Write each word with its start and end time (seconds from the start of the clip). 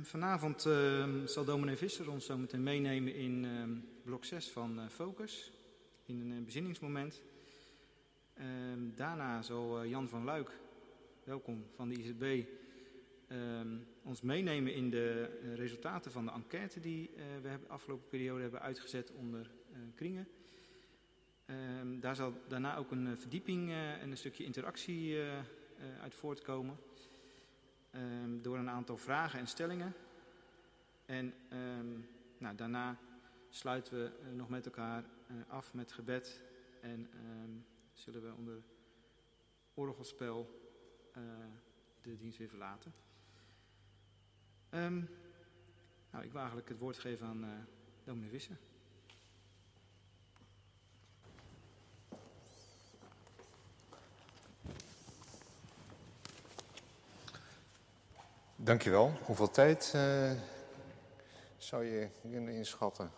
Ehm, 0.00 0.08
vanavond 0.08 0.66
ehm, 0.66 1.26
zal 1.26 1.44
dominee 1.44 1.76
Visser 1.76 2.10
ons 2.10 2.24
zo 2.24 2.38
meteen 2.38 2.62
meenemen 2.62 3.14
in 3.14 3.44
ehm, 3.44 3.78
blok 4.04 4.24
6 4.24 4.50
van 4.50 4.78
uh, 4.78 4.88
Focus, 4.88 5.52
in 6.06 6.20
een 6.20 6.30
uh, 6.30 6.44
bezinningsmoment. 6.44 7.22
daarna 8.94 9.42
zal 9.42 9.82
uh, 9.82 9.90
Jan 9.90 10.08
van 10.08 10.24
Luik, 10.24 10.50
welkom 11.24 11.66
van 11.74 11.88
de 11.88 11.94
IZB, 11.94 12.44
ons 14.02 14.20
meenemen 14.20 14.74
in 14.74 14.90
de 14.90 15.24
resultaten 15.54 16.10
van 16.10 16.24
de 16.24 16.32
enquête 16.32 16.80
die 16.80 17.10
we 17.42 17.48
hebben 17.48 17.68
afgelopen 17.68 18.08
periode 18.08 18.42
hebben 18.42 18.60
uitgezet 18.60 19.12
onder 19.12 19.50
kringen. 19.94 20.28
daar 22.00 22.16
zal 22.16 22.32
daarna 22.48 22.76
ook 22.76 22.90
een 22.90 23.16
verdieping 23.16 23.70
en 23.72 24.10
een 24.10 24.16
stukje 24.16 24.44
interactie 24.44 25.18
uit 26.00 26.14
voortkomen. 26.14 26.89
Um, 27.94 28.42
door 28.42 28.58
een 28.58 28.70
aantal 28.70 28.96
vragen 28.96 29.38
en 29.38 29.46
stellingen. 29.46 29.94
En 31.06 31.34
um, 31.52 32.08
nou, 32.38 32.56
daarna 32.56 32.98
sluiten 33.48 33.92
we 33.92 34.12
uh, 34.22 34.32
nog 34.32 34.48
met 34.48 34.64
elkaar 34.64 35.04
uh, 35.30 35.36
af 35.48 35.74
met 35.74 35.92
gebed. 35.92 36.42
En 36.80 37.10
um, 37.14 37.66
zullen 37.92 38.22
we 38.22 38.34
onder 38.34 38.62
orgelspel 39.74 40.60
uh, 41.16 41.22
de 42.00 42.16
dienst 42.16 42.38
weer 42.38 42.48
verlaten. 42.48 42.92
nou, 46.10 46.24
ik 46.24 46.30
wil 46.30 46.40
eigenlijk 46.40 46.68
het 46.68 46.78
woord 46.78 46.98
geven 46.98 47.26
aan 47.26 47.66
dominee 48.04 48.30
Wissen. 48.30 48.58
Dankjewel. 58.62 59.12
Hoeveel 59.24 59.50
tijd 59.50 59.92
uh, 59.96 60.30
zou 61.56 61.84
je 61.84 62.08
kunnen 62.20 62.54
inschatten? 62.54 63.12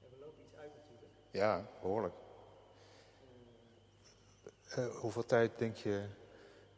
Ja, 0.00 0.06
we 0.10 0.16
lopen 0.20 0.44
iets 0.44 0.56
uit 0.56 0.70
natuurlijk. 0.76 1.12
Ja, 1.30 1.68
behoorlijk. 1.80 2.14
Uh, 4.78 4.86
hoeveel 4.96 5.26
tijd 5.26 5.58
denk 5.58 5.76
je 5.76 6.06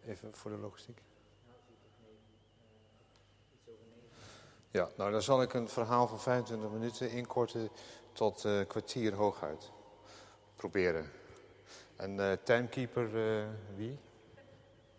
even 0.06 0.34
voor 0.34 0.51
de 0.51 0.56
logistiek? 0.56 1.03
Ja, 4.71 4.89
nou 4.97 5.11
dan 5.11 5.23
zal 5.23 5.43
ik 5.43 5.55
een 5.55 5.69
verhaal 5.69 6.09
van 6.09 6.21
25 6.21 6.71
minuten 6.71 7.11
inkorten 7.11 7.71
tot 8.12 8.45
uh, 8.45 8.67
kwartier 8.67 9.15
hooguit. 9.15 9.71
Proberen. 10.56 11.11
En 11.97 12.41
timekeeper, 12.43 13.11
wie? 13.77 13.98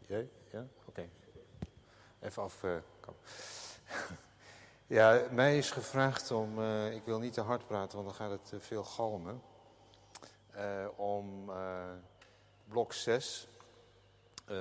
Jij? 0.08 0.30
Even 2.22 2.44
afkomen. 2.44 2.84
ja, 4.88 5.28
mij 5.32 5.58
is 5.58 5.72
gevraagd 5.72 6.32
om, 6.32 6.60
uh, 6.60 6.94
ik 6.96 7.06
wil 7.06 7.20
niet 7.20 7.34
te 7.34 7.42
hard 7.42 7.68
praten, 7.68 7.96
want 7.96 8.08
dan 8.08 8.16
gaat 8.16 8.32
het 8.32 8.46
te 8.46 8.60
veel 8.60 8.84
galmen. 8.84 9.42
Om 10.96 11.52
blok 12.68 12.94
6 12.94 13.48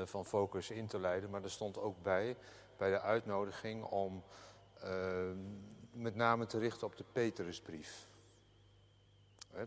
van 0.05 0.27
Focus 0.27 0.71
in 0.71 0.87
te 0.87 0.99
leiden. 0.99 1.31
Maar 1.31 1.43
er 1.43 1.51
stond 1.51 1.79
ook 1.79 2.03
bij, 2.03 2.37
bij 2.77 2.91
de 2.91 3.01
uitnodiging, 3.01 3.85
om 3.85 4.23
met 5.93 6.15
name 6.15 6.47
te 6.47 6.59
richten 6.59 6.87
op 6.87 6.97
de 6.97 7.05
Petrusbrief. 7.13 8.07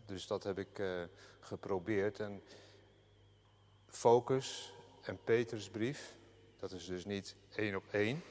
dus 0.06 0.28
dat 0.28 0.44
heb 0.44 0.58
ik 0.58 0.82
geprobeerd. 1.40 2.20
En 2.20 2.44
Focus 3.88 4.74
en 5.02 5.24
Petrusbrief 5.24 6.16
dat 6.64 6.72
is 6.72 6.86
dus 6.86 7.06
niet 7.06 7.36
één 7.56 7.76
op 7.76 7.84
één. 7.92 8.24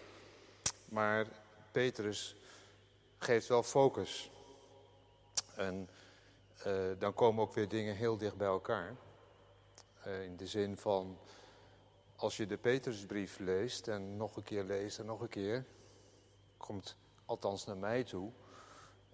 Maar 0.89 1.27
Petrus 1.73 2.37
geeft 3.19 3.49
wel 3.49 3.63
focus. 3.63 4.31
En 5.57 5.89
uh, 6.67 6.91
dan 6.99 7.15
komen 7.15 7.43
ook 7.43 7.55
weer 7.55 7.69
dingen 7.69 7.95
heel 7.95 8.17
dicht 8.17 8.37
bij 8.37 8.47
elkaar. 8.47 8.97
Uh, 10.07 10.23
in 10.23 10.37
de 10.37 10.47
zin 10.47 10.77
van, 10.77 11.19
als 12.17 12.37
je 12.37 12.47
de 12.47 12.57
Petrusbrief 12.57 13.39
leest 13.39 13.89
en 13.89 14.17
nog 14.17 14.37
een 14.37 14.43
keer 14.43 14.65
leest 14.65 14.99
en 14.99 15.07
nog 15.07 15.21
een 15.21 15.29
keer, 15.29 15.65
komt 16.57 16.97
althans 17.25 17.65
naar 17.65 17.77
mij 17.77 18.05
toe, 18.05 18.31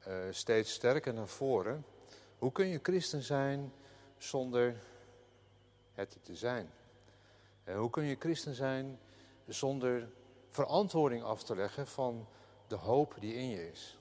uh, 0.08 0.14
steeds 0.30 0.72
sterker 0.72 1.14
naar 1.14 1.28
voren. 1.28 1.84
Hoe 2.38 2.52
kun 2.52 2.66
je 2.66 2.78
christen 2.82 3.22
zijn 3.22 3.72
zonder 4.18 4.76
het 5.92 6.18
te 6.22 6.36
zijn? 6.36 6.70
hoe 7.76 7.90
kun 7.90 8.04
je 8.04 8.16
christen 8.18 8.54
zijn 8.54 8.98
zonder 9.48 10.10
verantwoording 10.48 11.22
af 11.22 11.42
te 11.42 11.56
leggen 11.56 11.86
van 11.86 12.28
de 12.66 12.74
hoop 12.74 13.14
die 13.18 13.34
in 13.34 13.48
je 13.48 13.70
is. 13.70 13.98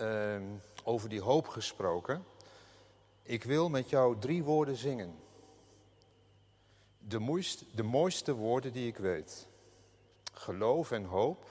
Uh, 0.00 0.42
over 0.84 1.08
die 1.08 1.20
hoop 1.20 1.46
gesproken. 1.46 2.24
Ik 3.22 3.44
wil 3.44 3.68
met 3.68 3.90
jou 3.90 4.18
drie 4.18 4.44
woorden 4.44 4.76
zingen. 4.76 5.18
De 6.98 7.42
de 7.74 7.82
mooiste 7.82 8.34
woorden 8.34 8.72
die 8.72 8.86
ik 8.86 8.96
weet. 8.96 9.48
Geloof 10.32 10.90
en 10.90 11.04
hoop. 11.04 11.44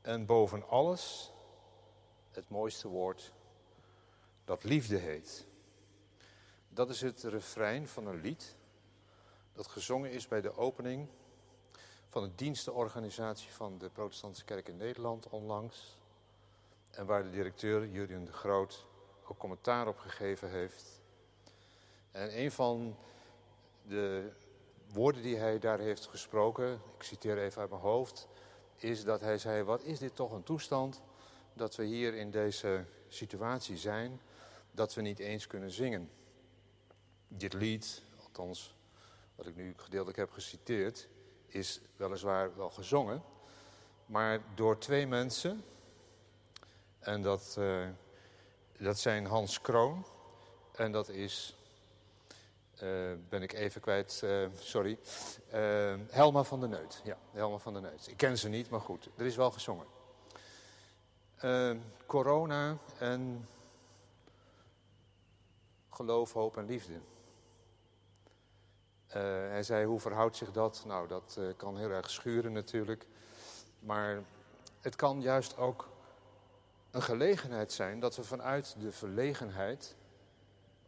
En 0.00 0.26
boven 0.26 0.68
alles 0.68 1.32
het 2.30 2.48
mooiste 2.48 2.88
woord 2.88 3.32
dat 4.44 4.64
liefde 4.64 4.96
heet. 4.96 5.46
Dat 6.68 6.90
is 6.90 7.00
het 7.00 7.22
refrein 7.22 7.88
van 7.88 8.06
een 8.06 8.20
lied 8.20 8.56
dat 9.52 9.66
gezongen 9.66 10.10
is 10.10 10.28
bij 10.28 10.40
de 10.40 10.56
opening 10.56 11.08
van 12.08 12.22
een 12.22 12.32
dienstenorganisatie 12.36 13.50
van 13.50 13.78
de 13.78 13.88
Protestantse 13.88 14.44
Kerk 14.44 14.68
in 14.68 14.76
Nederland 14.76 15.28
onlangs. 15.28 15.98
En 16.90 17.06
waar 17.06 17.22
de 17.22 17.30
directeur 17.30 17.86
Jurien 17.88 18.24
de 18.24 18.32
Groot 18.32 18.86
ook 19.24 19.38
commentaar 19.38 19.88
op 19.88 19.98
gegeven 19.98 20.50
heeft. 20.50 21.00
En 22.10 22.38
een 22.38 22.52
van 22.52 22.96
de 23.82 24.32
woorden 24.92 25.22
die 25.22 25.36
hij 25.36 25.58
daar 25.58 25.78
heeft 25.78 26.06
gesproken, 26.06 26.80
ik 26.96 27.02
citeer 27.02 27.38
even 27.38 27.60
uit 27.60 27.70
mijn 27.70 27.82
hoofd, 27.82 28.28
is 28.76 29.04
dat 29.04 29.20
hij 29.20 29.38
zei: 29.38 29.62
Wat 29.62 29.82
is 29.82 29.98
dit 29.98 30.16
toch 30.16 30.32
een 30.32 30.42
toestand 30.42 31.02
dat 31.52 31.76
we 31.76 31.84
hier 31.84 32.14
in 32.14 32.30
deze 32.30 32.84
situatie 33.08 33.76
zijn, 33.76 34.20
dat 34.70 34.94
we 34.94 35.02
niet 35.02 35.18
eens 35.18 35.46
kunnen 35.46 35.70
zingen? 35.70 36.10
Dit 37.28 37.52
lied, 37.52 38.02
althans 38.22 38.74
wat 39.42 39.50
ik 39.50 39.56
nu 39.56 39.74
gedeeltelijk 39.76 40.18
heb 40.18 40.30
geciteerd, 40.30 41.08
is 41.46 41.80
weliswaar 41.96 42.56
wel 42.56 42.70
gezongen, 42.70 43.22
maar 44.06 44.40
door 44.54 44.78
twee 44.78 45.06
mensen. 45.06 45.64
En 46.98 47.22
dat, 47.22 47.56
uh, 47.58 47.88
dat 48.78 48.98
zijn 48.98 49.26
Hans 49.26 49.60
Kroon 49.60 50.06
en 50.72 50.92
dat 50.92 51.08
is, 51.08 51.56
uh, 52.82 53.12
ben 53.28 53.42
ik 53.42 53.52
even 53.52 53.80
kwijt, 53.80 54.20
uh, 54.24 54.46
sorry, 54.58 54.98
Helma 56.10 56.42
van 56.42 56.60
der 56.60 56.68
Neut. 56.68 57.00
Ja, 57.04 57.18
Helma 57.30 57.58
van 57.58 57.72
der 57.72 57.82
Neut. 57.82 58.06
Ik 58.06 58.16
ken 58.16 58.38
ze 58.38 58.48
niet, 58.48 58.70
maar 58.70 58.80
goed, 58.80 59.08
er 59.16 59.26
is 59.26 59.36
wel 59.36 59.50
gezongen. 59.50 59.86
corona 62.06 62.78
en 62.98 63.48
geloof, 65.90 66.32
hoop 66.32 66.56
en 66.56 66.66
liefde. 66.66 67.00
Uh, 69.16 69.22
hij 69.22 69.62
zei, 69.62 69.86
hoe 69.86 70.00
verhoudt 70.00 70.36
zich 70.36 70.52
dat? 70.52 70.82
Nou, 70.86 71.08
dat 71.08 71.36
uh, 71.38 71.52
kan 71.56 71.78
heel 71.78 71.90
erg 71.90 72.10
schuren 72.10 72.52
natuurlijk. 72.52 73.06
Maar 73.78 74.22
het 74.80 74.96
kan 74.96 75.20
juist 75.20 75.56
ook 75.56 75.88
een 76.90 77.02
gelegenheid 77.02 77.72
zijn 77.72 78.00
dat 78.00 78.16
we 78.16 78.24
vanuit 78.24 78.76
de 78.78 78.92
verlegenheid, 78.92 79.96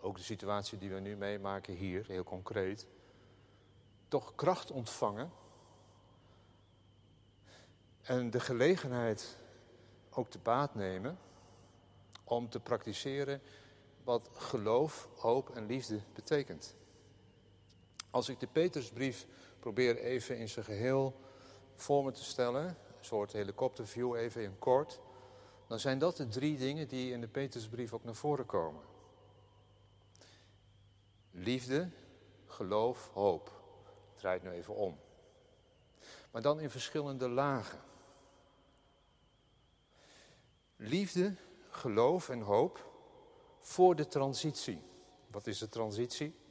ook 0.00 0.16
de 0.16 0.22
situatie 0.22 0.78
die 0.78 0.90
we 0.90 1.00
nu 1.00 1.16
meemaken 1.16 1.74
hier, 1.74 2.06
heel 2.06 2.24
concreet, 2.24 2.86
toch 4.08 4.34
kracht 4.34 4.70
ontvangen. 4.70 5.30
En 8.02 8.30
de 8.30 8.40
gelegenheid 8.40 9.36
ook 10.10 10.30
te 10.30 10.38
baat 10.38 10.74
nemen 10.74 11.18
om 12.24 12.48
te 12.48 12.60
praktiseren 12.60 13.40
wat 14.04 14.30
geloof, 14.32 15.08
hoop 15.16 15.50
en 15.56 15.66
liefde 15.66 16.00
betekent. 16.14 16.74
Als 18.14 18.28
ik 18.28 18.40
de 18.40 18.46
Petersbrief 18.46 19.26
probeer 19.58 19.98
even 19.98 20.38
in 20.38 20.48
zijn 20.48 20.64
geheel 20.64 21.20
voor 21.74 22.04
me 22.04 22.12
te 22.12 22.24
stellen, 22.24 22.64
een 22.64 23.04
soort 23.04 23.32
helikopterview 23.32 24.16
even 24.16 24.42
in 24.42 24.58
kort, 24.58 25.00
dan 25.66 25.78
zijn 25.78 25.98
dat 25.98 26.16
de 26.16 26.28
drie 26.28 26.56
dingen 26.56 26.88
die 26.88 27.12
in 27.12 27.20
de 27.20 27.28
Petersbrief 27.28 27.92
ook 27.92 28.04
naar 28.04 28.14
voren 28.14 28.46
komen. 28.46 28.82
Liefde, 31.30 31.90
geloof, 32.46 33.10
hoop. 33.12 33.62
Draait 34.16 34.42
nu 34.42 34.50
even 34.50 34.74
om. 34.74 34.98
Maar 36.30 36.42
dan 36.42 36.60
in 36.60 36.70
verschillende 36.70 37.28
lagen. 37.28 37.80
Liefde, 40.76 41.34
geloof 41.68 42.28
en 42.28 42.40
hoop 42.40 42.90
voor 43.60 43.96
de 43.96 44.06
transitie. 44.06 44.82
Wat 45.26 45.46
is 45.46 45.58
de 45.58 45.68
transitie? 45.68 46.42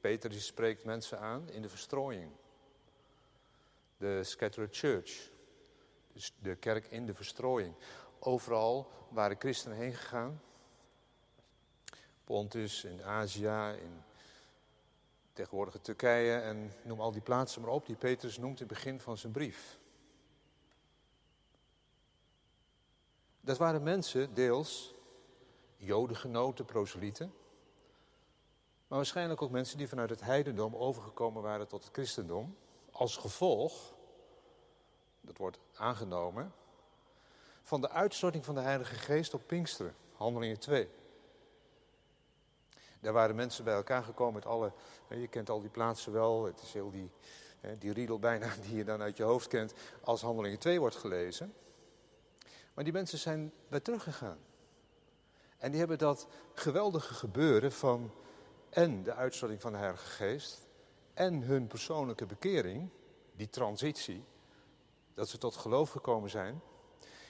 Peter 0.00 0.32
spreekt 0.32 0.84
mensen 0.84 1.18
aan 1.18 1.50
in 1.50 1.62
de 1.62 1.68
verstrooiing. 1.68 2.32
de 3.96 4.24
scattered 4.24 4.76
church. 4.76 5.30
Dus 6.12 6.34
de 6.38 6.56
kerk 6.56 6.86
in 6.86 7.06
de 7.06 7.14
verstrooiing. 7.14 7.74
Overal 8.18 8.90
waren 9.08 9.36
christenen 9.38 9.76
heen 9.76 9.94
gegaan. 9.94 10.42
Pontus, 12.24 12.84
in 12.84 13.02
Azië, 13.02 13.78
in 13.82 14.02
tegenwoordige 15.32 15.80
Turkije 15.80 16.40
en 16.40 16.72
noem 16.82 17.00
al 17.00 17.12
die 17.12 17.22
plaatsen 17.22 17.62
maar 17.62 17.70
op 17.70 17.86
die 17.86 17.96
Petrus 17.96 18.38
noemt 18.38 18.60
in 18.60 18.66
het 18.66 18.74
begin 18.74 19.00
van 19.00 19.18
zijn 19.18 19.32
brief. 19.32 19.78
Dat 23.40 23.58
waren 23.58 23.82
mensen, 23.82 24.34
deels 24.34 24.94
jodengenoten, 25.76 26.64
proselieten, 26.64 27.32
maar 28.90 28.98
waarschijnlijk 28.98 29.42
ook 29.42 29.50
mensen 29.50 29.78
die 29.78 29.88
vanuit 29.88 30.10
het 30.10 30.20
heidendom 30.20 30.76
overgekomen 30.76 31.42
waren 31.42 31.68
tot 31.68 31.84
het 31.84 31.92
christendom, 31.92 32.56
als 32.90 33.16
gevolg, 33.16 33.94
dat 35.20 35.36
wordt 35.36 35.58
aangenomen, 35.74 36.52
van 37.62 37.80
de 37.80 37.90
uitstorting 37.90 38.44
van 38.44 38.54
de 38.54 38.60
Heilige 38.60 38.94
Geest 38.94 39.34
op 39.34 39.42
Pinksteren, 39.46 39.94
Handelingen 40.16 40.58
2. 40.58 40.88
Daar 43.00 43.12
waren 43.12 43.36
mensen 43.36 43.64
bij 43.64 43.74
elkaar 43.74 44.02
gekomen 44.02 44.34
met 44.34 44.46
alle, 44.46 44.72
je 45.08 45.28
kent 45.28 45.50
al 45.50 45.60
die 45.60 45.70
plaatsen 45.70 46.12
wel, 46.12 46.44
het 46.44 46.62
is 46.62 46.72
heel 46.72 46.90
die, 46.90 47.10
die 47.78 47.92
riedel 47.92 48.18
bijna 48.18 48.48
die 48.66 48.76
je 48.76 48.84
dan 48.84 49.02
uit 49.02 49.16
je 49.16 49.22
hoofd 49.22 49.48
kent, 49.48 49.74
als 50.00 50.20
Handelingen 50.20 50.58
2 50.58 50.80
wordt 50.80 50.96
gelezen. 50.96 51.54
Maar 52.74 52.84
die 52.84 52.92
mensen 52.92 53.18
zijn 53.18 53.52
weer 53.68 53.82
teruggegaan. 53.82 54.38
En 55.58 55.70
die 55.70 55.78
hebben 55.78 55.98
dat 55.98 56.26
geweldige 56.54 57.14
gebeuren 57.14 57.72
van 57.72 58.10
en 58.70 59.02
de 59.02 59.14
uitstorting 59.14 59.60
van 59.60 59.72
de 59.72 59.78
Heilige 59.78 60.06
Geest 60.06 60.66
en 61.14 61.42
hun 61.42 61.66
persoonlijke 61.66 62.26
bekering, 62.26 62.88
die 63.32 63.48
transitie, 63.48 64.24
dat 65.14 65.28
ze 65.28 65.38
tot 65.38 65.56
geloof 65.56 65.90
gekomen 65.90 66.30
zijn 66.30 66.60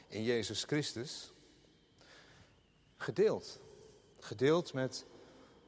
in 0.08 0.22
Jezus 0.22 0.64
Christus, 0.64 1.32
gedeeld. 2.96 3.60
Gedeeld 4.18 4.72
met 4.72 5.06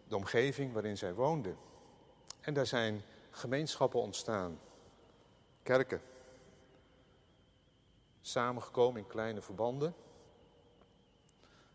de 0.08 0.16
omgeving 0.16 0.72
waarin 0.72 0.98
zij 0.98 1.14
woonden. 1.14 1.56
En 2.40 2.54
daar 2.54 2.66
zijn 2.66 3.02
gemeenschappen 3.30 4.00
ontstaan, 4.00 4.60
kerken, 5.62 6.00
samengekomen 8.20 9.00
in 9.00 9.06
kleine 9.06 9.40
verbanden. 9.40 9.94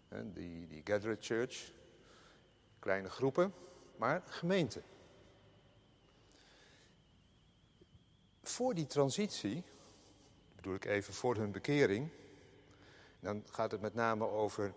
En 0.07 0.33
die, 0.33 0.67
die 0.67 0.81
Gathered 0.83 1.25
Church, 1.25 1.71
kleine 2.79 3.09
groepen, 3.09 3.53
maar 3.97 4.23
gemeenten. 4.25 4.83
Voor 8.43 8.73
die 8.73 8.87
transitie, 8.87 9.63
bedoel 10.55 10.75
ik 10.75 10.85
even 10.85 11.13
voor 11.13 11.35
hun 11.35 11.51
bekering, 11.51 12.09
dan 13.19 13.43
gaat 13.51 13.71
het 13.71 13.81
met 13.81 13.93
name 13.93 14.29
over 14.29 14.73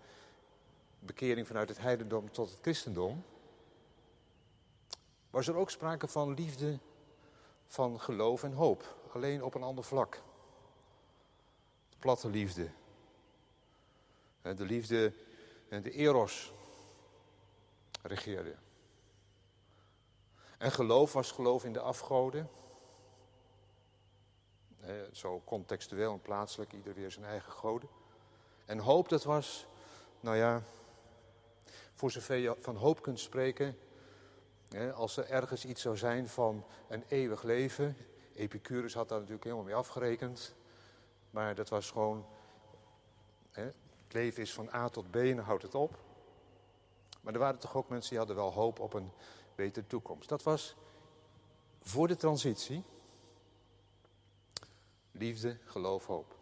bekering 0.99 1.47
vanuit 1.47 1.69
het 1.69 1.79
heidendom 1.79 2.31
tot 2.31 2.51
het 2.51 2.59
christendom, 2.61 3.25
was 5.31 5.49
er 5.49 5.57
ook 5.57 5.71
sprake 5.71 6.09
van 6.09 6.35
liefde, 6.35 6.79
van 7.67 8.01
geloof 8.01 8.43
en 8.43 8.53
hoop, 8.53 8.97
alleen 9.13 9.43
op 9.43 9.55
een 9.55 9.63
ander 9.63 9.85
vlak. 9.85 10.23
Platte 11.99 12.29
liefde. 12.29 12.71
De 14.43 14.65
liefde, 14.65 15.13
de 15.69 15.91
eros 15.91 16.53
regeerde. 18.03 18.57
En 20.61 20.73
geloof 20.73 21.13
was 21.13 21.31
geloof 21.31 21.65
in 21.65 21.73
de 21.73 21.81
afgoden. 21.81 22.51
Zo 25.13 25.43
contextueel 25.45 26.13
en 26.13 26.21
plaatselijk, 26.21 26.73
ieder 26.73 26.95
weer 26.95 27.11
zijn 27.11 27.25
eigen 27.25 27.53
goden. 27.53 27.89
En 28.65 28.79
hoop, 28.79 29.09
dat 29.09 29.25
was, 29.25 29.67
nou 30.21 30.37
ja, 30.37 30.63
voor 31.95 32.11
zover 32.11 32.37
je 32.37 32.57
van 32.61 32.77
hoop 32.77 33.03
kunt 33.03 33.21
spreken, 33.21 33.79
als 34.95 35.17
er 35.17 35.31
ergens 35.31 35.65
iets 35.65 35.83
zou 35.83 35.97
zijn 35.97 36.29
van 36.29 36.65
een 36.89 37.05
eeuwig 37.09 37.43
leven. 37.43 37.97
Epicurus 38.35 38.95
had 38.95 39.09
daar 39.09 39.19
natuurlijk 39.19 39.45
helemaal 39.45 39.67
mee 39.67 39.75
afgerekend. 39.75 40.55
Maar 41.31 41.55
dat 41.55 41.69
was 41.69 41.91
gewoon. 41.91 42.27
het 43.51 43.75
leven 44.13 44.43
is 44.43 44.53
van 44.53 44.75
A 44.75 44.89
tot 44.89 45.11
B 45.11 45.17
en 45.17 45.39
houdt 45.39 45.63
het 45.63 45.75
op. 45.75 45.99
Maar 47.21 47.33
er 47.33 47.39
waren 47.39 47.61
toch 47.61 47.77
ook 47.77 47.89
mensen 47.89 48.11
die 48.11 48.19
hadden 48.19 48.37
wel 48.37 48.53
hoop 48.53 48.81
op 48.81 48.95
een 48.95 49.13
betere 49.61 49.87
toekomst. 49.87 50.29
Dat 50.29 50.43
was 50.43 50.77
voor 51.83 52.09
de 52.09 52.17
transitie. 52.17 52.83
Liefde, 55.13 55.57
geloof, 55.65 56.07
hoop. 56.07 56.37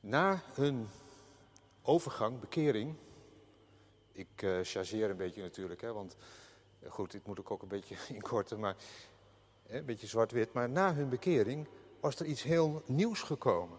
Na 0.00 0.42
hun 0.52 0.88
overgang, 1.82 2.40
bekering, 2.40 2.94
ik 4.12 4.42
uh, 4.42 4.58
chargeer 4.62 5.10
een 5.10 5.16
beetje 5.16 5.42
natuurlijk, 5.42 5.80
hè, 5.80 5.92
want 5.92 6.16
eh, 6.80 6.90
goed, 6.90 7.10
dit 7.10 7.26
moet 7.26 7.38
ik 7.38 7.50
ook 7.50 7.62
een 7.62 7.68
beetje 7.68 7.96
inkorten, 8.14 8.60
maar 8.60 8.76
hè, 9.66 9.78
een 9.78 9.84
beetje 9.84 10.06
zwart-wit. 10.06 10.52
Maar 10.52 10.68
na 10.68 10.94
hun 10.94 11.08
bekering 11.08 11.68
was 12.00 12.16
er 12.16 12.26
iets 12.26 12.42
heel 12.42 12.82
nieuws 12.86 13.22
gekomen. 13.22 13.78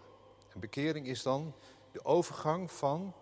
En 0.52 0.60
bekering 0.60 1.06
is 1.06 1.22
dan 1.22 1.54
de 1.92 2.04
overgang 2.04 2.70
van 2.70 3.14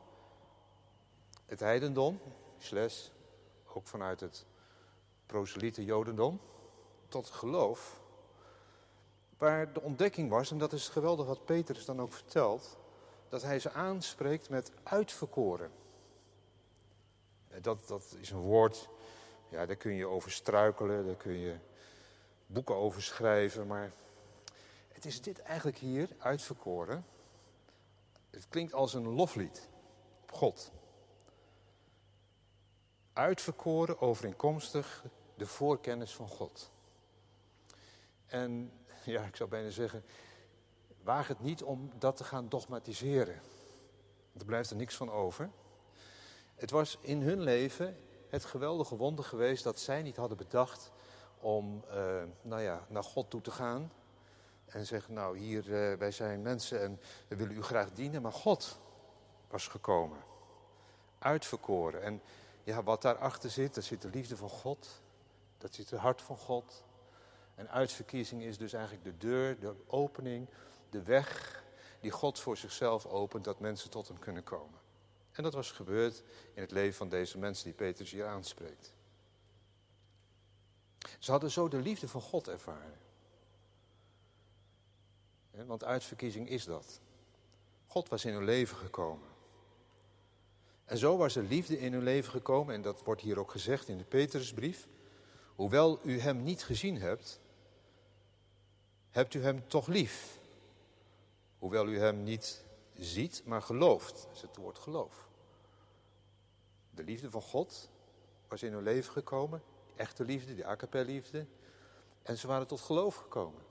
het 1.46 1.60
heidendom, 1.60 2.20
slash 2.58 3.08
ook 3.76 3.86
vanuit 3.86 4.20
het 4.20 4.46
proseliete 5.26 5.84
jodendom, 5.84 6.40
tot 7.08 7.30
geloof. 7.30 8.00
Waar 9.38 9.72
de 9.72 9.80
ontdekking 9.80 10.30
was, 10.30 10.50
en 10.50 10.58
dat 10.58 10.72
is 10.72 10.88
geweldig 10.88 11.26
wat 11.26 11.44
Petrus 11.44 11.84
dan 11.84 12.00
ook 12.00 12.12
vertelt, 12.12 12.78
dat 13.28 13.42
hij 13.42 13.58
ze 13.58 13.72
aanspreekt 13.72 14.48
met 14.48 14.72
uitverkoren. 14.82 15.70
Dat, 17.60 17.88
dat 17.88 18.16
is 18.20 18.30
een 18.30 18.38
woord, 18.38 18.88
ja, 19.48 19.66
daar 19.66 19.76
kun 19.76 19.94
je 19.94 20.06
over 20.06 20.30
struikelen, 20.30 21.06
daar 21.06 21.14
kun 21.14 21.38
je 21.38 21.56
boeken 22.46 22.74
over 22.74 23.02
schrijven, 23.02 23.66
maar 23.66 23.92
het 24.88 25.04
is 25.04 25.20
dit 25.20 25.38
eigenlijk 25.38 25.78
hier 25.78 26.08
uitverkoren. 26.18 27.06
Het 28.30 28.48
klinkt 28.48 28.74
als 28.74 28.94
een 28.94 29.08
loflied 29.08 29.68
op 30.22 30.32
God. 30.32 30.72
Uitverkoren 33.12 34.00
overeenkomstig 34.00 35.04
de 35.34 35.46
voorkennis 35.46 36.14
van 36.14 36.28
God. 36.28 36.70
En 38.26 38.72
ja, 39.04 39.22
ik 39.22 39.36
zou 39.36 39.48
bijna 39.48 39.70
zeggen, 39.70 40.04
waag 41.02 41.28
het 41.28 41.40
niet 41.40 41.62
om 41.62 41.90
dat 41.98 42.16
te 42.16 42.24
gaan 42.24 42.48
dogmatiseren. 42.48 43.40
Er 44.38 44.44
blijft 44.44 44.70
er 44.70 44.76
niks 44.76 44.96
van 44.96 45.10
over. 45.10 45.50
Het 46.54 46.70
was 46.70 46.98
in 47.00 47.22
hun 47.22 47.40
leven 47.40 47.96
het 48.28 48.44
geweldige 48.44 48.96
wonder 48.96 49.24
geweest 49.24 49.64
dat 49.64 49.80
zij 49.80 50.02
niet 50.02 50.16
hadden 50.16 50.36
bedacht 50.36 50.92
om 51.40 51.84
uh, 51.88 52.22
nou 52.42 52.62
ja, 52.62 52.86
naar 52.88 53.04
God 53.04 53.30
toe 53.30 53.40
te 53.40 53.50
gaan. 53.50 53.92
En 54.66 54.86
zeggen, 54.86 55.14
nou 55.14 55.38
hier, 55.38 55.68
uh, 55.68 55.98
wij 55.98 56.10
zijn 56.10 56.42
mensen 56.42 56.82
en 56.82 57.00
we 57.28 57.36
willen 57.36 57.56
u 57.56 57.62
graag 57.62 57.92
dienen. 57.92 58.22
Maar 58.22 58.32
God 58.32 58.78
was 59.48 59.68
gekomen. 59.68 60.18
Uitverkoren. 61.18 62.02
En 62.02 62.22
ja, 62.64 62.82
wat 62.82 63.02
daarachter 63.02 63.50
zit, 63.50 63.74
daar 63.74 63.82
zit 63.82 64.02
de 64.02 64.10
liefde 64.10 64.36
van 64.36 64.48
God. 64.48 65.00
Dat 65.58 65.74
zit 65.74 65.90
het 65.90 66.00
hart 66.00 66.22
van 66.22 66.36
God. 66.36 66.84
En 67.54 67.70
uitverkiezing 67.70 68.42
is 68.42 68.58
dus 68.58 68.72
eigenlijk 68.72 69.04
de 69.04 69.16
deur, 69.16 69.60
de 69.60 69.74
opening, 69.86 70.48
de 70.90 71.02
weg 71.02 71.60
die 72.00 72.10
God 72.10 72.38
voor 72.38 72.56
zichzelf 72.56 73.06
opent, 73.06 73.44
dat 73.44 73.60
mensen 73.60 73.90
tot 73.90 74.08
hem 74.08 74.18
kunnen 74.18 74.44
komen. 74.44 74.80
En 75.32 75.42
dat 75.42 75.54
was 75.54 75.70
gebeurd 75.70 76.22
in 76.54 76.62
het 76.62 76.70
leven 76.70 76.94
van 76.94 77.08
deze 77.08 77.38
mensen 77.38 77.64
die 77.64 77.74
Petrus 77.74 78.10
hier 78.10 78.26
aanspreekt. 78.26 78.92
Ze 81.18 81.30
hadden 81.30 81.50
zo 81.50 81.68
de 81.68 81.80
liefde 81.80 82.08
van 82.08 82.20
God 82.20 82.48
ervaren. 82.48 83.00
Want 85.50 85.84
uitverkiezing 85.84 86.48
is 86.48 86.64
dat. 86.64 87.00
God 87.86 88.08
was 88.08 88.24
in 88.24 88.32
hun 88.32 88.44
leven 88.44 88.76
gekomen. 88.76 89.28
En 90.84 90.98
zo 90.98 91.16
was 91.16 91.36
er 91.36 91.42
liefde 91.42 91.78
in 91.78 91.92
hun 91.92 92.02
leven 92.02 92.30
gekomen, 92.30 92.74
en 92.74 92.82
dat 92.82 93.04
wordt 93.04 93.20
hier 93.20 93.38
ook 93.38 93.50
gezegd 93.50 93.88
in 93.88 93.98
de 93.98 94.04
Petrusbrief. 94.04 94.88
Hoewel 95.54 95.98
u 96.02 96.20
hem 96.20 96.42
niet 96.42 96.64
gezien 96.64 96.96
hebt, 97.00 97.40
hebt 99.10 99.34
u 99.34 99.42
hem 99.42 99.68
toch 99.68 99.86
lief. 99.86 100.38
Hoewel 101.58 101.88
u 101.88 101.98
hem 101.98 102.22
niet 102.22 102.64
ziet, 102.94 103.42
maar 103.44 103.62
gelooft. 103.62 104.22
Dat 104.22 104.34
is 104.34 104.42
het 104.42 104.56
woord 104.56 104.78
geloof. 104.78 105.28
De 106.90 107.04
liefde 107.04 107.30
van 107.30 107.42
God 107.42 107.90
was 108.48 108.62
in 108.62 108.72
hun 108.72 108.82
leven 108.82 109.12
gekomen. 109.12 109.62
echte 109.96 110.24
liefde, 110.24 110.54
die 110.54 110.66
akapelliefde. 110.66 111.46
En 112.22 112.38
ze 112.38 112.46
waren 112.46 112.66
tot 112.66 112.80
geloof 112.80 113.14
gekomen. 113.14 113.62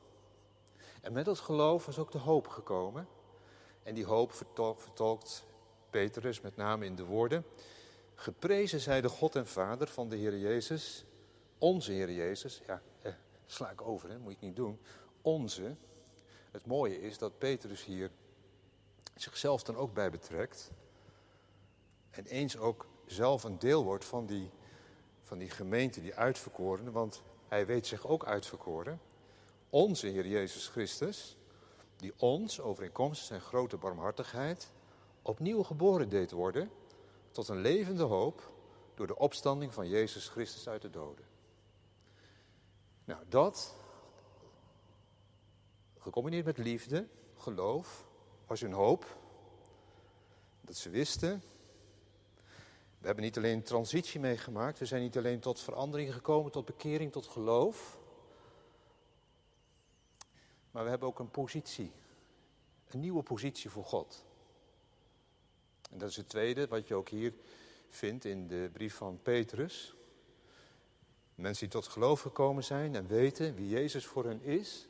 En 1.02 1.14
met 1.14 1.26
dat 1.26 1.40
geloof 1.40 1.86
was 1.86 2.00
ook 2.00 2.12
de 2.12 2.18
hoop 2.18 2.48
gekomen. 2.48 3.08
En 3.84 3.94
die 3.94 4.06
hoop 4.06 4.34
vertolkt 4.34 5.44
Petrus 5.92 6.42
met 6.42 6.56
name 6.56 6.86
in 6.86 6.96
de 6.96 7.04
woorden. 7.04 7.46
Geprezen 8.16 8.80
zij 8.80 9.02
de 9.02 9.10
God 9.10 9.36
en 9.36 9.48
Vader 9.48 9.88
van 9.88 10.10
de 10.10 10.16
Heer 10.16 10.38
Jezus, 10.38 11.06
onze 11.58 11.92
Heer 11.92 12.12
Jezus. 12.12 12.62
Ja, 12.68 12.82
eh, 13.02 13.14
sla 13.46 13.70
ik 13.70 13.82
over, 13.82 14.10
hè? 14.10 14.18
moet 14.18 14.32
ik 14.32 14.42
niet 14.42 14.56
doen. 14.56 14.80
onze. 15.22 15.76
Het 16.52 16.66
mooie 16.66 17.02
is 17.02 17.18
dat 17.18 17.38
Petrus 17.38 17.86
hier 17.86 18.12
zichzelf 19.16 19.64
dan 19.64 19.76
ook 19.76 19.94
bij 19.94 20.10
betrekt. 20.10 20.72
En 22.10 22.26
eens 22.26 22.58
ook 22.58 22.88
zelf 23.06 23.44
een 23.44 23.60
deel 23.60 23.84
wordt 23.84 24.06
van 24.06 24.26
die, 24.26 24.50
van 25.24 25.38
die 25.38 25.50
gemeente, 25.50 26.02
die 26.02 26.16
uitverkorenen. 26.16 26.94
Want 26.94 27.24
hij 27.48 27.66
weet 27.66 27.88
zich 27.88 28.08
ook 28.08 28.26
uitverkoren. 28.26 29.00
Onze 29.70 30.08
Heer 30.08 30.28
Jezus 30.28 30.68
Christus, 30.68 31.38
die 31.98 32.14
ons 32.18 32.60
overeenkomstig 32.60 33.26
zijn 33.28 33.42
grote 33.42 33.78
barmhartigheid 33.78 34.72
opnieuw 35.22 35.64
geboren 35.64 36.10
deed 36.10 36.32
worden 36.32 36.72
tot 37.32 37.48
een 37.48 37.62
levende 37.62 38.04
hoop 38.04 38.52
door 38.96 39.08
de 39.08 39.18
opstanding 39.18 39.74
van 39.74 39.88
Jezus 39.88 40.28
Christus 40.28 40.68
uit 40.68 40.82
de 40.82 40.90
doden. 40.90 41.26
Nou, 43.04 43.24
dat, 43.30 43.76
gecombineerd 45.98 46.46
met 46.46 46.58
liefde, 46.58 47.08
geloof, 47.36 48.06
was 48.48 48.62
hun 48.62 48.74
hoop. 48.74 49.18
Dat 50.62 50.76
ze 50.76 50.90
wisten, 50.90 51.44
we 53.00 53.06
hebben 53.06 53.24
niet 53.24 53.38
alleen 53.38 53.64
transitie 53.64 54.20
meegemaakt, 54.20 54.80
we 54.80 54.86
zijn 54.86 55.02
niet 55.02 55.18
alleen 55.18 55.40
tot 55.40 55.60
verandering 55.60 56.14
gekomen, 56.14 56.52
tot 56.52 56.66
bekering, 56.66 57.12
tot 57.12 57.28
geloof. 57.28 58.00
Maar 60.72 60.84
we 60.84 60.90
hebben 60.90 61.08
ook 61.08 61.20
een 61.20 61.32
positie, 61.32 61.92
een 62.88 63.00
nieuwe 63.00 63.24
positie 63.24 63.70
voor 63.70 63.86
God. 63.86 64.24
En 65.92 65.98
dat 65.98 66.10
is 66.10 66.16
het 66.16 66.30
tweede, 66.30 66.68
wat 66.68 66.88
je 66.88 66.96
ook 66.96 67.10
hier 67.10 67.34
vindt 67.90 68.26
in 68.26 68.48
de 68.48 68.70
brief 68.74 68.96
van 68.96 69.20
Petrus. 69.22 69.96
Mensen 71.36 71.70
die 71.70 71.80
tot 71.80 71.88
geloof 71.88 72.22
gekomen 72.22 72.64
zijn 72.64 72.96
en 72.96 73.08
weten 73.08 73.56
wie 73.56 73.70
Jezus 73.70 74.06
voor 74.06 74.26
hen 74.26 74.42
is, 74.42 74.88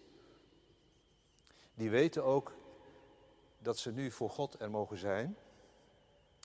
die 1.73 1.89
weten 1.89 2.23
ook 2.23 2.53
dat 3.57 3.77
ze 3.77 3.91
nu 3.91 4.11
voor 4.11 4.29
God 4.29 4.59
er 4.59 4.69
mogen 4.69 4.97
zijn. 4.97 5.37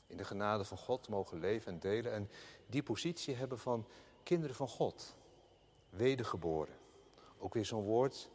In 0.07 0.17
de 0.17 0.25
genade 0.25 0.65
van 0.65 0.79
God 0.79 1.09
mogen 1.09 1.41
leven 1.41 1.73
en 1.73 1.79
delen. 1.79 2.13
En 2.13 2.31
die 2.67 2.83
positie 2.83 3.35
hebben 3.35 3.59
van 3.59 3.87
kinderen 4.23 4.57
van 4.57 4.69
God. 4.69 5.17
Wedergeboren. 5.91 6.75
Ook 7.39 7.55
weer 7.55 7.65
zo'n 7.65 7.85
woord. 7.85 8.29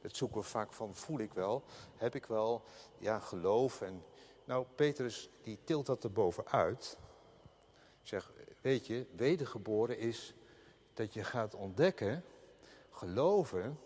Dat 0.00 0.16
zoeken 0.16 0.40
we 0.40 0.46
vaak 0.46 0.72
van, 0.72 0.94
voel 0.94 1.18
ik 1.18 1.32
wel, 1.32 1.64
heb 1.96 2.14
ik 2.14 2.26
wel, 2.26 2.64
ja, 2.98 3.18
geloof. 3.18 3.80
En, 3.80 4.04
nou, 4.48 4.66
Petrus 4.74 5.30
die 5.42 5.58
tilt 5.64 5.86
dat 5.86 6.04
er 6.04 6.12
bovenuit. 6.12 6.98
Zeg, 8.02 8.32
weet 8.60 8.86
je, 8.86 9.06
wedergeboren 9.16 9.98
is 9.98 10.34
dat 10.94 11.14
je 11.14 11.24
gaat 11.24 11.54
ontdekken, 11.54 12.24
geloven, 12.90 13.80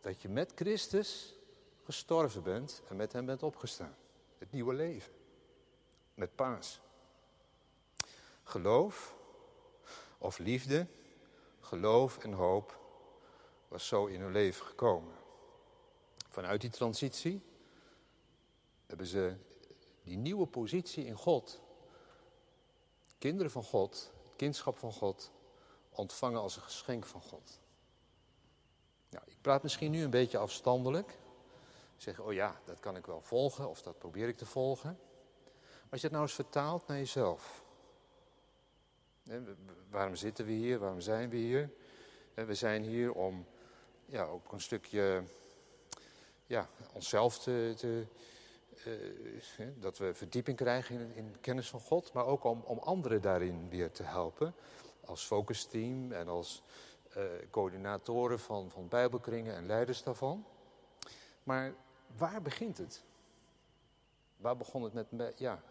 dat 0.00 0.22
je 0.22 0.28
met 0.28 0.52
Christus 0.54 1.38
gestorven 1.84 2.42
bent 2.42 2.82
en 2.88 2.96
met 2.96 3.12
hem 3.12 3.26
bent 3.26 3.42
opgestaan. 3.42 3.96
Het 4.38 4.52
nieuwe 4.52 4.74
leven. 4.74 5.12
Met 6.14 6.34
paas. 6.34 6.80
Geloof 8.42 9.16
of 10.18 10.38
liefde, 10.38 10.86
geloof 11.60 12.18
en 12.18 12.32
hoop 12.32 12.80
was 13.68 13.86
zo 13.86 14.06
in 14.06 14.20
hun 14.20 14.32
leven 14.32 14.66
gekomen. 14.66 15.14
Vanuit 16.28 16.60
die 16.60 16.70
transitie 16.70 17.42
hebben 18.86 19.06
ze 19.06 19.36
die 20.06 20.16
nieuwe 20.16 20.46
positie 20.46 21.04
in 21.04 21.14
God, 21.14 21.60
kinderen 23.18 23.50
van 23.50 23.62
God, 23.62 24.12
kindschap 24.36 24.78
van 24.78 24.92
God, 24.92 25.30
ontvangen 25.90 26.40
als 26.40 26.56
een 26.56 26.62
geschenk 26.62 27.06
van 27.06 27.20
God. 27.22 27.60
Nou, 29.10 29.24
ik 29.26 29.36
praat 29.40 29.62
misschien 29.62 29.90
nu 29.90 30.02
een 30.02 30.10
beetje 30.10 30.38
afstandelijk. 30.38 31.18
Zeg, 31.96 32.20
oh 32.20 32.32
ja, 32.32 32.60
dat 32.64 32.80
kan 32.80 32.96
ik 32.96 33.06
wel 33.06 33.20
volgen 33.20 33.68
of 33.68 33.82
dat 33.82 33.98
probeer 33.98 34.28
ik 34.28 34.36
te 34.36 34.46
volgen. 34.46 34.98
Maar 35.54 35.90
als 35.90 36.00
je 36.00 36.06
het 36.06 36.16
nou 36.16 36.26
eens 36.26 36.34
vertaalt 36.34 36.86
naar 36.86 36.98
jezelf. 36.98 37.64
Waarom 39.90 40.14
zitten 40.14 40.46
we 40.46 40.52
hier? 40.52 40.78
Waarom 40.78 41.00
zijn 41.00 41.30
we 41.30 41.36
hier? 41.36 41.70
We 42.34 42.54
zijn 42.54 42.82
hier 42.82 43.12
om 43.12 43.46
ja, 44.04 44.24
ook 44.24 44.52
een 44.52 44.60
stukje 44.60 45.22
ja, 46.46 46.68
onszelf 46.92 47.38
te, 47.38 47.74
te 47.76 48.06
uh, 48.86 49.66
dat 49.74 49.98
we 49.98 50.14
verdieping 50.14 50.56
krijgen 50.56 51.00
in, 51.00 51.14
in, 51.14 51.40
kennis 51.40 51.68
van 51.68 51.80
God, 51.80 52.12
maar 52.12 52.26
ook 52.26 52.44
om, 52.44 52.62
om 52.64 52.78
anderen 52.78 53.22
daarin 53.22 53.68
weer 53.68 53.90
te 53.90 54.02
helpen. 54.02 54.54
Als 55.04 55.24
focusteam 55.24 56.12
en 56.12 56.28
als 56.28 56.62
uh, 57.16 57.22
coördinatoren 57.50 58.38
van, 58.38 58.70
van 58.70 58.88
bijbelkringen 58.88 59.54
en 59.54 59.66
leiders 59.66 60.02
daarvan. 60.02 60.44
Maar 61.42 61.74
waar 62.16 62.42
begint 62.42 62.78
het? 62.78 63.04
Waar 64.36 64.56
begon 64.56 64.82
het 64.82 64.92
met 64.92 65.10
mij? 65.10 65.32
Ja, 65.36 65.62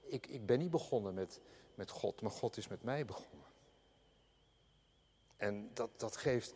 ik, 0.00 0.26
ik 0.26 0.46
ben 0.46 0.58
niet 0.58 0.70
begonnen 0.70 1.14
met, 1.14 1.40
met 1.74 1.90
God, 1.90 2.20
maar 2.20 2.30
God 2.30 2.56
is 2.56 2.68
met 2.68 2.82
mij 2.82 3.04
begonnen. 3.04 3.46
En 5.36 5.70
dat, 5.74 5.90
dat 5.96 6.16
geeft 6.16 6.54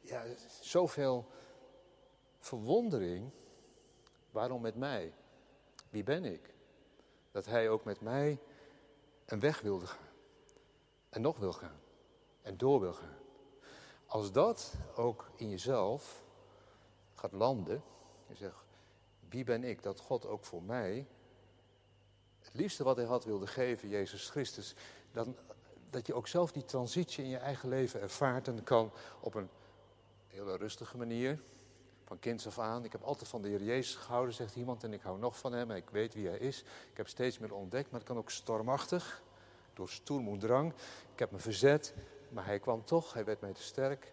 ja, 0.00 0.24
zoveel 0.60 1.26
verwondering. 2.38 3.30
Waarom 4.30 4.60
met 4.60 4.76
mij? 4.76 5.12
Wie 5.92 6.02
ben 6.02 6.24
ik? 6.24 6.54
Dat 7.30 7.46
hij 7.46 7.68
ook 7.68 7.84
met 7.84 8.00
mij 8.00 8.38
een 9.26 9.40
weg 9.40 9.60
wilde 9.60 9.86
gaan. 9.86 10.08
En 11.08 11.20
nog 11.20 11.38
wil 11.38 11.52
gaan. 11.52 11.80
En 12.42 12.56
door 12.56 12.80
wil 12.80 12.92
gaan. 12.92 13.16
Als 14.06 14.32
dat 14.32 14.74
ook 14.96 15.30
in 15.36 15.50
jezelf 15.50 16.24
gaat 17.14 17.32
landen. 17.32 17.82
Je 18.26 18.34
zegt, 18.34 18.64
wie 19.28 19.44
ben 19.44 19.64
ik? 19.64 19.82
Dat 19.82 20.00
God 20.00 20.26
ook 20.26 20.44
voor 20.44 20.62
mij 20.62 21.06
het 22.38 22.54
liefste 22.54 22.84
wat 22.84 22.96
hij 22.96 23.06
had 23.06 23.24
wilde 23.24 23.46
geven, 23.46 23.88
Jezus 23.88 24.30
Christus. 24.30 24.74
Dan, 25.12 25.36
dat 25.90 26.06
je 26.06 26.14
ook 26.14 26.28
zelf 26.28 26.52
die 26.52 26.64
transitie 26.64 27.24
in 27.24 27.30
je 27.30 27.36
eigen 27.36 27.68
leven 27.68 28.00
ervaart 28.00 28.48
en 28.48 28.64
kan 28.64 28.92
op 29.20 29.34
een 29.34 29.48
hele 30.26 30.56
rustige 30.56 30.96
manier 30.96 31.42
van 32.12 32.20
kinds 32.20 32.46
af 32.46 32.58
aan. 32.58 32.84
Ik 32.84 32.92
heb 32.92 33.02
altijd 33.02 33.28
van 33.28 33.42
de 33.42 33.48
Heer 33.48 33.62
Jezus 33.62 33.94
gehouden, 33.94 34.34
zegt 34.34 34.56
iemand, 34.56 34.84
en 34.84 34.92
ik 34.92 35.02
hou 35.02 35.18
nog 35.18 35.38
van 35.38 35.52
hem 35.52 35.70
en 35.70 35.76
ik 35.76 35.90
weet 35.90 36.14
wie 36.14 36.28
hij 36.28 36.38
is. 36.38 36.62
Ik 36.90 36.96
heb 36.96 37.08
steeds 37.08 37.38
meer 37.38 37.54
ontdekt, 37.54 37.90
maar 37.90 38.00
het 38.00 38.08
kan 38.08 38.18
ook 38.18 38.30
stormachtig, 38.30 39.22
door 39.74 39.88
stoel 39.88 40.36
drang. 40.38 40.72
Ik 41.12 41.18
heb 41.18 41.30
me 41.30 41.38
verzet, 41.38 41.94
maar 42.28 42.44
hij 42.44 42.58
kwam 42.58 42.84
toch, 42.84 43.12
hij 43.12 43.24
werd 43.24 43.40
mij 43.40 43.52
te 43.52 43.62
sterk. 43.62 44.12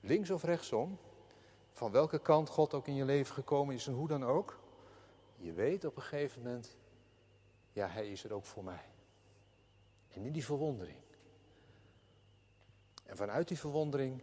Links 0.00 0.30
of 0.30 0.42
rechtsom, 0.42 0.98
van 1.70 1.90
welke 1.90 2.18
kant 2.18 2.48
God 2.48 2.74
ook 2.74 2.86
in 2.86 2.94
je 2.94 3.04
leven 3.04 3.34
gekomen 3.34 3.74
is 3.74 3.86
en 3.86 3.92
hoe 3.92 4.08
dan 4.08 4.24
ook. 4.24 4.58
Je 5.36 5.52
weet 5.52 5.84
op 5.84 5.96
een 5.96 6.02
gegeven 6.02 6.42
moment, 6.42 6.76
ja, 7.72 7.86
hij 7.86 8.10
is 8.10 8.24
er 8.24 8.32
ook 8.32 8.44
voor 8.44 8.64
mij. 8.64 8.84
En 10.08 10.24
in 10.24 10.32
die 10.32 10.44
verwondering. 10.44 10.98
En 13.04 13.16
vanuit 13.16 13.48
die 13.48 13.58
verwondering 13.58 14.22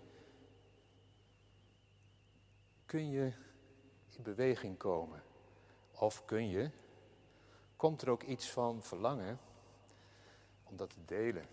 kun 2.85 3.09
je 3.09 3.31
in 4.09 4.23
beweging 4.23 4.77
komen? 4.77 5.23
Of 5.91 6.25
kun 6.25 6.49
je, 6.49 6.69
komt 7.75 8.01
er 8.01 8.09
ook 8.09 8.23
iets 8.23 8.51
van 8.51 8.83
verlangen 8.83 9.39
om 10.63 10.75
dat 10.75 10.89
te 10.89 11.05
delen? 11.05 11.47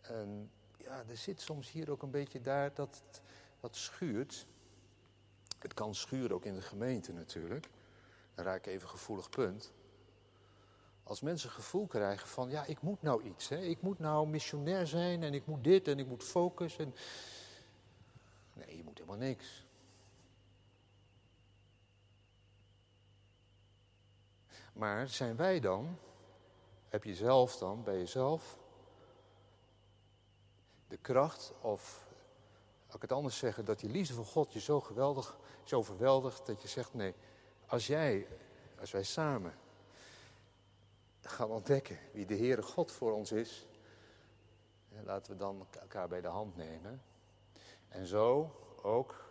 En 0.00 0.50
ja, 0.76 1.04
er 1.08 1.16
zit 1.16 1.40
soms 1.40 1.70
hier 1.70 1.90
ook 1.90 2.02
een 2.02 2.10
beetje 2.10 2.40
daar 2.40 2.74
dat 2.74 3.02
het 3.60 3.76
schuurt. 3.76 4.46
Het 5.58 5.74
kan 5.74 5.94
schuren 5.94 6.32
ook 6.32 6.44
in 6.44 6.54
de 6.54 6.62
gemeente 6.62 7.12
natuurlijk. 7.12 7.68
Dan 8.34 8.44
raak 8.44 8.66
ik 8.66 8.66
even 8.66 8.88
gevoelig 8.88 9.30
punt. 9.30 9.72
Als 11.02 11.20
mensen 11.20 11.50
gevoel 11.50 11.86
krijgen 11.86 12.28
van, 12.28 12.50
ja, 12.50 12.64
ik 12.64 12.82
moet 12.82 13.02
nou 13.02 13.22
iets. 13.22 13.48
Hè? 13.48 13.60
Ik 13.60 13.82
moet 13.82 13.98
nou 13.98 14.28
missionair 14.28 14.86
zijn 14.86 15.22
en 15.22 15.34
ik 15.34 15.46
moet 15.46 15.64
dit 15.64 15.88
en 15.88 15.98
ik 15.98 16.06
moet 16.06 16.24
focussen. 16.24 16.94
Nee, 18.52 18.76
je 18.76 18.84
moet 18.84 18.98
helemaal 18.98 19.18
niks. 19.18 19.66
Maar 24.72 25.08
zijn 25.08 25.36
wij 25.36 25.60
dan, 25.60 25.98
heb 26.88 27.04
je 27.04 27.14
zelf 27.14 27.56
dan 27.56 27.82
bij 27.82 27.98
jezelf 27.98 28.58
de 30.88 30.96
kracht 30.96 31.52
of, 31.60 32.06
als 32.86 32.94
ik 32.94 33.02
het 33.02 33.12
anders 33.12 33.38
zeggen, 33.38 33.64
dat 33.64 33.80
die 33.80 33.90
liefde 33.90 34.14
van 34.14 34.24
God 34.24 34.52
je 34.52 34.60
zo 34.60 34.80
geweldig, 34.80 35.36
zo 35.62 35.76
overweldigt 35.76 36.46
dat 36.46 36.62
je 36.62 36.68
zegt 36.68 36.94
nee, 36.94 37.14
als 37.66 37.86
jij, 37.86 38.26
als 38.80 38.90
wij 38.90 39.02
samen 39.02 39.54
gaan 41.22 41.50
ontdekken 41.50 41.98
wie 42.12 42.26
de 42.26 42.36
Heere 42.36 42.62
God 42.62 42.92
voor 42.92 43.12
ons 43.12 43.32
is, 43.32 43.66
laten 45.04 45.32
we 45.32 45.38
dan 45.38 45.66
elkaar 45.80 46.08
bij 46.08 46.20
de 46.20 46.28
hand 46.28 46.56
nemen. 46.56 47.02
En 47.92 48.06
zo 48.06 48.54
ook. 48.82 49.30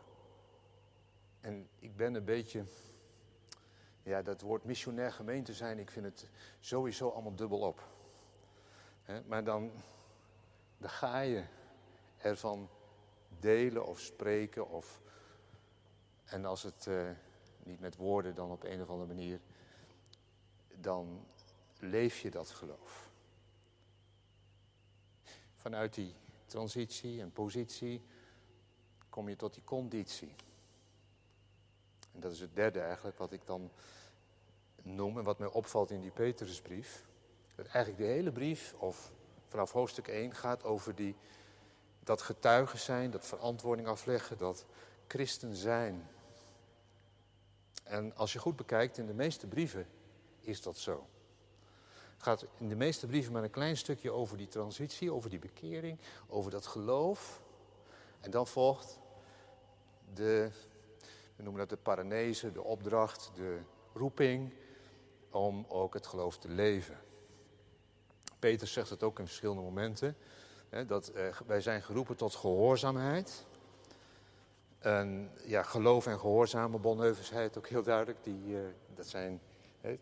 En 1.39 1.69
ik 1.79 1.95
ben 1.95 2.13
een 2.13 2.25
beetje, 2.25 2.63
ja, 4.03 4.21
dat 4.21 4.41
woord 4.41 4.63
missionair 4.63 5.11
gemeente 5.11 5.53
zijn, 5.53 5.79
ik 5.79 5.91
vind 5.91 6.05
het 6.05 6.29
sowieso 6.59 7.09
allemaal 7.09 7.35
dubbel 7.35 7.59
op. 7.59 7.87
maar 9.25 9.43
dan, 9.43 9.71
dan 10.77 10.89
ga 10.89 11.19
je 11.19 11.43
ervan 12.17 12.69
delen 13.39 13.85
of 13.85 13.99
spreken. 13.99 14.69
Of, 14.69 15.01
en 16.23 16.45
als 16.45 16.63
het 16.63 16.87
eh, 16.87 17.09
niet 17.63 17.79
met 17.79 17.95
woorden, 17.95 18.35
dan 18.35 18.51
op 18.51 18.63
een 18.63 18.81
of 18.81 18.89
andere 18.89 19.13
manier, 19.13 19.39
dan 20.75 21.25
leef 21.79 22.19
je 22.19 22.29
dat 22.29 22.49
geloof. 22.49 23.09
Vanuit 25.55 25.93
die 25.93 26.15
transitie 26.45 27.21
en 27.21 27.31
positie 27.31 28.01
kom 29.11 29.29
je 29.29 29.35
tot 29.35 29.53
die 29.53 29.63
conditie. 29.63 30.35
En 32.11 32.19
dat 32.19 32.31
is 32.31 32.39
het 32.39 32.55
derde 32.55 32.79
eigenlijk 32.79 33.17
wat 33.17 33.31
ik 33.31 33.45
dan 33.45 33.71
noem 34.81 35.17
en 35.17 35.23
wat 35.23 35.39
mij 35.39 35.47
opvalt 35.47 35.91
in 35.91 36.01
die 36.01 36.11
Petrusbrief. 36.11 37.05
Dat 37.55 37.65
eigenlijk 37.65 37.97
de 37.97 38.09
hele 38.09 38.31
brief, 38.31 38.73
of 38.77 39.11
vanaf 39.47 39.71
hoofdstuk 39.71 40.07
1, 40.07 40.35
gaat 40.35 40.63
over 40.63 40.95
die, 40.95 41.15
dat 42.03 42.21
getuigen 42.21 42.79
zijn, 42.79 43.11
dat 43.11 43.25
verantwoording 43.25 43.87
afleggen, 43.87 44.37
dat 44.37 44.65
christen 45.07 45.55
zijn. 45.55 46.07
En 47.83 48.15
als 48.15 48.33
je 48.33 48.39
goed 48.39 48.55
bekijkt, 48.55 48.97
in 48.97 49.07
de 49.07 49.13
meeste 49.13 49.47
brieven 49.47 49.87
is 50.39 50.61
dat 50.61 50.77
zo. 50.77 51.07
Het 52.13 52.23
gaat 52.23 52.45
in 52.57 52.69
de 52.69 52.75
meeste 52.75 53.07
brieven 53.07 53.33
maar 53.33 53.43
een 53.43 53.49
klein 53.49 53.77
stukje 53.77 54.11
over 54.11 54.37
die 54.37 54.47
transitie, 54.47 55.13
over 55.13 55.29
die 55.29 55.39
bekering, 55.39 55.99
over 56.27 56.51
dat 56.51 56.67
geloof. 56.67 57.41
En 58.19 58.31
dan 58.31 58.47
volgt 58.47 58.99
de, 60.13 60.49
we 61.35 61.43
noemen 61.43 61.61
dat 61.61 61.69
de 61.69 61.83
paranese, 61.83 62.51
de 62.51 62.63
opdracht, 62.63 63.31
de 63.35 63.59
roeping 63.93 64.53
om 65.29 65.65
ook 65.67 65.93
het 65.93 66.07
geloof 66.07 66.37
te 66.37 66.49
leven. 66.49 66.97
Peter 68.39 68.67
zegt 68.67 68.89
het 68.89 69.03
ook 69.03 69.19
in 69.19 69.25
verschillende 69.25 69.61
momenten, 69.61 70.15
hè, 70.69 70.85
dat 70.85 71.07
eh, 71.07 71.39
wij 71.47 71.61
zijn 71.61 71.81
geroepen 71.81 72.15
tot 72.15 72.35
gehoorzaamheid. 72.35 73.45
En 74.79 75.31
ja, 75.45 75.63
geloof 75.63 76.07
en 76.07 76.19
gehoorzame, 76.19 76.79
het 77.43 77.57
ook 77.57 77.67
heel 77.67 77.83
duidelijk, 77.83 78.23
die, 78.23 78.45
uh, 78.45 78.59
dat, 78.95 79.07
zijn, 79.07 79.41
hè, 79.81 79.97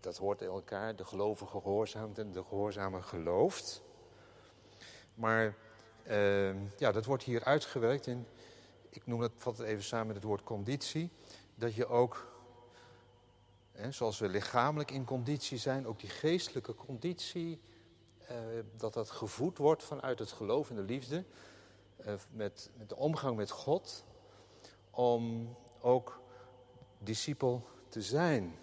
dat 0.00 0.16
hoort 0.16 0.40
in 0.40 0.48
elkaar. 0.48 0.96
De 0.96 1.04
gelovige 1.04 1.60
gehoorzaamt 1.60 2.18
en 2.18 2.32
de 2.32 2.44
gehoorzame 2.44 3.02
gelooft. 3.02 3.82
Maar 5.14 5.54
uh, 6.08 6.78
ja, 6.78 6.92
dat 6.92 7.04
wordt 7.04 7.22
hier 7.22 7.44
uitgewerkt 7.44 8.06
in, 8.06 8.26
ik 8.90 9.06
noem 9.06 9.20
dat, 9.20 9.32
vat 9.36 9.58
het 9.58 9.66
even 9.66 9.84
samen 9.84 10.06
met 10.06 10.16
het 10.16 10.24
woord 10.24 10.42
conditie, 10.42 11.10
dat 11.54 11.74
je 11.74 11.86
ook 11.86 12.30
Hè, 13.80 13.92
zoals 13.92 14.18
we 14.18 14.28
lichamelijk 14.28 14.90
in 14.90 15.04
conditie 15.04 15.58
zijn, 15.58 15.86
ook 15.86 16.00
die 16.00 16.08
geestelijke 16.08 16.74
conditie, 16.74 17.60
eh, 18.26 18.36
dat 18.76 18.94
dat 18.94 19.10
gevoed 19.10 19.58
wordt 19.58 19.84
vanuit 19.84 20.18
het 20.18 20.32
geloof 20.32 20.70
en 20.70 20.76
de 20.76 20.82
liefde, 20.82 21.24
eh, 21.96 22.14
met, 22.30 22.70
met 22.76 22.88
de 22.88 22.96
omgang 22.96 23.36
met 23.36 23.50
God, 23.50 24.04
om 24.90 25.54
ook 25.80 26.20
discipel 26.98 27.66
te 27.88 28.02
zijn, 28.02 28.58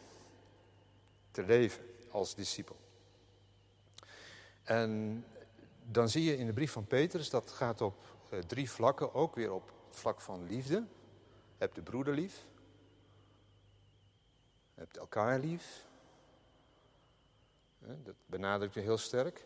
te 1.31 1.43
leven 1.43 1.83
als 2.11 2.35
discipel. 2.35 2.75
En 4.63 5.23
dan 5.83 6.09
zie 6.09 6.23
je 6.23 6.37
in 6.37 6.45
de 6.45 6.53
brief 6.53 6.71
van 6.71 6.87
Petrus, 6.87 7.29
dat 7.29 7.51
gaat 7.51 7.81
op 7.81 8.03
uh, 8.33 8.39
drie 8.39 8.69
vlakken, 8.71 9.13
ook 9.13 9.35
weer 9.35 9.51
op 9.51 9.71
vlak 9.97 10.21
van 10.21 10.47
liefde. 10.47 10.85
Heb 11.57 11.73
de 11.73 11.81
broeder 11.81 12.13
lief, 12.13 12.45
hebt 14.73 14.97
elkaar 14.97 15.39
lief. 15.39 15.85
Dat 17.79 18.15
benadrukt 18.25 18.73
je 18.73 18.79
heel 18.79 18.97
sterk. 18.97 19.45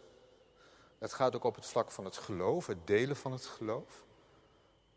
Het 0.97 1.13
gaat 1.13 1.35
ook 1.35 1.43
op 1.43 1.55
het 1.55 1.65
vlak 1.65 1.91
van 1.91 2.05
het 2.05 2.17
geloof, 2.17 2.67
het 2.67 2.87
delen 2.87 3.15
van 3.15 3.31
het 3.31 3.45
geloof. 3.45 4.05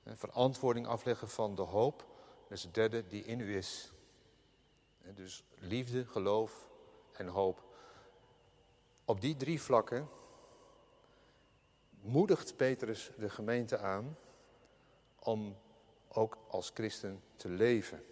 Verantwoording 0.05 0.87
afleggen 0.87 1.29
van 1.29 1.55
de 1.55 1.63
hoop. 1.63 1.99
Dat 2.43 2.59
is 2.59 2.63
het 2.63 2.75
derde 2.75 3.07
die 3.07 3.25
in 3.25 3.41
u 3.41 3.57
is. 3.57 3.93
Dus 4.99 5.45
liefde, 5.59 6.07
geloof 6.07 6.69
en 7.13 7.27
hoop. 7.27 7.63
Op 9.05 9.21
die 9.21 9.37
drie 9.37 9.63
vlakken 9.63 10.09
moedigt 12.01 12.57
Petrus 12.57 13.11
de 13.19 13.31
gemeente 13.31 13.79
aan 13.79 14.17
om 15.25 15.57
ook 16.09 16.39
als 16.49 16.71
christen 16.75 17.23
te 17.37 17.49
leven. 17.49 18.05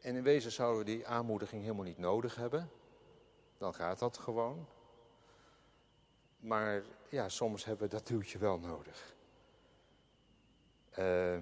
En 0.00 0.14
in 0.14 0.22
wezen 0.22 0.52
zouden 0.52 0.78
we 0.78 0.84
die 0.84 1.06
aanmoediging 1.06 1.62
helemaal 1.62 1.84
niet 1.84 1.98
nodig 1.98 2.36
hebben. 2.36 2.70
Dan 3.58 3.74
gaat 3.74 3.98
dat 3.98 4.18
gewoon. 4.18 4.66
Maar 6.38 6.82
ja, 7.08 7.28
soms 7.28 7.64
hebben 7.64 7.88
we 7.88 7.94
dat 7.94 8.06
duwtje 8.06 8.38
wel 8.38 8.58
nodig. 8.58 9.14
Uh, 10.98 11.36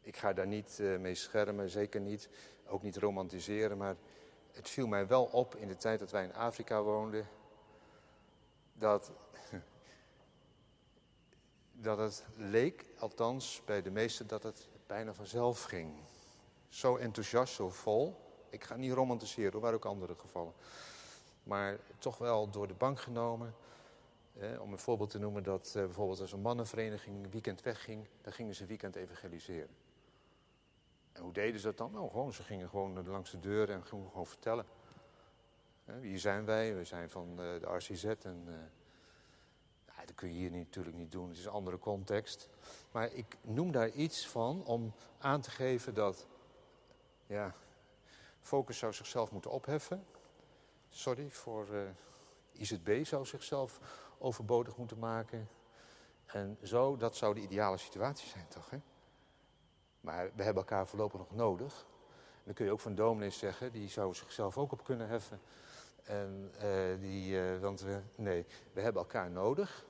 ik 0.00 0.16
ga 0.16 0.32
daar 0.32 0.46
niet 0.46 0.78
uh, 0.80 0.98
mee 0.98 1.14
schermen, 1.14 1.70
zeker 1.70 2.00
niet. 2.00 2.28
Ook 2.66 2.82
niet 2.82 2.96
romantiseren, 2.96 3.76
maar 3.76 3.96
het 4.52 4.68
viel 4.68 4.86
mij 4.86 5.06
wel 5.06 5.24
op 5.24 5.54
in 5.54 5.68
de 5.68 5.76
tijd 5.76 5.98
dat 5.98 6.10
wij 6.10 6.24
in 6.24 6.34
Afrika 6.34 6.82
woonden. 6.82 7.28
Dat, 8.72 9.10
dat 11.80 11.98
het 11.98 12.24
leek, 12.36 12.84
althans 12.98 13.62
bij 13.64 13.82
de 13.82 13.90
meesten, 13.90 14.26
dat 14.26 14.42
het 14.42 14.68
bijna 14.86 15.14
vanzelf 15.14 15.62
ging 15.62 15.94
zo 16.68 16.96
enthousiast, 16.96 17.54
zo 17.54 17.70
vol. 17.70 18.16
Ik 18.50 18.64
ga 18.64 18.76
niet 18.76 18.92
romantiseren, 18.92 19.52
er 19.52 19.60
waren 19.60 19.76
ook 19.76 19.84
andere 19.84 20.14
gevallen. 20.14 20.52
Maar 21.42 21.78
toch 21.98 22.18
wel 22.18 22.50
door 22.50 22.68
de 22.68 22.74
bank 22.74 23.00
genomen. 23.00 23.54
om 24.60 24.72
een 24.72 24.78
voorbeeld 24.78 25.10
te 25.10 25.18
noemen 25.18 25.42
dat 25.42 25.66
eh, 25.66 25.84
bijvoorbeeld 25.84 26.20
als 26.20 26.32
een 26.32 26.40
mannenvereniging 26.40 27.30
weekend 27.30 27.62
wegging, 27.62 28.08
dan 28.20 28.32
gingen 28.32 28.54
ze 28.54 28.66
weekend 28.66 28.96
evangeliseren. 28.96 29.76
En 31.12 31.22
hoe 31.22 31.32
deden 31.32 31.60
ze 31.60 31.66
dat 31.66 31.76
dan? 31.76 31.92
Nou, 31.92 32.10
gewoon, 32.10 32.32
ze 32.32 32.42
gingen 32.42 32.68
gewoon 32.68 33.08
langs 33.08 33.30
de 33.30 33.40
deur 33.40 33.70
en 33.70 33.86
gingen 33.86 34.08
gewoon 34.10 34.26
vertellen. 34.26 34.66
wie 35.84 36.18
zijn 36.18 36.44
wij? 36.44 36.76
We 36.76 36.84
zijn 36.84 37.10
van 37.10 37.28
uh, 37.30 37.36
de 37.36 37.76
RCZ 37.76 38.04
en 38.04 38.70
dat 40.06 40.14
kun 40.14 40.28
je 40.28 40.34
hier 40.34 40.50
natuurlijk 40.50 40.96
niet 40.96 41.12
doen, 41.12 41.28
het 41.28 41.38
is 41.38 41.44
een 41.44 41.50
andere 41.50 41.78
context. 41.78 42.48
Maar 42.90 43.12
ik 43.12 43.36
noem 43.40 43.72
daar 43.72 43.90
iets 43.90 44.28
van 44.28 44.64
om 44.64 44.94
aan 45.18 45.40
te 45.40 45.50
geven 45.50 45.94
dat 45.94 46.26
ja, 47.26 47.54
Focus 48.40 48.78
zou 48.78 48.92
zichzelf 48.92 49.30
moeten 49.30 49.50
opheffen. 49.50 50.06
Sorry 50.88 51.30
voor 51.30 51.68
uh, 51.68 51.82
eh, 51.82 51.88
IZB 52.52 53.04
zou 53.04 53.26
zichzelf 53.26 53.80
overbodig 54.18 54.76
moeten 54.76 54.98
maken. 54.98 55.48
En 56.26 56.58
zo, 56.62 56.96
dat 56.96 57.16
zou 57.16 57.34
de 57.34 57.40
ideale 57.40 57.76
situatie 57.76 58.28
zijn 58.28 58.48
toch, 58.48 58.70
hè? 58.70 58.78
Maar 60.00 60.30
we 60.34 60.42
hebben 60.42 60.62
elkaar 60.62 60.86
voorlopig 60.86 61.18
nog 61.18 61.34
nodig. 61.34 61.86
Dan 62.44 62.54
kun 62.54 62.64
je 62.64 62.72
ook 62.72 62.80
van 62.80 62.94
dominees 62.94 63.38
zeggen, 63.38 63.72
die 63.72 63.88
zou 63.88 64.14
zichzelf 64.14 64.58
ook 64.58 64.72
op 64.72 64.84
kunnen 64.84 65.08
heffen. 65.08 65.40
En 66.02 66.52
uh, 66.62 67.00
die, 67.00 67.32
uh, 67.32 67.58
want 67.60 67.80
we, 67.80 68.00
nee, 68.16 68.46
we 68.72 68.80
hebben 68.80 69.02
elkaar 69.02 69.30
nodig. 69.30 69.86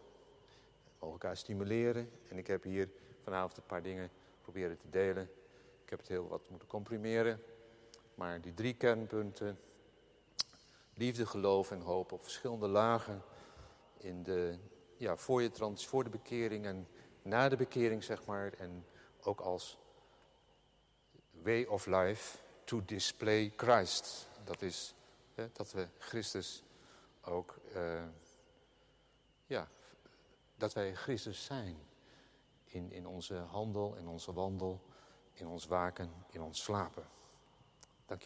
Mogen 1.06 1.20
elkaar 1.20 1.36
stimuleren. 1.36 2.10
En 2.28 2.38
ik 2.38 2.46
heb 2.46 2.62
hier 2.62 2.88
vanavond 3.22 3.56
een 3.56 3.66
paar 3.66 3.82
dingen 3.82 4.10
proberen 4.42 4.78
te 4.78 4.90
delen 4.90 5.30
ik 5.86 5.92
heb 5.92 5.98
het 5.98 6.08
heel 6.08 6.28
wat 6.28 6.50
moeten 6.50 6.68
comprimeren. 6.68 7.42
Maar 8.14 8.40
die 8.40 8.54
drie 8.54 8.74
kernpunten, 8.74 9.58
liefde, 10.94 11.26
geloof 11.26 11.70
en 11.70 11.80
hoop 11.80 12.12
op 12.12 12.22
verschillende 12.22 12.68
lagen. 12.68 13.22
In 13.96 14.22
de, 14.22 14.58
ja, 14.96 15.16
voor, 15.16 15.42
je 15.42 15.50
trans, 15.50 15.86
voor 15.86 16.04
de 16.04 16.10
bekering 16.10 16.64
en 16.64 16.88
na 17.22 17.48
de 17.48 17.56
bekering, 17.56 18.04
zeg 18.04 18.24
maar. 18.24 18.52
En 18.52 18.86
ook 19.20 19.40
als 19.40 19.78
way 21.42 21.64
of 21.64 21.86
life 21.86 22.38
to 22.64 22.82
display 22.84 23.52
Christ. 23.56 24.28
Dat 24.44 24.62
is 24.62 24.94
hè, 25.34 25.48
dat 25.52 25.72
we 25.72 25.88
Christus 25.98 26.62
ook, 27.20 27.58
uh, 27.74 28.02
ja, 29.46 29.68
dat 30.56 30.72
wij 30.72 30.94
Christus 30.94 31.44
zijn. 31.44 31.76
In, 32.64 32.92
in 32.92 33.06
onze 33.06 33.34
handel, 33.34 33.94
in 33.94 34.08
onze 34.08 34.32
wandel 34.32 34.80
in 35.38 35.46
ons 35.46 35.66
waken, 35.66 36.12
in 36.30 36.42
ons 36.42 36.62
slapen. 36.62 37.06
Dank 38.06 38.22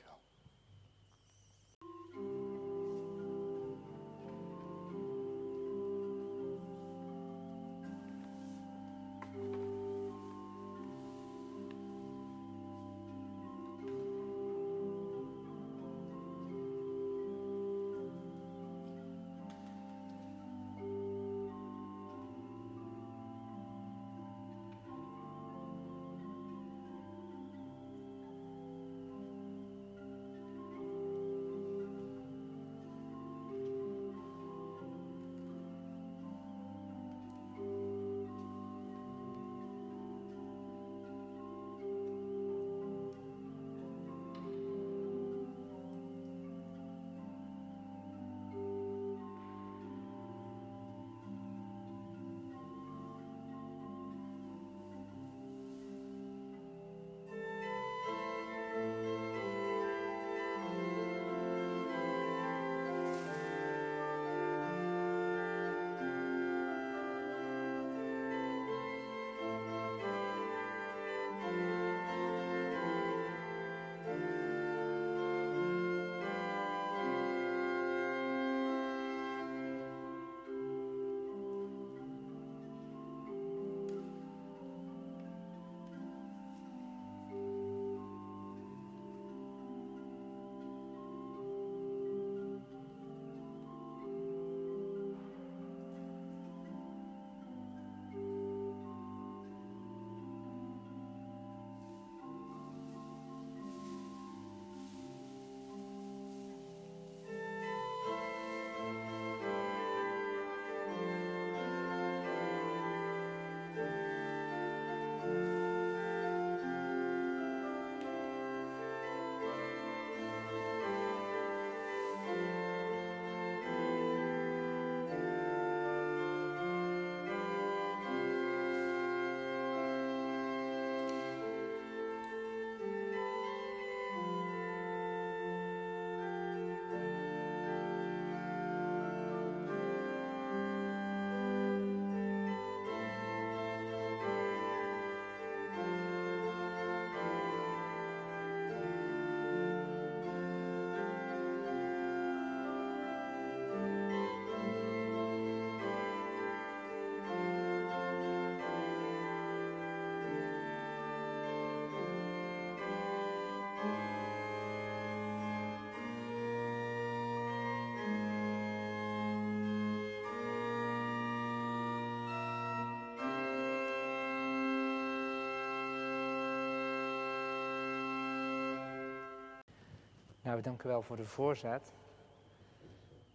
Nou, 180.50 180.62
dank 180.62 180.82
u 180.82 180.88
wel 180.88 181.02
voor 181.02 181.16
de 181.16 181.26
voorzet. 181.26 181.92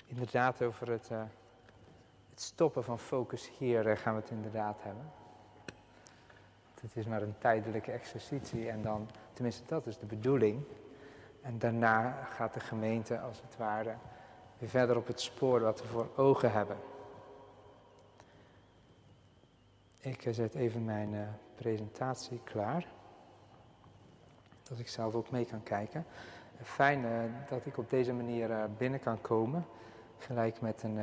Inderdaad, 0.05 0.61
over 0.61 0.89
het, 0.89 1.09
uh, 1.11 1.23
het 2.29 2.41
stoppen 2.41 2.83
van 2.83 2.99
focus 2.99 3.51
hier 3.57 3.87
uh, 3.87 3.97
gaan 3.97 4.15
we 4.15 4.21
het 4.21 4.29
inderdaad 4.29 4.83
hebben. 4.83 5.11
Het 6.81 6.95
is 6.95 7.05
maar 7.05 7.21
een 7.21 7.37
tijdelijke 7.37 7.91
exercitie 7.91 8.69
en 8.69 8.81
dan, 8.81 9.09
tenminste 9.33 9.63
dat 9.65 9.87
is 9.87 9.97
de 9.97 10.05
bedoeling. 10.05 10.63
En 11.41 11.59
daarna 11.59 12.23
gaat 12.23 12.53
de 12.53 12.59
gemeente 12.59 13.19
als 13.19 13.41
het 13.41 13.57
ware 13.57 13.95
weer 14.57 14.69
verder 14.69 14.97
op 14.97 15.07
het 15.07 15.21
spoor 15.21 15.59
wat 15.59 15.81
we 15.81 15.87
voor 15.87 16.09
ogen 16.15 16.51
hebben. 16.51 16.77
Ik 19.97 20.27
zet 20.31 20.55
even 20.55 20.85
mijn 20.85 21.37
presentatie 21.55 22.41
klaar. 22.43 22.87
Dat 24.63 24.79
ik 24.79 24.87
zelf 24.87 25.15
ook 25.15 25.31
mee 25.31 25.45
kan 25.45 25.63
kijken. 25.63 26.05
Fijn 26.61 27.03
uh, 27.03 27.23
dat 27.49 27.65
ik 27.65 27.77
op 27.77 27.89
deze 27.89 28.13
manier 28.13 28.49
uh, 28.49 28.63
binnen 28.77 28.99
kan 28.99 29.21
komen. 29.21 29.65
Gelijk 30.17 30.61
met 30.61 30.83
een. 30.83 30.95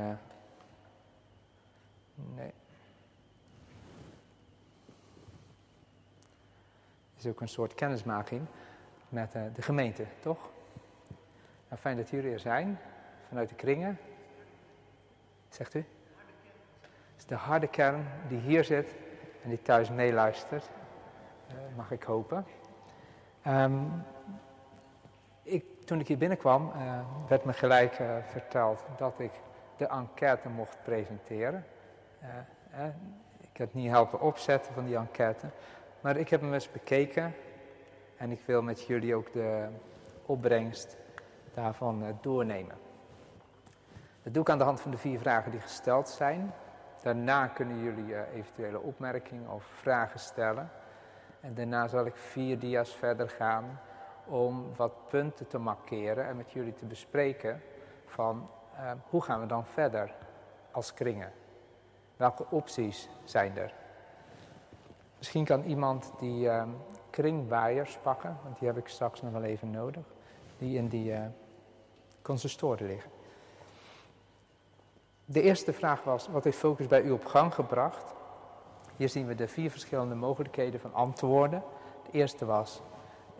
nee. 2.14 2.52
Het 7.14 7.24
is 7.24 7.26
ook 7.26 7.40
een 7.40 7.48
soort 7.48 7.74
kennismaking 7.74 8.46
met 9.08 9.32
de 9.32 9.62
gemeente, 9.62 10.04
toch? 10.20 10.50
Nou, 11.68 11.80
fijn 11.80 11.96
dat 11.96 12.10
jullie 12.10 12.32
er 12.32 12.40
zijn, 12.40 12.78
vanuit 13.28 13.48
de 13.48 13.54
kringen. 13.54 13.98
Zegt 15.48 15.74
u? 15.74 15.84
is 17.22 17.28
de 17.28 17.34
harde 17.34 17.68
kern 17.68 18.06
die 18.28 18.38
hier 18.38 18.64
zit 18.64 18.94
en 19.42 19.48
die 19.48 19.62
thuis 19.62 19.90
meeluistert, 19.90 20.70
mag 21.76 21.90
ik 21.90 22.02
hopen. 22.02 22.46
Um, 23.46 24.04
toen 25.84 26.00
ik 26.00 26.08
hier 26.08 26.18
binnenkwam, 26.18 26.72
uh, 26.76 26.98
werd 27.28 27.44
me 27.44 27.52
gelijk 27.52 27.98
uh, 27.98 28.10
verteld 28.30 28.84
dat 28.96 29.18
ik 29.18 29.30
de 29.76 29.86
enquête 29.86 30.48
mocht 30.48 30.76
presenteren. 30.82 31.64
ik 33.40 33.56
heb 33.56 33.74
niet 33.74 33.90
helpen 33.90 34.20
opzetten 34.20 34.74
van 34.74 34.84
die 34.84 34.96
enquête, 34.96 35.46
maar 36.00 36.16
ik 36.16 36.28
heb 36.28 36.40
hem 36.40 36.54
eens 36.54 36.70
bekeken 36.70 37.34
en 38.16 38.30
ik 38.30 38.40
wil 38.46 38.62
met 38.62 38.82
jullie 38.82 39.14
ook 39.14 39.32
de 39.32 39.66
opbrengst 40.26 40.96
daarvan 41.54 42.18
doornemen. 42.20 42.76
Dat 44.22 44.34
doe 44.34 44.42
ik 44.42 44.50
aan 44.50 44.58
de 44.58 44.64
hand 44.64 44.80
van 44.80 44.90
de 44.90 44.98
vier 44.98 45.18
vragen 45.18 45.50
die 45.50 45.60
gesteld 45.60 46.08
zijn. 46.08 46.52
Daarna 47.02 47.46
kunnen 47.46 47.82
jullie 47.82 48.32
eventuele 48.34 48.80
opmerkingen 48.80 49.50
of 49.50 49.64
vragen 49.64 50.20
stellen. 50.20 50.70
En 51.40 51.54
daarna 51.54 51.88
zal 51.88 52.06
ik 52.06 52.16
vier 52.16 52.58
dia's 52.58 52.94
verder 52.94 53.28
gaan 53.28 53.80
om 54.32 54.66
wat 54.76 54.92
punten 55.08 55.46
te 55.46 55.58
markeren 55.58 56.26
en 56.26 56.36
met 56.36 56.50
jullie 56.50 56.74
te 56.74 56.84
bespreken 56.84 57.62
van 58.06 58.48
uh, 58.74 58.90
hoe 59.08 59.22
gaan 59.22 59.40
we 59.40 59.46
dan 59.46 59.64
verder 59.64 60.14
als 60.70 60.94
kringen? 60.94 61.32
Welke 62.16 62.46
opties 62.50 63.08
zijn 63.24 63.56
er? 63.56 63.74
Misschien 65.18 65.44
kan 65.44 65.62
iemand 65.62 66.12
die 66.18 66.44
uh, 66.44 66.64
kringwaaiers 67.10 67.98
pakken, 68.02 68.38
want 68.42 68.58
die 68.58 68.68
heb 68.68 68.76
ik 68.76 68.88
straks 68.88 69.22
nog 69.22 69.32
wel 69.32 69.42
even 69.42 69.70
nodig, 69.70 70.04
die 70.58 70.76
in 70.76 70.88
die 70.88 71.14
consistoren 72.22 72.86
liggen. 72.86 73.10
De 75.24 75.42
eerste 75.42 75.72
vraag 75.72 76.04
was, 76.04 76.28
wat 76.28 76.44
heeft 76.44 76.58
focus 76.58 76.86
bij 76.86 77.02
u 77.02 77.10
op 77.10 77.24
gang 77.24 77.54
gebracht? 77.54 78.14
Hier 78.96 79.08
zien 79.08 79.26
we 79.26 79.34
de 79.34 79.48
vier 79.48 79.70
verschillende 79.70 80.14
mogelijkheden 80.14 80.80
van 80.80 80.94
antwoorden. 80.94 81.62
De 82.04 82.18
eerste 82.18 82.44
was, 82.44 82.82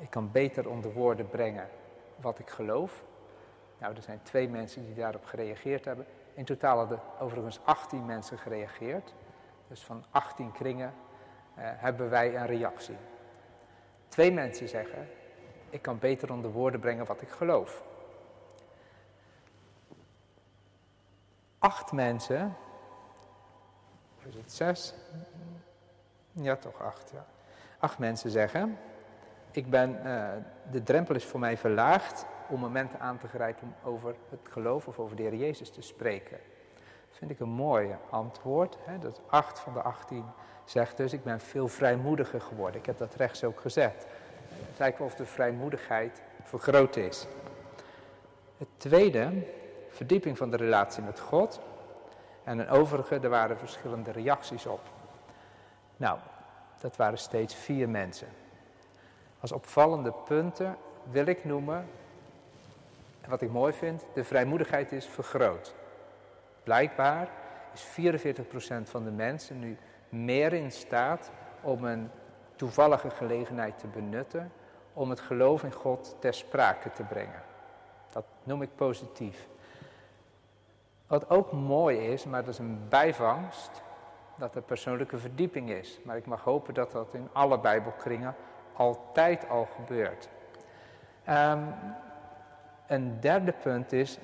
ik 0.02 0.10
kan 0.10 0.30
beter 0.30 0.68
onder 0.68 0.92
woorden 0.92 1.28
brengen 1.28 1.68
wat 2.16 2.38
ik 2.38 2.50
geloof. 2.50 3.04
Nou, 3.78 3.94
er 3.94 4.02
zijn 4.02 4.22
twee 4.22 4.48
mensen 4.48 4.84
die 4.86 4.94
daarop 4.94 5.24
gereageerd 5.24 5.84
hebben. 5.84 6.06
In 6.34 6.44
totaal 6.44 6.78
hadden 6.78 7.00
overigens 7.20 7.60
18 7.64 8.04
mensen 8.04 8.38
gereageerd. 8.38 9.14
Dus 9.68 9.84
van 9.84 10.04
18 10.10 10.52
kringen 10.52 10.94
eh, 11.54 11.64
hebben 11.64 12.10
wij 12.10 12.36
een 12.36 12.46
reactie. 12.46 12.96
Twee 14.08 14.32
mensen 14.32 14.68
zeggen, 14.68 15.08
ik 15.70 15.82
kan 15.82 15.98
beter 15.98 16.32
onder 16.32 16.50
woorden 16.50 16.80
brengen 16.80 17.06
wat 17.06 17.22
ik 17.22 17.28
geloof. 17.28 17.82
acht 21.62 21.92
mensen, 21.92 22.56
is 24.28 24.34
het 24.34 24.52
zes? 24.52 24.94
Ja, 26.32 26.56
toch 26.56 26.80
acht, 26.80 27.10
ja. 27.10 27.26
Acht 27.78 27.98
mensen 27.98 28.30
zeggen, 28.30 28.78
ik 29.56 29.70
ben, 29.70 29.98
uh, 30.04 30.28
de 30.70 30.82
drempel 30.82 31.14
is 31.14 31.24
voor 31.24 31.40
mij 31.40 31.56
verlaagd 31.56 32.26
om 32.48 32.60
momenten 32.60 33.00
aan 33.00 33.18
te 33.18 33.28
grijpen 33.28 33.62
om 33.66 33.92
over 33.92 34.14
het 34.30 34.48
geloof 34.50 34.86
of 34.86 34.98
over 34.98 35.16
de 35.16 35.22
Heer 35.22 35.34
Jezus 35.34 35.70
te 35.70 35.82
spreken. 35.82 36.38
Dat 37.08 37.18
vind 37.18 37.30
ik 37.30 37.40
een 37.40 37.48
mooi 37.48 37.96
antwoord. 38.10 38.76
Hè? 38.84 38.98
Dat 38.98 39.20
acht 39.26 39.58
van 39.58 39.72
de 39.72 39.82
achttien 39.82 40.24
zegt 40.64 40.96
dus, 40.96 41.12
ik 41.12 41.24
ben 41.24 41.40
veel 41.40 41.68
vrijmoediger 41.68 42.40
geworden. 42.40 42.80
Ik 42.80 42.86
heb 42.86 42.98
dat 42.98 43.14
rechts 43.14 43.44
ook 43.44 43.60
gezet. 43.60 44.06
Het 44.76 45.00
of 45.00 45.14
de 45.14 45.26
vrijmoedigheid 45.26 46.22
vergroot 46.42 46.96
is. 46.96 47.26
Het 48.58 48.68
tweede 48.76 49.30
verdieping 49.88 50.38
van 50.38 50.50
de 50.50 50.56
relatie 50.56 51.02
met 51.02 51.20
God. 51.20 51.60
En 52.44 52.58
een 52.58 52.68
overige, 52.68 53.18
er 53.18 53.28
waren 53.28 53.58
verschillende 53.58 54.10
reacties 54.10 54.66
op. 54.66 54.80
Nou, 55.96 56.18
dat 56.80 56.96
waren 56.96 57.18
steeds 57.18 57.54
vier 57.54 57.88
mensen. 57.88 58.28
Als 59.42 59.52
opvallende 59.52 60.12
punten 60.24 60.76
wil 61.10 61.26
ik 61.26 61.44
noemen, 61.44 61.88
wat 63.28 63.42
ik 63.42 63.50
mooi 63.50 63.72
vind, 63.72 64.04
de 64.14 64.24
vrijmoedigheid 64.24 64.92
is 64.92 65.06
vergroot. 65.06 65.74
Blijkbaar 66.62 67.28
is 67.72 67.84
44% 67.84 68.42
van 68.82 69.04
de 69.04 69.10
mensen 69.10 69.58
nu 69.58 69.76
meer 70.08 70.52
in 70.52 70.72
staat 70.72 71.30
om 71.60 71.84
een 71.84 72.10
toevallige 72.56 73.10
gelegenheid 73.10 73.78
te 73.78 73.86
benutten 73.86 74.52
om 74.92 75.10
het 75.10 75.20
geloof 75.20 75.62
in 75.62 75.72
God 75.72 76.16
ter 76.18 76.34
sprake 76.34 76.90
te 76.90 77.02
brengen. 77.02 77.42
Dat 78.12 78.24
noem 78.42 78.62
ik 78.62 78.74
positief. 78.74 79.48
Wat 81.06 81.30
ook 81.30 81.52
mooi 81.52 81.98
is, 81.98 82.24
maar 82.24 82.44
dat 82.44 82.52
is 82.52 82.58
een 82.58 82.88
bijvangst, 82.88 83.82
dat 84.36 84.54
er 84.54 84.62
persoonlijke 84.62 85.18
verdieping 85.18 85.70
is. 85.70 85.98
Maar 86.04 86.16
ik 86.16 86.26
mag 86.26 86.44
hopen 86.44 86.74
dat 86.74 86.90
dat 86.90 87.14
in 87.14 87.28
alle 87.32 87.58
Bijbelkringen 87.58 88.34
altijd 88.72 89.48
al 89.48 89.68
gebeurt. 89.74 90.28
Um, 91.28 91.74
een 92.86 93.20
derde 93.20 93.52
punt 93.52 93.92
is 93.92 94.18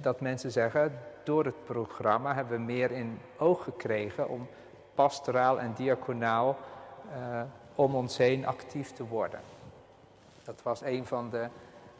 dat 0.00 0.20
mensen 0.20 0.50
zeggen, 0.50 0.98
door 1.24 1.44
het 1.44 1.64
programma 1.64 2.34
hebben 2.34 2.56
we 2.58 2.64
meer 2.64 2.90
in 2.90 3.18
oog 3.38 3.64
gekregen 3.64 4.28
om 4.28 4.48
pastoraal 4.94 5.60
en 5.60 5.72
diaconaal 5.72 6.56
uh, 7.10 7.42
om 7.74 7.94
ons 7.94 8.16
heen 8.16 8.46
actief 8.46 8.92
te 8.92 9.06
worden. 9.06 9.40
Dat 10.44 10.62
was 10.62 10.80
een 10.82 11.06
van 11.06 11.30
de, 11.30 11.48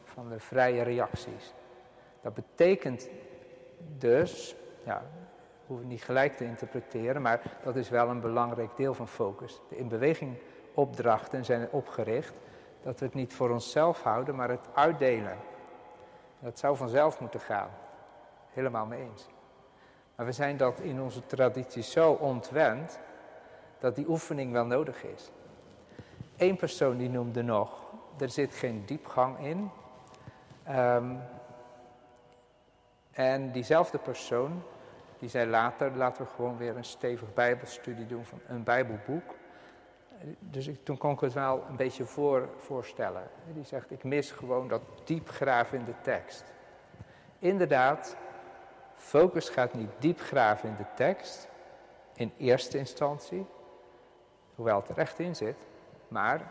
van 0.05 0.29
de 0.29 0.41
vrije 0.41 0.83
reacties. 0.83 1.55
Dat 2.21 2.35
betekent 2.35 3.09
dus, 3.99 4.57
ja, 4.85 5.03
hoeven 5.67 5.89
niet 5.89 6.05
gelijk 6.05 6.37
te 6.37 6.45
interpreteren, 6.45 7.23
maar 7.23 7.43
dat 7.65 7.77
is 7.77 7.89
wel 7.89 8.09
een 8.09 8.21
belangrijk 8.21 8.77
deel 8.77 8.95
van 8.95 9.09
focus. 9.09 9.61
De 9.69 9.77
in 9.77 9.89
beweging 9.89 10.37
opdrachten 10.77 11.45
zijn 11.45 11.69
opgericht 11.71 12.35
dat 12.83 12.99
we 12.99 13.05
het 13.05 13.15
niet 13.15 13.35
voor 13.35 13.51
onszelf 13.51 14.03
houden, 14.03 14.35
maar 14.35 14.49
het 14.49 14.69
uitdelen. 14.75 15.37
Dat 16.39 16.59
zou 16.59 16.77
vanzelf 16.77 17.21
moeten 17.21 17.41
gaan. 17.41 17.71
Helemaal 18.53 18.87
mee 18.87 19.01
eens. 19.01 19.27
Maar 20.15 20.27
we 20.27 20.33
zijn 20.33 20.57
dat 20.57 20.81
in 20.81 21.01
onze 21.01 21.27
traditie 21.27 21.83
zo 21.83 22.13
ontwend 22.13 22.99
dat 23.79 23.95
die 23.95 24.09
oefening 24.09 24.53
wel 24.53 24.67
nodig 24.67 25.05
is. 25.05 25.31
Eén 26.37 26.57
persoon 26.57 26.97
die 26.97 27.09
noemde 27.09 27.43
nog, 27.43 27.85
er 28.19 28.31
zit 28.31 28.55
geen 28.55 28.83
diepgang 28.87 29.39
in. 29.39 29.71
Um, 30.71 31.21
en 33.13 33.53
diezelfde 33.53 33.99
persoon, 33.99 34.63
die 35.19 35.29
zei 35.29 35.51
later, 35.51 35.97
laten 35.97 36.25
we 36.25 36.31
gewoon 36.31 36.57
weer 36.57 36.77
een 36.77 36.85
stevig 36.85 37.35
bijbelstudie 37.35 38.07
doen 38.07 38.25
van 38.25 38.41
een 38.49 38.63
bijbelboek. 38.63 39.35
Dus 40.41 40.67
ik, 40.67 40.85
toen 40.85 40.99
kon 40.99 41.13
ik 41.13 41.21
het 41.21 41.33
wel 41.33 41.65
een 41.69 41.77
beetje 41.77 42.05
voor, 42.05 42.49
voorstellen. 42.57 43.23
Die 43.55 43.65
zegt, 43.65 43.91
ik 43.91 44.05
mis 44.05 44.31
gewoon 44.31 44.69
dat 44.69 44.83
diep 45.05 45.29
graven 45.29 45.79
in 45.79 45.85
de 45.85 45.95
tekst. 46.03 46.45
Inderdaad, 47.39 48.17
focus 48.95 49.49
gaat 49.49 49.75
niet 49.75 49.91
diep 49.99 50.21
graven 50.21 50.69
in 50.69 50.77
de 50.77 50.87
tekst, 50.95 51.49
in 52.15 52.33
eerste 52.37 52.79
instantie, 52.79 53.47
hoewel 54.55 54.81
het 54.81 54.89
er 54.89 54.99
echt 54.99 55.19
in 55.19 55.37
zit. 55.37 55.67
Maar 56.09 56.51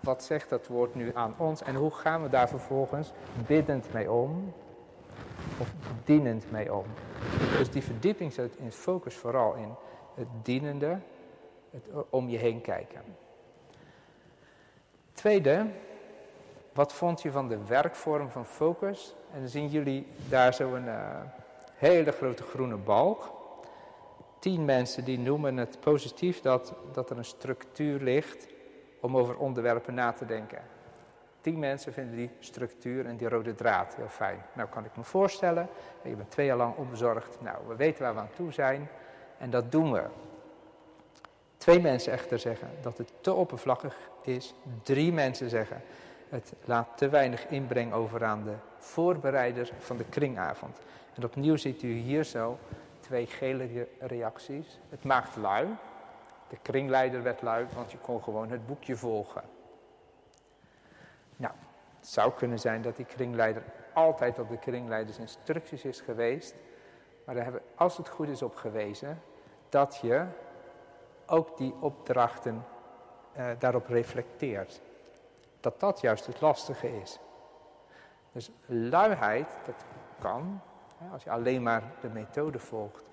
wat 0.00 0.24
zegt 0.24 0.48
dat 0.48 0.66
woord 0.66 0.94
nu 0.94 1.10
aan 1.14 1.34
ons 1.38 1.62
en 1.62 1.74
hoe 1.74 1.90
gaan 1.90 2.22
we 2.22 2.28
daar 2.28 2.48
vervolgens 2.48 3.12
biddend 3.46 3.92
mee 3.92 4.10
om? 4.10 4.52
of 5.60 5.72
dienend 6.04 6.50
mee 6.50 6.74
om. 6.74 6.84
Dus 7.58 7.70
die 7.70 7.82
verdieping 7.82 8.32
zit 8.32 8.56
in 8.56 8.72
focus 8.72 9.14
vooral 9.14 9.54
in 9.54 9.74
het 10.14 10.28
dienende, 10.42 10.98
het 11.70 11.88
om 12.10 12.28
je 12.28 12.38
heen 12.38 12.60
kijken. 12.60 13.02
Tweede, 15.12 15.66
wat 16.72 16.92
vond 16.92 17.22
je 17.22 17.30
van 17.30 17.48
de 17.48 17.64
werkvorm 17.66 18.30
van 18.30 18.46
Focus? 18.46 19.14
En 19.32 19.40
dan 19.40 19.48
zien 19.48 19.68
jullie 19.68 20.06
daar 20.28 20.54
zo 20.54 20.74
een 20.74 20.86
uh, 20.86 21.20
hele 21.74 22.12
grote 22.12 22.42
groene 22.42 22.76
balk. 22.76 23.36
Tien 24.38 24.64
mensen 24.64 25.04
die 25.04 25.18
noemen 25.18 25.56
het 25.56 25.80
positief 25.80 26.40
dat, 26.40 26.74
dat 26.92 27.10
er 27.10 27.16
een 27.16 27.24
structuur 27.24 28.00
ligt 28.00 28.46
om 29.00 29.16
over 29.16 29.36
onderwerpen 29.36 29.94
na 29.94 30.12
te 30.12 30.26
denken. 30.26 30.62
Tien 31.40 31.58
mensen 31.58 31.92
vinden 31.92 32.16
die 32.16 32.30
structuur 32.38 33.06
en 33.06 33.16
die 33.16 33.28
rode 33.28 33.54
draad 33.54 33.96
heel 33.96 34.08
fijn. 34.08 34.42
Nou 34.52 34.68
kan 34.68 34.84
ik 34.84 34.96
me 34.96 35.04
voorstellen, 35.04 35.68
je 36.02 36.16
bent 36.16 36.30
twee 36.30 36.46
jaar 36.46 36.56
lang 36.56 36.76
onbezorgd. 36.76 37.40
Nou, 37.40 37.56
we 37.68 37.76
weten 37.76 38.02
waar 38.02 38.14
we 38.14 38.20
aan 38.20 38.30
toe 38.34 38.52
zijn 38.52 38.88
en 39.38 39.50
dat 39.50 39.72
doen 39.72 39.92
we. 39.92 40.04
Twee 41.68 41.80
mensen 41.80 42.12
echter 42.12 42.38
zeggen 42.38 42.70
dat 42.80 42.98
het 42.98 43.12
te 43.20 43.32
oppervlakkig 43.32 43.96
is. 44.22 44.54
Drie 44.82 45.12
mensen 45.12 45.50
zeggen 45.50 45.82
het 46.28 46.52
laat 46.64 46.88
te 46.96 47.08
weinig 47.08 47.46
inbreng 47.46 47.92
over 47.92 48.24
aan 48.24 48.44
de 48.44 48.54
voorbereider 48.78 49.70
van 49.78 49.96
de 49.96 50.04
kringavond. 50.04 50.78
En 51.14 51.24
opnieuw 51.24 51.56
ziet 51.56 51.82
u 51.82 51.92
hier 51.92 52.24
zo 52.24 52.58
twee 53.00 53.26
gele 53.26 53.88
reacties. 53.98 54.78
Het 54.88 55.04
maakt 55.04 55.36
lui. 55.36 55.66
De 56.48 56.56
kringleider 56.62 57.22
werd 57.22 57.42
lui, 57.42 57.66
want 57.74 57.92
je 57.92 57.98
kon 57.98 58.22
gewoon 58.22 58.50
het 58.50 58.66
boekje 58.66 58.96
volgen. 58.96 59.42
Nou, 61.36 61.54
het 61.98 62.08
zou 62.08 62.32
kunnen 62.32 62.58
zijn 62.58 62.82
dat 62.82 62.96
die 62.96 63.06
kringleider 63.06 63.62
altijd 63.92 64.38
op 64.38 64.48
de 64.48 64.58
kringleiders 64.58 65.18
instructies 65.18 65.84
is 65.84 66.00
geweest. 66.00 66.54
Maar 67.24 67.34
daar 67.34 67.44
hebben 67.44 67.62
we, 67.62 67.82
als 67.82 67.96
het 67.96 68.08
goed 68.08 68.28
is, 68.28 68.42
op 68.42 68.54
gewezen 68.54 69.22
dat 69.68 69.98
je 70.02 70.26
ook 71.28 71.56
die 71.56 71.74
opdrachten 71.80 72.64
uh, 73.36 73.46
daarop 73.58 73.86
reflecteert. 73.86 74.80
Dat 75.60 75.80
dat 75.80 76.00
juist 76.00 76.26
het 76.26 76.40
lastige 76.40 77.00
is. 77.00 77.18
Dus 78.32 78.50
luiheid, 78.66 79.48
dat 79.64 79.84
kan, 80.18 80.60
als 81.12 81.24
je 81.24 81.30
alleen 81.30 81.62
maar 81.62 81.82
de 82.00 82.08
methode 82.08 82.58
volgt. 82.58 83.04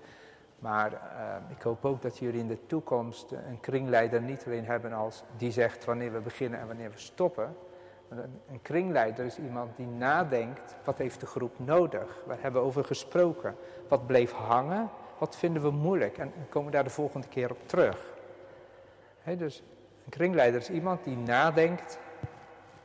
Maar 0.58 0.92
uh, 0.92 1.56
ik 1.56 1.62
hoop 1.62 1.84
ook 1.84 2.02
dat 2.02 2.18
jullie 2.18 2.40
in 2.40 2.48
de 2.48 2.66
toekomst 2.66 3.30
een 3.30 3.60
kringleider 3.60 4.22
niet 4.22 4.44
alleen 4.46 4.64
hebben 4.64 4.92
als 4.92 5.22
die 5.36 5.50
zegt 5.50 5.84
wanneer 5.84 6.12
we 6.12 6.20
beginnen 6.20 6.60
en 6.60 6.66
wanneer 6.66 6.90
we 6.90 6.98
stoppen. 6.98 7.56
Een 8.48 8.62
kringleider 8.62 9.24
is 9.24 9.38
iemand 9.38 9.76
die 9.76 9.86
nadenkt, 9.86 10.76
wat 10.84 10.98
heeft 10.98 11.20
de 11.20 11.26
groep 11.26 11.58
nodig? 11.58 12.22
Waar 12.26 12.40
hebben 12.40 12.60
we 12.60 12.66
over 12.66 12.84
gesproken? 12.84 13.56
Wat 13.88 14.06
bleef 14.06 14.32
hangen? 14.32 14.90
Wat 15.18 15.36
vinden 15.36 15.62
we 15.62 15.70
moeilijk? 15.70 16.18
En 16.18 16.32
komen 16.48 16.72
daar 16.72 16.84
de 16.84 16.90
volgende 16.90 17.28
keer 17.28 17.50
op 17.50 17.68
terug. 17.68 18.14
dus 19.24 19.62
een 20.04 20.10
kringleider 20.10 20.60
is 20.60 20.70
iemand 20.70 21.04
die 21.04 21.16
nadenkt, 21.16 21.98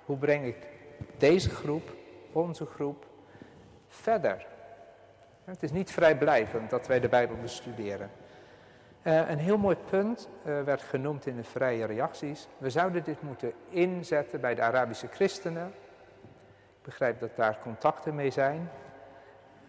hoe 0.06 0.18
breng 0.18 0.46
ik 0.46 0.68
deze 1.18 1.50
groep, 1.50 1.96
onze 2.32 2.66
groep, 2.66 3.06
verder? 3.88 4.46
Het 5.44 5.64
is 5.64 5.72
niet 5.72 5.92
vrijblijvend 5.92 6.70
dat 6.70 6.88
wij 6.88 7.00
de 7.00 7.10
Bijbel 7.10 7.38
bestuderen. 7.42 8.12
Uh, 9.04 9.30
een 9.30 9.38
heel 9.38 9.58
mooi 9.58 9.76
punt 9.90 10.30
uh, 10.46 10.62
werd 10.62 10.82
genoemd 10.82 11.26
in 11.26 11.36
de 11.36 11.44
vrije 11.44 11.86
reacties. 11.86 12.48
We 12.58 12.70
zouden 12.70 13.04
dit 13.04 13.22
moeten 13.22 13.54
inzetten 13.70 14.42
bij 14.42 14.56
de 14.56 14.62
Arabische 14.62 15.08
christenen. 15.08 15.68
Ik 16.78 16.82
begrijp 16.82 17.20
dat 17.20 17.36
daar 17.36 17.60
contacten 17.62 18.16
mee 18.16 18.32
zijn. 18.32 18.70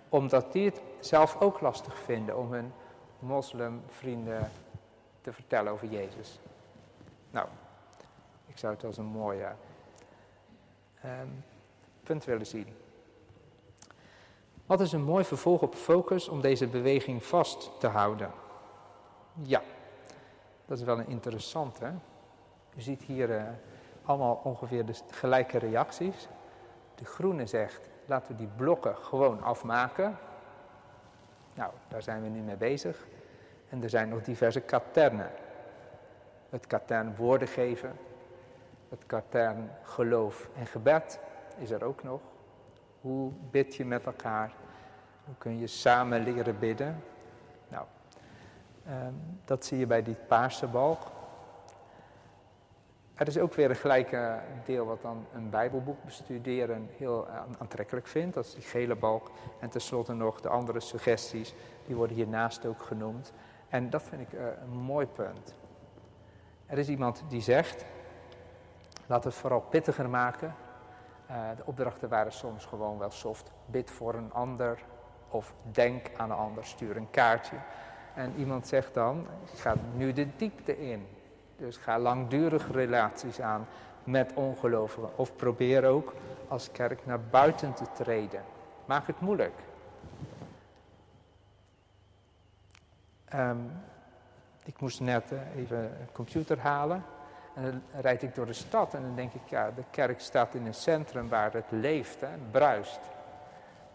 Omdat 0.09 0.53
die 0.53 0.65
het 0.65 0.83
zelf 1.07 1.41
ook 1.41 1.61
lastig 1.61 1.99
vinden 1.99 2.39
om 2.39 2.53
hun 2.53 2.73
moslimvrienden 3.19 4.51
te 5.21 5.33
vertellen 5.33 5.73
over 5.73 5.89
Jezus. 5.89 6.39
Nou, 7.31 7.49
ik 8.47 8.59
zou 8.59 8.75
het 8.75 8.85
als 8.85 8.97
een 8.97 9.05
mooi 9.05 9.41
uh, 11.05 11.11
punt 12.03 12.25
willen 12.25 12.47
zien. 12.47 12.67
Wat 14.67 14.81
is 14.81 14.93
een 14.93 15.05
mooi 15.05 15.25
vervolg 15.25 15.63
op 15.63 15.75
focus 15.75 16.29
om 16.29 16.41
deze 16.41 16.67
beweging 16.67 17.25
vast 17.25 17.71
te 17.79 17.87
houden? 17.87 18.31
Ja, 19.43 19.63
dat 20.67 20.79
is 20.79 20.85
wel 20.85 20.99
een 20.99 21.09
interessante. 21.09 21.93
U 22.77 22.81
ziet 22.81 23.03
hier 23.03 23.31
uh, 23.31 23.43
allemaal 24.05 24.41
ongeveer 24.45 24.87
de 24.87 24.95
gelijke 25.11 25.59
reacties. 25.59 26.29
De 26.95 27.05
groene 27.05 27.47
zegt, 27.47 27.89
laten 28.07 28.33
we 28.33 28.39
die 28.39 28.51
blokken 28.57 28.97
gewoon 28.97 29.43
afmaken. 29.43 30.19
Nou, 31.55 31.73
daar 31.89 32.03
zijn 32.03 32.23
we 32.23 32.29
nu 32.29 32.41
mee 32.41 32.57
bezig. 32.57 33.07
En 33.69 33.83
er 33.83 33.91
zijn 33.91 34.09
nog 34.09 34.23
diverse 34.23 34.61
katernen. 34.61 35.31
Het 36.51 36.67
katern 36.67 37.17
woorden 37.17 37.49
geven. 37.49 37.93
Het 38.89 39.07
katern 39.07 39.71
geloof 39.83 40.49
en 40.59 40.67
gebed 40.67 41.21
is 41.59 41.71
er 41.71 41.85
ook 41.85 42.03
nog. 42.03 42.21
Hoe 43.01 43.33
bid 43.51 43.75
je 43.75 43.85
met 43.85 44.07
elkaar? 44.07 44.53
Hoe 45.25 45.35
kun 45.39 45.59
je 45.59 45.67
samen 45.67 46.23
leren 46.23 46.59
bidden? 46.59 47.03
Nou, 47.69 47.85
um, 48.89 49.41
dat 49.45 49.65
zie 49.65 49.79
je 49.79 49.87
bij 49.87 50.03
die 50.03 50.17
paarse 50.27 50.67
balk. 50.67 51.11
Er 53.23 53.29
is 53.29 53.39
ook 53.39 53.55
weer 53.55 53.71
een 53.71 53.77
gelijke 53.77 54.39
deel 54.65 54.87
wat 54.87 55.03
dan 55.03 55.27
een 55.35 55.51
bijbelboek 55.51 56.05
bestuderen 56.05 56.89
heel 56.97 57.29
aantrekkelijk 57.59 58.07
vindt. 58.07 58.35
Dat 58.35 58.45
is 58.45 58.55
die 58.55 58.63
gele 58.63 58.95
balk. 58.95 59.31
En 59.59 59.69
tenslotte 59.69 60.13
nog 60.13 60.41
de 60.41 60.49
andere 60.49 60.81
suggesties, 60.81 61.55
die 61.87 61.97
worden 61.97 62.17
hiernaast 62.17 62.67
ook 62.67 62.83
genoemd. 62.83 63.33
En 63.69 63.91
dat 63.91 64.03
vind 64.03 64.21
ik 64.21 64.33
uh, 64.33 64.41
een 64.63 64.77
mooi 64.77 65.07
punt. 65.07 65.55
Er 66.67 66.79
is 66.79 66.89
iemand 66.89 67.25
die 67.29 67.41
zegt, 67.41 67.85
laten 69.07 69.25
we 69.25 69.29
het 69.29 69.39
vooral 69.39 69.61
pittiger 69.61 70.11
maken. 70.11 70.55
Uh, 71.31 71.37
de 71.57 71.67
opdrachten 71.67 72.09
waren 72.09 72.33
soms 72.33 72.65
gewoon 72.65 72.99
wel 72.99 73.11
soft. 73.11 73.51
Bid 73.67 73.91
voor 73.91 74.15
een 74.15 74.33
ander 74.33 74.79
of 75.29 75.55
denk 75.71 76.11
aan 76.17 76.31
een 76.31 76.37
ander, 76.37 76.65
stuur 76.65 76.97
een 76.97 77.11
kaartje. 77.11 77.57
En 78.15 78.35
iemand 78.37 78.67
zegt 78.67 78.95
dan, 78.95 79.27
ik 79.53 79.59
ga 79.59 79.75
nu 79.95 80.13
de 80.13 80.37
diepte 80.37 80.79
in. 80.91 81.07
Dus 81.63 81.77
ga 81.77 81.99
langdurige 81.99 82.73
relaties 82.73 83.41
aan 83.41 83.67
met 84.05 84.33
ongelovigen. 84.35 85.19
Of 85.19 85.37
probeer 85.37 85.85
ook 85.85 86.15
als 86.49 86.71
kerk 86.71 87.07
naar 87.07 87.21
buiten 87.21 87.75
te 87.75 87.85
treden. 87.95 88.43
Maak 88.85 89.07
het 89.07 89.21
moeilijk. 89.21 89.55
Um, 93.35 93.71
ik 94.65 94.81
moest 94.81 95.01
net 95.01 95.33
uh, 95.33 95.57
even 95.57 95.79
een 95.79 96.13
computer 96.13 96.59
halen. 96.59 97.05
En 97.55 97.63
dan 97.63 98.01
rijd 98.01 98.23
ik 98.23 98.35
door 98.35 98.47
de 98.47 98.53
stad 98.53 98.95
en 98.95 99.03
dan 99.03 99.17
denk 99.17 99.33
ik, 99.33 99.49
ja, 99.49 99.71
de 99.71 99.85
kerk 99.91 100.21
staat 100.21 100.55
in 100.55 100.67
een 100.67 100.75
centrum 100.75 101.29
waar 101.29 101.53
het 101.53 101.71
leeft, 101.71 102.21
hè, 102.21 102.29
bruist. 102.51 103.01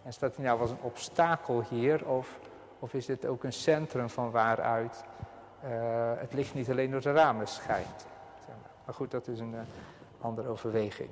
En 0.03 0.13
staat 0.13 0.35
hij 0.35 0.45
nou 0.45 0.59
als 0.59 0.71
een 0.71 0.81
obstakel 0.81 1.63
hier 1.69 2.07
of, 2.07 2.39
of 2.79 2.93
is 2.93 3.05
dit 3.05 3.25
ook 3.25 3.43
een 3.43 3.53
centrum 3.53 4.09
van 4.09 4.31
waaruit 4.31 5.03
het 6.17 6.33
licht 6.33 6.53
niet 6.53 6.69
alleen 6.69 6.91
door 6.91 7.01
de 7.01 7.11
ramen 7.11 7.47
schijnt? 7.47 8.05
Maar 8.87 8.95
goed, 8.95 9.11
dat 9.11 9.27
is 9.27 9.39
een 9.39 9.53
uh, 9.53 9.59
andere 10.21 10.47
overweging. 10.47 11.09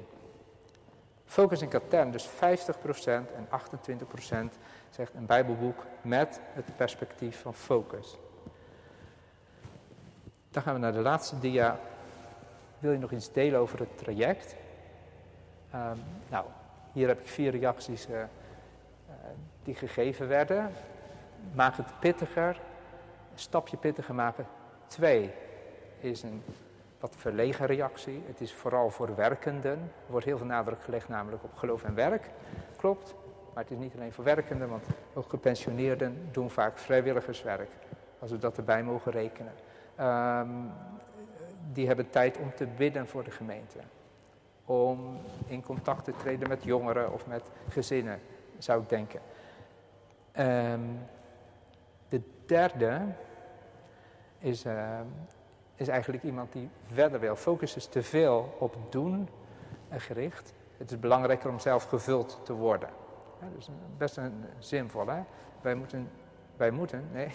Focus 1.25 1.61
in 1.61 1.67
katern, 1.67 2.11
dus 2.11 2.27
50% 2.27 2.31
en 3.05 3.47
28% 4.53 4.57
zegt 4.89 5.13
een 5.13 5.25
Bijbelboek 5.25 5.85
met 6.01 6.39
het 6.53 6.75
perspectief 6.75 7.41
van 7.41 7.53
focus. 7.53 8.17
Dan 10.49 10.63
gaan 10.63 10.73
we 10.73 10.79
naar 10.79 10.93
de 10.93 10.99
laatste 10.99 11.39
dia. 11.39 11.79
Wil 12.79 12.91
je 12.91 12.97
nog 12.97 13.11
iets 13.11 13.31
delen 13.31 13.59
over 13.59 13.79
het 13.79 13.97
traject? 13.97 14.55
Um, 15.75 16.03
nou, 16.29 16.45
hier 16.91 17.07
heb 17.07 17.19
ik 17.19 17.27
vier 17.27 17.51
reacties 17.51 18.09
uh, 18.09 18.23
die 19.63 19.75
gegeven 19.75 20.27
werden. 20.27 20.71
Maak 21.53 21.77
het 21.77 21.99
pittiger, 21.99 22.59
een 23.35 23.41
stapje 23.41 23.77
pittiger 23.77 24.15
maken. 24.15 24.47
Twee 24.87 25.33
is 25.99 26.23
een 26.23 26.43
wat 26.99 27.15
verlegen 27.15 27.65
reactie. 27.65 28.23
Het 28.27 28.41
is 28.41 28.53
vooral 28.53 28.89
voor 28.89 29.15
werkenden. 29.15 29.79
Er 29.79 30.11
wordt 30.11 30.25
heel 30.25 30.37
veel 30.37 30.45
nadruk 30.45 30.83
gelegd 30.83 31.09
namelijk 31.09 31.43
op 31.43 31.55
geloof 31.55 31.83
en 31.83 31.95
werk. 31.95 32.29
Klopt, 32.77 33.15
maar 33.53 33.63
het 33.63 33.71
is 33.71 33.77
niet 33.77 33.95
alleen 33.95 34.13
voor 34.13 34.23
werkenden, 34.23 34.69
want 34.69 34.85
ook 35.13 35.29
gepensioneerden 35.29 36.27
doen 36.31 36.49
vaak 36.49 36.77
vrijwilligerswerk. 36.77 37.69
Als 38.19 38.31
we 38.31 38.37
dat 38.37 38.57
erbij 38.57 38.83
mogen 38.83 39.11
rekenen. 39.11 39.53
Um, 39.99 40.71
die 41.71 41.87
hebben 41.87 42.09
tijd 42.09 42.37
om 42.37 42.53
te 42.55 42.67
bidden 42.67 43.07
voor 43.07 43.23
de 43.23 43.31
gemeente. 43.31 43.79
Om 44.65 45.17
in 45.47 45.63
contact 45.63 46.03
te 46.03 46.13
treden 46.15 46.49
met 46.49 46.63
jongeren 46.63 47.13
of 47.13 47.27
met 47.27 47.43
gezinnen, 47.69 48.19
zou 48.57 48.81
ik 48.81 48.89
denken. 48.89 49.21
Um, 50.39 50.99
de 52.09 52.21
derde 52.45 53.01
is, 54.45 54.65
uh, 54.65 54.99
is 55.75 55.87
eigenlijk 55.87 56.23
iemand 56.23 56.51
die 56.51 56.69
verder 56.85 57.19
wil. 57.19 57.35
Focus 57.35 57.75
is 57.75 57.85
te 57.85 58.03
veel 58.03 58.55
op 58.59 58.75
doen 58.89 59.29
gericht. 59.91 60.53
Het 60.77 60.91
is 60.91 60.99
belangrijker 60.99 61.49
om 61.49 61.59
zelf 61.59 61.83
gevuld 61.83 62.39
te 62.43 62.53
worden. 62.53 62.89
Ja, 63.39 63.47
is 63.57 63.69
best 63.97 64.17
een 64.17 64.45
zinvol. 64.59 65.07
Hè? 65.07 65.21
Wij 65.61 65.75
moeten, 65.75 66.09
wij 66.57 66.71
moeten, 66.71 67.09
nee. 67.11 67.31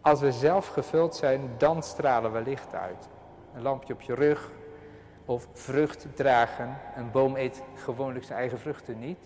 Als 0.00 0.20
we 0.20 0.32
zelf 0.32 0.68
gevuld 0.68 1.16
zijn, 1.16 1.50
dan 1.58 1.82
stralen 1.82 2.32
we 2.32 2.40
licht 2.40 2.74
uit. 2.74 3.08
Een 3.54 3.62
lampje 3.62 3.92
op 3.92 4.00
je 4.00 4.14
rug, 4.14 4.50
Of 5.24 5.48
vrucht 5.52 6.06
dragen. 6.14 6.78
Een 6.96 7.10
boom 7.10 7.36
eet 7.36 7.62
gewoonlijk 7.74 8.24
zijn 8.24 8.38
eigen 8.38 8.58
vruchten 8.58 8.98
niet. 8.98 9.18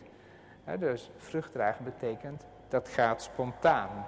dus 0.79 1.11
vrucht 1.17 1.53
dragen 1.53 1.85
betekent 1.85 2.47
dat 2.69 2.89
gaat 2.89 3.23
spontaan. 3.23 4.07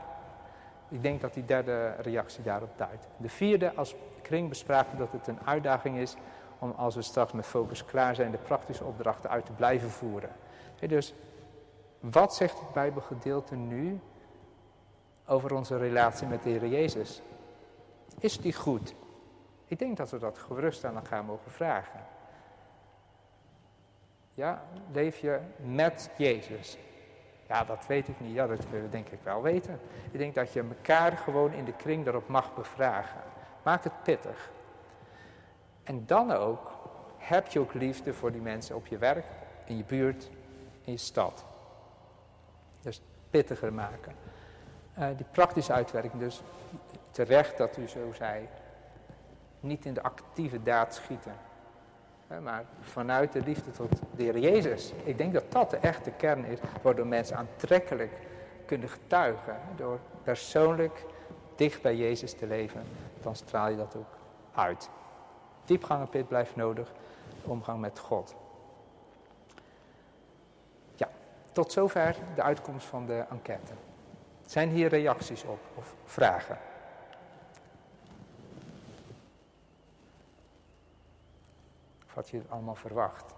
Ik 0.89 1.03
denk 1.03 1.21
dat 1.21 1.35
die 1.35 1.45
derde 1.45 1.95
reactie 2.01 2.43
daarop 2.43 2.79
duidt. 2.79 3.07
De 3.17 3.29
vierde, 3.29 3.75
als 3.75 3.95
kring 4.23 4.49
bespraken 4.49 4.99
dat 4.99 5.13
het 5.13 5.27
een 5.27 5.41
uitdaging 5.45 5.99
is 5.99 6.15
om 6.59 6.71
als 6.77 6.95
we 6.95 7.03
straks 7.03 7.33
met 7.33 7.47
focus 7.47 7.85
klaar 7.85 8.15
zijn 8.15 8.31
de 8.31 8.39
praktische 8.39 8.85
opdrachten 8.85 9.31
uit 9.31 9.47
te 9.47 9.53
blijven 9.53 9.91
voeren. 9.91 10.31
dus 10.81 11.15
wat 12.01 12.35
zegt 12.35 12.61
het 12.61 12.73
Bijbelgedeelte 12.73 13.55
nu 13.55 14.01
over 15.27 15.55
onze 15.55 15.77
relatie 15.77 16.27
met 16.27 16.43
de 16.43 16.51
Heer 16.51 16.67
Jezus? 16.67 17.23
Is 18.19 18.39
die 18.39 18.53
goed? 18.53 18.95
Ik 19.67 19.79
denk 19.79 19.97
dat 19.97 20.11
we 20.11 20.19
dat 20.19 20.39
gerust 20.39 20.85
aan 20.85 20.97
elkaar 20.97 21.25
mogen 21.25 21.51
vragen. 21.51 22.01
Ja, 24.35 24.63
leef 24.93 25.19
je 25.19 25.39
met 25.57 26.11
Jezus? 26.17 26.79
Ja, 27.49 27.65
dat 27.65 27.87
weet 27.87 28.09
ik 28.09 28.21
niet. 28.21 28.35
Ja, 28.35 28.47
dat 28.47 28.65
willen 28.71 28.85
we 28.85 28.91
denk 28.91 29.09
ik 29.09 29.19
wel 29.23 29.43
weten. 29.43 29.81
Ik 30.11 30.19
denk 30.19 30.35
dat 30.35 30.53
je 30.53 30.61
elkaar 30.61 31.17
gewoon 31.17 31.53
in 31.53 31.65
de 31.65 31.73
kring 31.73 32.05
daarop 32.05 32.29
mag 32.29 32.55
bevragen. 32.55 33.21
Maak 33.63 33.85
het 33.85 34.03
pittig. 34.03 34.51
En 35.83 36.07
dan 36.07 36.33
ook, 36.33 36.73
heb 37.19 37.47
je 37.47 37.61
ook 37.61 37.75
liefde 37.75 38.15
voor 38.15 38.33
die 38.33 38.41
mensen 38.41 38.77
op 38.77 38.87
je 38.87 38.99
werk, 38.99 39.27
in 39.65 39.77
je 39.77 39.85
buurt, 39.85 40.31
in 40.85 40.93
je 40.93 40.99
stad. 40.99 41.45
Dus 42.81 43.03
pittiger 43.31 43.73
maken. 43.73 44.15
Uh, 44.99 45.07
die 45.17 45.27
praktische 45.31 45.73
uitwerking 45.73 46.19
dus, 46.19 46.43
terecht 47.11 47.57
dat 47.57 47.77
u 47.77 47.89
zo 47.89 48.13
zei, 48.13 48.49
niet 49.61 49.85
in 49.85 49.95
de 49.95 50.03
actieve 50.03 50.63
daad 50.63 50.95
schieten. 50.95 51.35
Maar 52.43 52.65
vanuit 52.81 53.33
de 53.33 53.41
liefde 53.41 53.71
tot 53.71 53.89
de 54.17 54.23
Heer 54.23 54.39
Jezus. 54.39 54.93
Ik 55.05 55.19
denk 55.19 55.33
dat 55.33 55.53
dat 55.53 55.71
de 55.71 55.77
echte 55.77 56.11
kern 56.11 56.45
is, 56.45 56.59
waardoor 56.83 57.07
mensen 57.07 57.37
aantrekkelijk 57.37 58.13
kunnen 58.67 58.89
getuigen. 58.89 59.57
Door 59.77 59.99
persoonlijk 60.23 61.05
dicht 61.57 61.83
bij 61.83 61.97
Jezus 61.97 62.33
te 62.33 62.47
leven, 62.47 62.83
dan 63.23 63.37
straal 63.37 63.69
je 63.69 63.77
dat 63.77 63.97
ook 63.97 64.19
uit. 64.55 64.91
Diepgang 65.65 66.01
en 66.01 66.09
pit 66.09 66.29
blijft 66.29 66.57
nodig, 66.57 66.93
omgang 67.45 67.81
met 67.81 67.99
God. 67.99 68.35
Ja, 70.95 71.09
tot 71.53 71.73
zover 71.73 72.17
de 72.35 72.43
uitkomst 72.43 72.87
van 72.87 73.07
de 73.07 73.25
enquête. 73.31 73.73
Zijn 74.47 74.69
hier 74.69 74.89
reacties 74.89 75.45
op 75.45 75.61
of 75.75 75.95
vragen? 76.05 76.59
Had 82.15 82.29
je 82.29 82.37
het 82.37 82.51
allemaal 82.51 82.75
verwacht? 82.75 83.35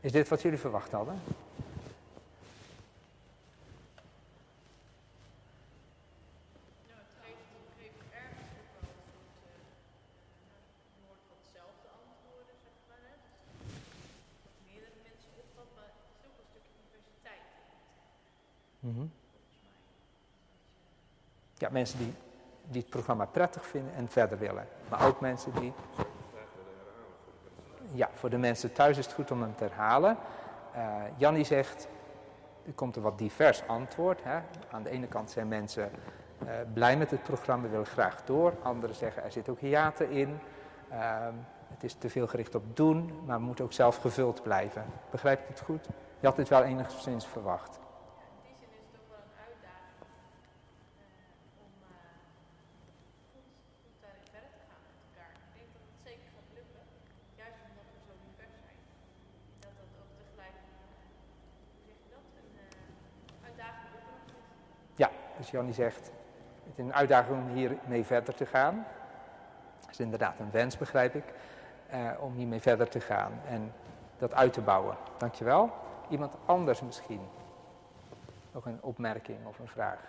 Is 0.00 0.12
dit 0.12 0.28
wat 0.28 0.42
jullie 0.42 0.58
verwacht 0.58 0.92
hadden? 0.92 1.20
Mhm. 18.80 19.06
Ja, 21.54 21.68
mensen 21.70 21.98
die, 21.98 22.14
die 22.68 22.80
het 22.80 22.90
programma 22.90 23.24
prettig 23.24 23.66
vinden 23.66 23.94
en 23.94 24.08
verder 24.08 24.38
willen. 24.38 24.68
Maar 24.88 25.06
ook 25.06 25.20
mensen 25.20 25.52
die... 25.60 25.72
Ja, 27.96 28.08
voor 28.14 28.30
de 28.30 28.38
mensen 28.38 28.72
thuis 28.72 28.98
is 28.98 29.04
het 29.04 29.14
goed 29.14 29.30
om 29.30 29.42
hem 29.42 29.54
te 29.56 29.64
herhalen. 29.64 30.16
Uh, 30.74 30.82
Jannie 31.16 31.44
zegt, 31.44 31.88
er 32.66 32.72
komt 32.72 32.96
een 32.96 33.02
wat 33.02 33.18
divers 33.18 33.66
antwoord. 33.66 34.20
Hè. 34.22 34.38
Aan 34.70 34.82
de 34.82 34.90
ene 34.90 35.06
kant 35.06 35.30
zijn 35.30 35.48
mensen 35.48 35.90
uh, 36.42 36.48
blij 36.72 36.96
met 36.96 37.10
het 37.10 37.22
programma, 37.22 37.68
willen 37.68 37.86
graag 37.86 38.24
door. 38.24 38.54
Anderen 38.62 38.96
zeggen, 38.96 39.24
er 39.24 39.32
zit 39.32 39.48
ook 39.48 39.60
hiaten 39.60 40.10
in. 40.10 40.38
Uh, 40.92 41.26
het 41.68 41.84
is 41.84 41.94
te 41.94 42.10
veel 42.10 42.26
gericht 42.26 42.54
op 42.54 42.76
doen, 42.76 43.20
maar 43.26 43.40
moet 43.40 43.60
ook 43.60 43.72
zelf 43.72 43.96
gevuld 43.96 44.42
blijven. 44.42 44.84
Begrijp 45.10 45.40
ik 45.40 45.48
het 45.48 45.60
goed? 45.60 45.84
Je 46.20 46.26
had 46.26 46.36
dit 46.36 46.48
wel 46.48 46.62
enigszins 46.62 47.26
verwacht. 47.26 47.78
Dus 65.56 65.64
Jannie 65.64 65.90
zegt, 65.90 66.12
het 66.64 66.78
is 66.78 66.84
een 66.84 66.94
uitdaging 66.94 67.36
om 67.38 67.54
hiermee 67.54 68.04
verder 68.04 68.34
te 68.34 68.46
gaan. 68.46 68.86
Dat 69.80 69.90
is 69.90 70.00
inderdaad 70.00 70.38
een 70.38 70.50
wens, 70.50 70.76
begrijp 70.76 71.14
ik, 71.14 71.24
eh, 71.88 72.10
om 72.20 72.34
hiermee 72.34 72.60
verder 72.60 72.88
te 72.88 73.00
gaan 73.00 73.32
en 73.48 73.72
dat 74.18 74.34
uit 74.34 74.52
te 74.52 74.60
bouwen. 74.60 74.96
Dankjewel. 75.18 75.72
Iemand 76.08 76.34
anders 76.46 76.80
misschien? 76.80 77.20
Nog 78.52 78.66
een 78.66 78.82
opmerking 78.82 79.46
of 79.46 79.58
een 79.58 79.68
vraag? 79.68 80.00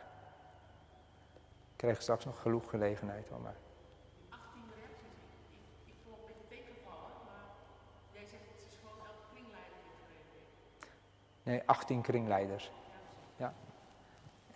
Ik 1.71 1.77
krijg 1.77 2.01
straks 2.01 2.25
nog 2.25 2.41
genoeg 2.41 2.69
gelegenheid 2.69 3.29
hoor, 3.29 3.41
maar... 3.41 3.55
18 4.29 4.61
reacties. 4.75 5.17
Ik, 5.49 5.59
ik 5.85 5.95
vond 6.03 6.17
het 6.21 6.29
een 6.29 6.35
beetje 6.49 6.65
tegenvallen, 6.65 7.11
maar 7.25 7.45
jij 8.11 8.27
zegt 8.27 8.43
het 8.55 8.71
is 8.71 8.79
gewoon 8.81 8.97
elke 8.99 9.25
kringleider 9.31 9.77
die 11.43 11.51
Nee, 11.51 11.61
18 11.65 12.01
kringleiders. 12.01 12.71
Ja. 13.35 13.53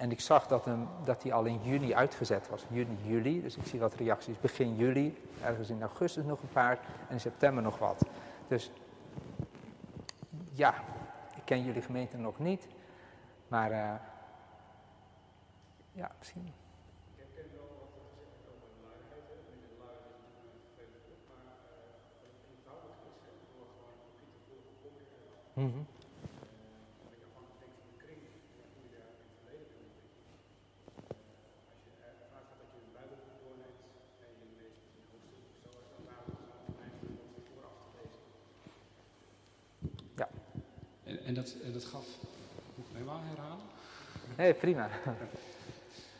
En 0.02 0.12
ik 0.12 0.20
zag 0.20 0.48
dat, 0.48 0.66
hem, 0.66 0.88
dat 1.04 1.24
hij 1.24 1.34
al 1.34 1.46
in 1.46 1.60
juni 1.64 1.96
uitgezet 1.96 2.50
was. 2.50 2.66
Juni, 2.70 2.98
juli. 3.04 3.42
Dus 3.42 3.58
ik 3.58 3.66
zie 3.66 3.80
wat 3.80 3.94
reacties. 3.94 4.40
Begin 4.40 4.76
juli. 4.76 5.18
Ergens 5.44 5.70
in 5.70 5.82
augustus 5.82 6.24
nog 6.24 6.42
een 6.42 6.50
paar. 6.50 6.80
En 7.08 7.14
in 7.14 7.20
september 7.20 7.64
nog 7.64 7.78
wat. 7.78 8.06
Dus 8.48 8.72
ja, 10.52 10.74
ik 11.36 11.46
ken 11.46 11.64
jullie 11.64 11.82
gemeente 11.82 12.18
nog 12.18 12.40
niet. 12.40 12.68
Maar 13.48 13.72
uh, 13.72 13.94
ja, 15.92 16.12
misschien. 16.18 16.54
Ik 17.16 17.26
ken 17.36 17.44
wel 17.56 17.68
wat 17.80 17.92
er 17.96 18.04
gezegd 18.10 18.32
wordt 18.34 18.48
over 18.54 18.70
luiheid. 18.86 19.24
Minder 19.50 19.74
luiheid 19.84 20.18
is 20.26 20.42
natuurlijk 20.46 20.74
vervelend 20.78 21.24
maar 21.32 21.54
uh, 21.74 22.52
eenvoudig 22.52 22.98
is. 23.10 23.40
Door 23.54 23.68
gewoon 23.74 23.96
een 24.02 24.14
beetje 24.20 24.40
te 24.44 24.54
volgen. 25.54 25.70
Mm 25.70 25.88
En 41.64 41.74
dat, 41.74 41.84
gaf, 41.84 42.06
moet 42.76 42.86
ik 42.86 42.94
helemaal 42.94 43.22
herhalen? 43.24 43.66
Nee, 44.38 44.54
prima. 44.54 44.90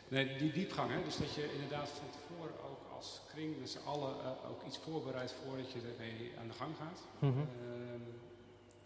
Nee, 0.08 0.38
die 0.38 0.52
diepgang, 0.52 0.90
hè? 0.90 1.02
dus 1.02 1.16
dat 1.16 1.34
je 1.34 1.52
inderdaad 1.52 1.88
van 1.88 2.10
tevoren 2.10 2.54
ook 2.70 2.96
als 2.96 3.20
kring 3.32 3.58
met 3.60 3.70
z'n 3.70 3.86
allen 3.86 4.14
uh, 4.16 4.50
ook 4.50 4.62
iets 4.66 4.78
voorbereidt 4.78 5.34
voordat 5.44 5.72
je 5.72 5.80
ermee 5.80 6.32
aan 6.40 6.48
de 6.48 6.54
gang 6.54 6.76
gaat. 6.76 7.00
Mm 7.18 7.32
-hmm. 7.32 7.40
uh, 7.40 7.92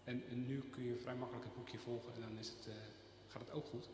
en, 0.03 0.23
en, 0.29 0.47
nu 0.47 0.69
kun 0.71 0.83
je 0.83 0.95
vrij 0.95 1.15
makkelijk 1.15 1.45
het 1.45 1.55
boekje 1.55 1.77
volgen 1.77 2.13
en 2.13 2.21
dan 2.21 2.37
is 2.39 2.47
het, 2.47 2.67
uh, 2.67 2.73
gaat 3.27 3.41
het 3.41 3.51
ook 3.51 3.65
goed. 3.65 3.89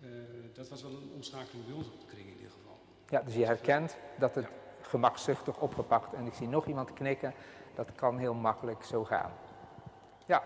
Eh, 0.00 0.08
dat 0.54 0.68
was 0.68 0.82
wel 0.82 0.90
een 0.90 1.10
omschakeling 1.14 1.66
bij 1.66 1.74
ons 1.74 1.86
op 1.86 2.00
de 2.00 2.06
kring 2.06 2.26
in 2.28 2.36
ieder 2.36 2.50
geval. 2.50 2.78
Ja, 3.08 3.22
dus 3.22 3.34
je 3.34 3.44
herkent 3.44 3.96
dat 4.18 4.34
het 4.34 4.44
ja. 4.44 4.50
gemakzuchtig 4.82 5.60
opgepakt 5.60 6.14
en 6.14 6.26
ik 6.26 6.34
zie 6.34 6.48
nog 6.48 6.66
iemand 6.66 6.92
knikken, 6.92 7.34
dat 7.74 7.94
kan 7.94 8.18
heel 8.18 8.34
makkelijk 8.34 8.84
zo 8.84 9.04
gaan. 9.04 9.32
Ja, 10.26 10.42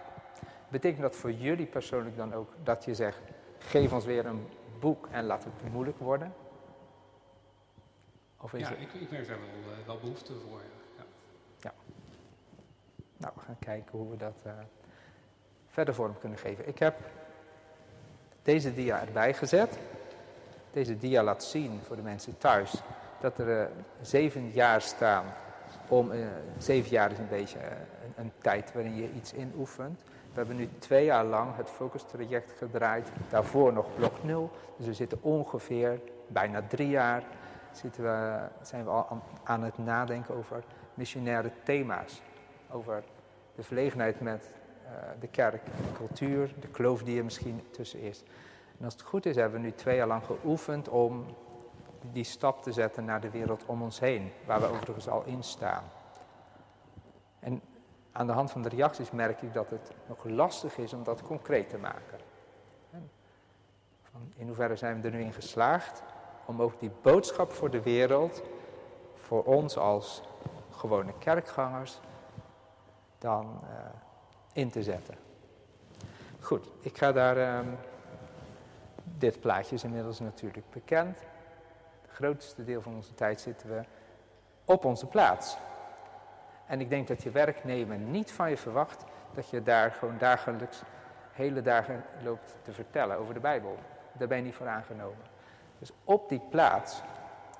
Betekent 0.74 1.02
dat 1.02 1.16
voor 1.16 1.32
jullie 1.32 1.66
persoonlijk 1.66 2.16
dan 2.16 2.34
ook 2.34 2.52
dat 2.62 2.84
je 2.84 2.94
zegt, 2.94 3.18
geef 3.58 3.92
ons 3.92 4.04
weer 4.04 4.26
een 4.26 4.46
boek 4.80 5.08
en 5.10 5.24
laat 5.24 5.44
het 5.44 5.72
moeilijk 5.72 5.98
worden? 5.98 6.34
Of 8.40 8.54
is 8.54 8.60
ja, 8.60 8.68
het... 8.68 8.80
ik, 8.80 8.92
ik 8.94 9.10
merk 9.10 9.28
daar 9.28 9.38
wel, 9.38 9.78
uh, 9.78 9.86
wel 9.86 9.98
behoefte 9.98 10.32
voor. 10.32 10.60
Ja. 10.96 11.04
ja. 11.60 11.72
Nou, 13.16 13.32
we 13.36 13.40
gaan 13.40 13.58
kijken 13.58 13.98
hoe 13.98 14.10
we 14.10 14.16
dat 14.16 14.42
uh, 14.46 14.52
verder 15.68 15.94
vorm 15.94 16.18
kunnen 16.18 16.38
geven. 16.38 16.68
Ik 16.68 16.78
heb 16.78 16.94
deze 18.42 18.74
dia 18.74 19.00
erbij 19.00 19.34
gezet. 19.34 19.78
Deze 20.72 20.98
dia 20.98 21.22
laat 21.22 21.44
zien 21.44 21.80
voor 21.82 21.96
de 21.96 22.02
mensen 22.02 22.38
thuis 22.38 22.82
dat 23.20 23.38
er 23.38 23.60
uh, 23.60 23.66
zeven 24.00 24.50
jaar 24.50 24.80
staan. 24.80 25.24
Om, 25.88 26.12
zeven 26.58 26.90
jaar 26.90 27.10
is 27.10 27.18
een 27.18 27.28
beetje 27.28 27.58
een, 27.58 28.12
een 28.16 28.32
tijd 28.38 28.72
waarin 28.72 28.96
je 28.96 29.12
iets 29.12 29.32
inoefent. 29.32 30.02
We 30.34 30.40
hebben 30.40 30.56
nu 30.56 30.68
twee 30.78 31.04
jaar 31.04 31.24
lang 31.24 31.56
het 31.56 31.70
Focus-traject 31.70 32.52
gedraaid. 32.58 33.08
Daarvoor 33.30 33.72
nog 33.72 33.86
blok 33.96 34.24
0. 34.24 34.50
Dus 34.76 34.86
we 34.86 34.94
zitten 34.94 35.18
ongeveer 35.22 36.00
bijna 36.26 36.62
drie 36.68 36.88
jaar 36.88 37.22
zitten 37.72 38.02
we, 38.02 38.38
zijn 38.62 38.84
we 38.84 38.90
al 38.90 39.22
aan, 39.44 39.62
het 39.62 39.78
nadenken 39.78 40.34
over 40.34 40.64
missionaire 40.94 41.50
thema's. 41.62 42.22
Over 42.70 43.04
de 43.54 43.62
verlegenheid 43.62 44.20
met 44.20 44.54
eh, 44.84 44.90
de 45.20 45.28
kerk, 45.28 45.64
de 45.64 45.92
cultuur, 45.96 46.54
de 46.60 46.68
kloof 46.68 47.02
die 47.02 47.18
er 47.18 47.24
misschien 47.24 47.62
tussen 47.70 48.00
is. 48.00 48.22
En 48.78 48.84
als 48.84 48.94
het 48.94 49.02
goed 49.02 49.26
is, 49.26 49.36
hebben 49.36 49.60
we 49.60 49.66
nu 49.66 49.72
twee 49.72 49.96
jaar 49.96 50.06
lang 50.06 50.24
geoefend 50.24 50.88
om 50.88 51.24
die 52.12 52.24
stap 52.24 52.62
te 52.62 52.72
zetten 52.72 53.04
naar 53.04 53.20
de 53.20 53.30
wereld 53.30 53.64
om 53.66 53.82
ons 53.82 54.00
heen, 54.00 54.32
waar 54.46 54.60
we 54.60 54.66
overigens 54.66 55.08
al 55.08 55.24
in 55.24 55.42
staan. 55.42 55.84
En 57.38 57.60
aan 58.16 58.26
de 58.26 58.32
hand 58.32 58.50
van 58.50 58.62
de 58.62 58.68
reacties 58.68 59.10
merk 59.10 59.42
ik 59.42 59.52
dat 59.52 59.70
het 59.70 59.90
nog 60.06 60.24
lastig 60.24 60.78
is 60.78 60.92
om 60.92 61.04
dat 61.04 61.22
concreet 61.22 61.68
te 61.68 61.78
maken. 61.78 62.18
Van 64.02 64.32
in 64.36 64.46
hoeverre 64.46 64.76
zijn 64.76 65.00
we 65.00 65.08
er 65.08 65.14
nu 65.14 65.20
in 65.20 65.32
geslaagd 65.32 66.02
om 66.44 66.62
ook 66.62 66.80
die 66.80 66.90
boodschap 67.02 67.52
voor 67.52 67.70
de 67.70 67.82
wereld, 67.82 68.42
voor 69.14 69.44
ons 69.44 69.76
als 69.76 70.22
gewone 70.70 71.12
kerkgangers, 71.18 72.00
dan 73.18 73.60
uh, 73.62 73.68
in 74.52 74.70
te 74.70 74.82
zetten. 74.82 75.14
Goed, 76.40 76.70
ik 76.80 76.98
ga 76.98 77.12
daar. 77.12 77.58
Um, 77.58 77.76
dit 79.18 79.40
plaatje 79.40 79.74
is 79.74 79.84
inmiddels 79.84 80.20
natuurlijk 80.20 80.70
bekend. 80.70 81.18
Het 82.02 82.10
grootste 82.10 82.64
deel 82.64 82.82
van 82.82 82.94
onze 82.94 83.14
tijd 83.14 83.40
zitten 83.40 83.68
we 83.68 83.82
op 84.64 84.84
onze 84.84 85.06
plaats. 85.06 85.56
En 86.66 86.80
ik 86.80 86.88
denk 86.88 87.08
dat 87.08 87.22
je 87.22 87.30
werknemer 87.30 87.98
niet 87.98 88.32
van 88.32 88.50
je 88.50 88.56
verwacht 88.56 89.04
dat 89.34 89.50
je 89.50 89.62
daar 89.62 89.90
gewoon 89.90 90.18
dagelijks 90.18 90.82
hele 91.32 91.60
dagen 91.60 92.04
loopt 92.22 92.56
te 92.62 92.72
vertellen 92.72 93.18
over 93.18 93.34
de 93.34 93.40
Bijbel. 93.40 93.78
Daar 94.12 94.28
ben 94.28 94.36
je 94.36 94.42
niet 94.42 94.54
voor 94.54 94.68
aangenomen. 94.68 95.32
Dus 95.78 95.92
op 96.04 96.28
die 96.28 96.40
plaats 96.50 97.02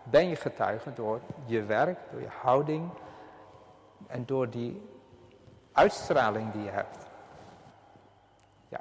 ben 0.02 0.28
je 0.28 0.36
getuige 0.36 0.92
door 0.92 1.20
je 1.44 1.64
werk, 1.64 1.98
door 2.10 2.20
je 2.20 2.28
houding 2.42 2.90
en 4.06 4.26
door 4.26 4.50
die 4.50 4.88
uitstraling 5.72 6.52
die 6.52 6.62
je 6.62 6.70
hebt. 6.70 7.06
Ja, 8.68 8.80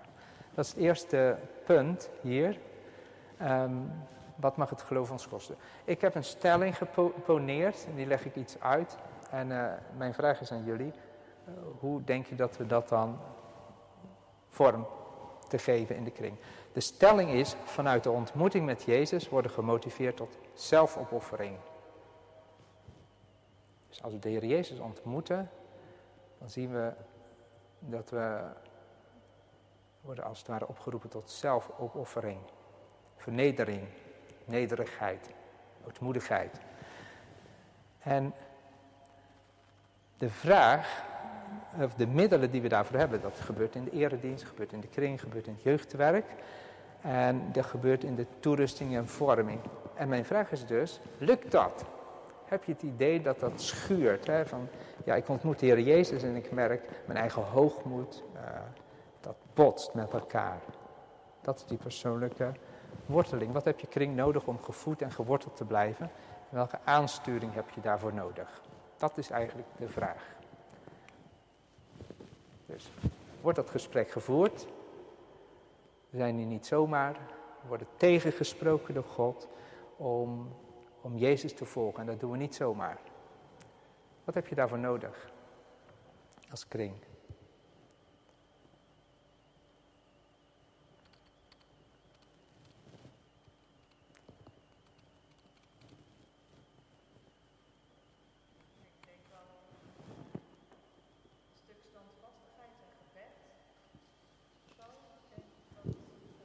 dat 0.53 0.65
is 0.65 0.71
het 0.71 0.80
eerste 0.80 1.38
punt 1.65 2.09
hier. 2.21 2.59
Um, 3.41 3.91
wat 4.36 4.57
mag 4.57 4.69
het 4.69 4.82
geloof 4.82 5.11
ons 5.11 5.28
kosten? 5.28 5.55
Ik 5.84 6.01
heb 6.01 6.15
een 6.15 6.24
stelling 6.24 6.78
geponeerd 6.78 7.86
en 7.89 7.95
die 7.95 8.05
leg 8.05 8.26
ik 8.26 8.36
iets 8.36 8.59
uit. 8.59 8.97
En 9.34 9.49
uh, 9.49 9.73
mijn 9.97 10.13
vraag 10.13 10.41
is 10.41 10.51
aan 10.51 10.63
jullie. 10.63 10.93
Uh, 11.47 11.53
hoe 11.79 12.03
denk 12.03 12.25
je 12.25 12.36
dat 12.36 12.57
we 12.57 12.65
dat 12.65 12.89
dan 12.89 13.19
vorm 14.47 14.88
te 15.47 15.57
geven 15.57 15.95
in 15.95 16.03
de 16.03 16.11
kring? 16.11 16.38
De 16.73 16.79
stelling 16.79 17.29
is, 17.29 17.55
vanuit 17.63 18.03
de 18.03 18.11
ontmoeting 18.11 18.65
met 18.65 18.84
Jezus 18.84 19.29
worden 19.29 19.51
gemotiveerd 19.51 20.17
tot 20.17 20.38
zelfopoffering. 20.53 21.57
Dus 23.89 24.03
als 24.03 24.13
we 24.13 24.19
de 24.19 24.29
Heer 24.29 24.45
Jezus 24.45 24.79
ontmoeten, 24.79 25.49
dan 26.38 26.49
zien 26.49 26.71
we 26.71 26.93
dat 27.79 28.09
we 28.09 28.41
worden 30.01 30.23
als 30.23 30.38
het 30.38 30.47
ware 30.47 30.67
opgeroepen 30.67 31.09
tot 31.09 31.31
zelfopoffering, 31.31 32.39
vernedering, 33.15 33.88
nederigheid, 34.45 35.29
ootmoedigheid. 35.86 36.59
En 37.99 38.34
de 40.24 40.30
vraag, 40.30 41.03
of 41.82 41.93
de 41.93 42.07
middelen 42.07 42.51
die 42.51 42.61
we 42.61 42.67
daarvoor 42.67 42.99
hebben, 42.99 43.21
dat 43.21 43.39
gebeurt 43.39 43.76
in 43.76 43.84
de 43.84 43.91
eredienst, 43.91 44.43
gebeurt 44.43 44.71
in 44.71 44.80
de 44.80 44.88
kring, 44.88 45.21
gebeurt 45.21 45.47
in 45.47 45.53
het 45.53 45.63
jeugdwerk. 45.63 46.26
En 47.01 47.49
dat 47.51 47.65
gebeurt 47.65 48.03
in 48.03 48.15
de 48.15 48.26
toerusting 48.39 48.95
en 48.95 49.07
vorming. 49.07 49.59
En 49.93 50.09
mijn 50.09 50.26
vraag 50.26 50.51
is 50.51 50.65
dus, 50.65 50.99
lukt 51.17 51.51
dat? 51.51 51.86
Heb 52.45 52.63
je 52.63 52.71
het 52.71 52.82
idee 52.82 53.21
dat 53.21 53.39
dat 53.39 53.61
schuurt? 53.61 54.28
Hè? 54.28 54.45
Van, 54.45 54.67
ja, 55.05 55.15
ik 55.15 55.30
ontmoet 55.30 55.59
de 55.59 55.65
Heer 55.65 55.80
Jezus 55.80 56.24
en 56.24 56.36
ik 56.36 56.51
merk 56.51 56.89
mijn 57.05 57.19
eigen 57.19 57.43
hoogmoed, 57.43 58.24
uh, 58.36 58.41
dat 59.19 59.36
botst 59.53 59.93
met 59.93 60.13
elkaar. 60.13 60.59
Dat 61.41 61.55
is 61.55 61.65
die 61.65 61.78
persoonlijke 61.78 62.51
worteling. 63.05 63.51
Wat 63.51 63.65
heb 63.65 63.80
je 63.80 63.88
kring 63.88 64.15
nodig 64.15 64.47
om 64.47 64.59
gevoed 64.61 65.01
en 65.01 65.11
geworteld 65.11 65.57
te 65.57 65.65
blijven? 65.65 66.09
En 66.49 66.55
welke 66.55 66.80
aansturing 66.84 67.53
heb 67.53 67.69
je 67.69 67.82
daarvoor 67.82 68.13
nodig? 68.13 68.61
Dat 69.04 69.18
is 69.18 69.30
eigenlijk 69.30 69.68
de 69.78 69.89
vraag. 69.89 70.36
Dus 72.66 72.91
wordt 73.41 73.58
dat 73.58 73.70
gesprek 73.70 74.12
gevoerd? 74.12 74.68
We 76.10 76.18
zijn 76.18 76.36
hier 76.36 76.45
niet 76.45 76.66
zomaar. 76.66 77.14
We 77.62 77.68
worden 77.68 77.88
tegengesproken 77.97 78.93
door 78.93 79.04
God 79.04 79.47
om, 79.97 80.56
om 81.01 81.18
Jezus 81.18 81.54
te 81.54 81.66
volgen. 81.66 81.99
En 81.99 82.06
dat 82.06 82.20
doen 82.20 82.32
we 82.32 82.38
niet 82.38 82.56
zomaar. 82.56 82.99
Wat 84.24 84.36
heb 84.36 84.47
je 84.47 84.56
daarvoor 84.56 84.80
nodig 84.80 85.32
als 86.49 86.68
kring? 86.68 86.93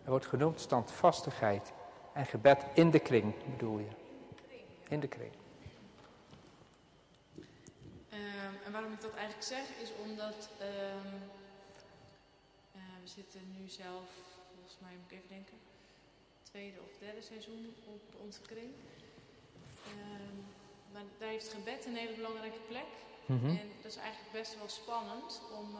Er 0.08 0.14
wordt 0.14 0.28
genoemd 0.28 0.60
standvastigheid 0.60 1.72
en 2.12 2.26
gebed 2.26 2.64
in 2.74 2.90
de 2.90 2.98
kring, 2.98 3.34
bedoel 3.50 3.78
je? 3.78 3.88
In 4.88 5.00
de 5.00 5.08
kring. 5.08 5.32
Um, 8.12 8.54
en 8.64 8.72
waarom 8.72 8.92
ik 8.92 9.00
dat 9.00 9.14
eigenlijk 9.14 9.46
zeg, 9.46 9.64
is 9.82 9.90
omdat 10.04 10.48
um, 10.60 11.12
uh, 12.76 12.82
we 13.02 13.08
zitten 13.08 13.40
nu 13.60 13.68
zelf, 13.68 14.08
volgens 14.54 14.76
mij 14.80 14.90
moet 15.00 15.10
ik 15.10 15.16
even 15.16 15.28
denken, 15.28 15.58
tweede 16.42 16.78
of 16.80 16.98
derde 16.98 17.22
seizoen 17.22 17.74
op 17.86 18.20
onze 18.24 18.40
kring. 18.40 18.70
Um, 19.88 20.44
maar 20.92 21.02
daar 21.18 21.28
heeft 21.28 21.52
gebed 21.52 21.86
een 21.86 21.96
hele 21.96 22.14
belangrijke 22.14 22.60
plek. 22.68 22.90
Mm 23.26 23.40
-hmm. 23.40 23.48
En 23.48 23.70
dat 23.82 23.90
is 23.90 23.96
eigenlijk 23.96 24.32
best 24.32 24.58
wel 24.58 24.68
spannend 24.68 25.40
om 25.58 25.76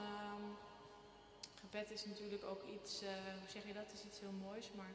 gebed 1.79 1.99
is 1.99 2.05
natuurlijk 2.05 2.45
ook 2.45 2.63
iets, 2.77 3.03
uh, 3.03 3.09
hoe 3.41 3.51
zeg 3.57 3.63
je 3.67 3.73
dat, 3.81 3.89
is 3.97 4.03
iets 4.09 4.21
heel 4.21 4.37
moois, 4.47 4.67
maar 4.77 4.93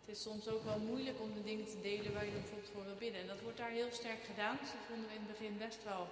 het 0.00 0.08
is 0.14 0.22
soms 0.22 0.48
ook 0.48 0.64
wel 0.64 0.78
moeilijk 0.78 1.18
om 1.20 1.30
de 1.34 1.42
dingen 1.50 1.66
te 1.66 1.80
delen 1.80 2.12
waar 2.12 2.24
je 2.24 2.38
bijvoorbeeld 2.40 2.74
voor 2.74 2.84
wil 2.84 3.02
bidden. 3.04 3.20
En 3.20 3.26
dat 3.26 3.40
wordt 3.46 3.58
daar 3.62 3.78
heel 3.80 3.92
sterk 4.00 4.22
gedaan, 4.30 4.56
dus 4.60 4.72
dat 4.76 4.88
vonden 4.88 5.08
we 5.08 5.14
in 5.18 5.24
het 5.24 5.32
begin 5.34 5.54
best 5.66 5.84
wel, 5.90 6.02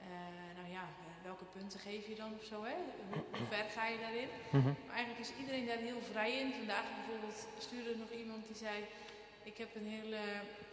uh, 0.00 0.06
nou 0.58 0.68
ja, 0.78 0.84
welke 1.28 1.46
punten 1.56 1.80
geef 1.88 2.02
je 2.10 2.16
dan 2.22 2.32
of 2.38 2.44
zo, 2.52 2.58
hè? 2.70 2.76
Hoe, 3.10 3.22
hoe 3.36 3.46
ver 3.52 3.68
ga 3.76 3.84
je 3.92 3.98
daarin? 4.06 4.30
Mm 4.50 4.62
-hmm. 4.62 4.76
Maar 4.86 4.96
eigenlijk 4.96 5.24
is 5.26 5.36
iedereen 5.40 5.66
daar 5.66 5.82
heel 5.90 6.02
vrij 6.12 6.32
in. 6.40 6.52
Vandaag 6.60 6.86
bijvoorbeeld 6.98 7.40
stuurde 7.66 7.92
nog 8.02 8.10
iemand 8.22 8.42
die 8.46 8.60
zei, 8.66 8.76
ik 9.50 9.56
heb 9.62 9.70
een 9.74 9.90
hele 9.98 10.20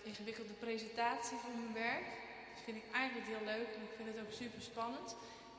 ingewikkelde 0.10 0.56
presentatie 0.66 1.38
voor 1.44 1.56
mijn 1.62 1.78
werk. 1.88 2.08
Dat 2.54 2.64
vind 2.68 2.78
ik 2.82 2.88
eigenlijk 3.02 3.28
heel 3.34 3.46
leuk 3.54 3.70
en 3.76 3.82
ik 3.88 3.94
vind 3.98 4.08
het 4.12 4.20
ook 4.24 4.34
super 4.42 4.62
spannend 4.72 5.10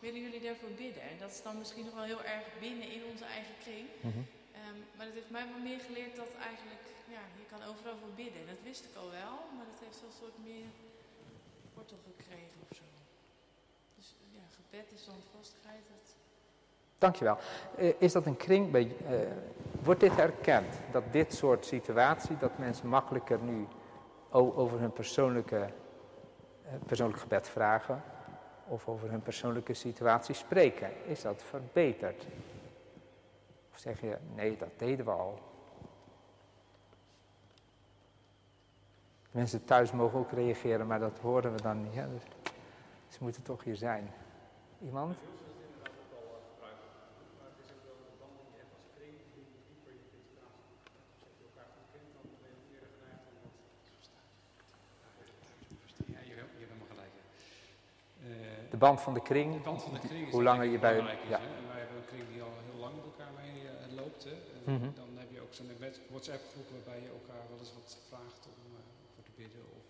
willen 0.06 0.22
jullie 0.26 0.44
daarvoor 0.46 0.74
bidden? 0.84 1.02
En 1.10 1.16
dat 1.24 1.30
is 1.36 1.42
dan 1.48 1.56
misschien 1.62 1.86
nog 1.88 1.96
wel 2.00 2.10
heel 2.12 2.24
erg 2.36 2.46
binnen 2.66 2.88
in 2.96 3.02
onze 3.10 3.26
eigen 3.36 3.56
kring. 3.64 3.86
Mm 4.00 4.12
-hmm. 4.14 4.26
um, 4.60 4.78
maar 4.96 5.06
dat 5.08 5.16
heeft 5.18 5.34
mij 5.38 5.46
wel 5.52 5.62
meer 5.70 5.80
geleerd 5.88 6.14
dat 6.22 6.32
eigenlijk, 6.50 6.84
ja, 7.16 7.24
je 7.40 7.46
kan 7.52 7.62
overal 7.70 7.96
voor 8.02 8.14
bidden. 8.22 8.42
Dat 8.52 8.60
wist 8.68 8.84
ik 8.88 8.94
al 9.02 9.10
wel, 9.22 9.34
maar 9.56 9.66
dat 9.72 9.80
heeft 9.84 9.98
zo'n 10.02 10.16
soort 10.20 10.36
meer 10.48 10.68
wortel 11.76 12.00
gekregen 12.10 12.58
of 12.66 12.70
zo. 12.78 12.86
Dus 13.98 14.08
ja, 14.38 14.44
gebed 14.58 14.88
is 14.94 15.02
standvastigheid. 15.08 15.84
Dat... 15.92 16.06
Dankjewel. 17.04 17.38
Uh, 17.78 17.92
is 18.06 18.12
dat 18.12 18.26
een 18.26 18.40
kring 18.46 18.64
bij, 18.70 18.86
uh, 18.86 19.18
wordt 19.86 20.00
dit 20.06 20.16
erkend? 20.18 20.72
Dat 20.96 21.04
dit 21.18 21.34
soort 21.34 21.62
situatie, 21.66 22.36
dat 22.38 22.58
mensen 22.58 22.88
makkelijker 22.88 23.38
nu 23.50 23.66
over 24.30 24.78
hun 24.78 24.92
persoonlijke, 24.92 25.60
uh, 26.66 26.72
persoonlijk 26.86 27.20
gebed 27.20 27.48
vragen? 27.48 28.02
Of 28.68 28.88
over 28.88 29.10
hun 29.10 29.22
persoonlijke 29.22 29.74
situatie 29.74 30.34
spreken. 30.34 31.06
Is 31.06 31.22
dat 31.22 31.42
verbeterd? 31.42 32.26
Of 33.72 33.78
zeg 33.78 34.00
je, 34.00 34.18
nee, 34.34 34.56
dat 34.56 34.78
deden 34.78 35.04
we 35.04 35.10
al. 35.10 35.38
Mensen 39.30 39.64
thuis 39.64 39.92
mogen 39.92 40.18
ook 40.18 40.30
reageren, 40.30 40.86
maar 40.86 40.98
dat 40.98 41.18
horen 41.18 41.52
we 41.52 41.62
dan 41.62 41.82
niet. 41.82 41.94
Dus 41.94 42.22
ze 43.08 43.18
moeten 43.20 43.42
toch 43.42 43.64
hier 43.64 43.76
zijn. 43.76 44.10
Iemand? 44.80 45.16
De 58.74 58.80
band 58.80 59.00
van 59.00 59.14
de 59.14 59.22
kring. 59.30 59.52
De 59.52 59.60
band 59.70 59.82
van 59.82 59.92
de 59.92 59.98
kring 59.98 60.26
is 60.26 60.32
hoe 60.32 60.42
langer 60.42 60.66
je 60.74 60.78
bij. 60.78 60.96
Ja. 60.96 61.02
En 61.02 61.66
wij 61.72 61.78
hebben 61.82 61.96
een 61.96 62.10
kring 62.12 62.24
die 62.32 62.42
al 62.42 62.54
heel 62.68 62.80
lang 62.84 62.92
met 62.98 63.04
elkaar 63.10 63.32
mee 63.42 63.54
uh, 63.62 63.96
loopt. 64.00 64.24
Hè. 64.24 64.30
En 64.30 64.72
mm 64.72 64.78
-hmm. 64.80 64.92
Dan 64.94 65.10
heb 65.22 65.30
je 65.30 65.40
ook 65.40 65.54
zo'n 65.58 65.70
WhatsApp 66.10 66.42
groep 66.52 66.68
waarbij 66.74 67.00
je 67.02 67.10
elkaar 67.20 67.42
wel 67.50 67.58
eens 67.58 67.74
wat 67.78 67.98
vraagt 68.08 68.42
om 68.52 68.58
uh, 68.72 68.78
voor 69.14 69.24
te 69.24 69.34
bidden 69.36 69.62
of, 69.78 69.84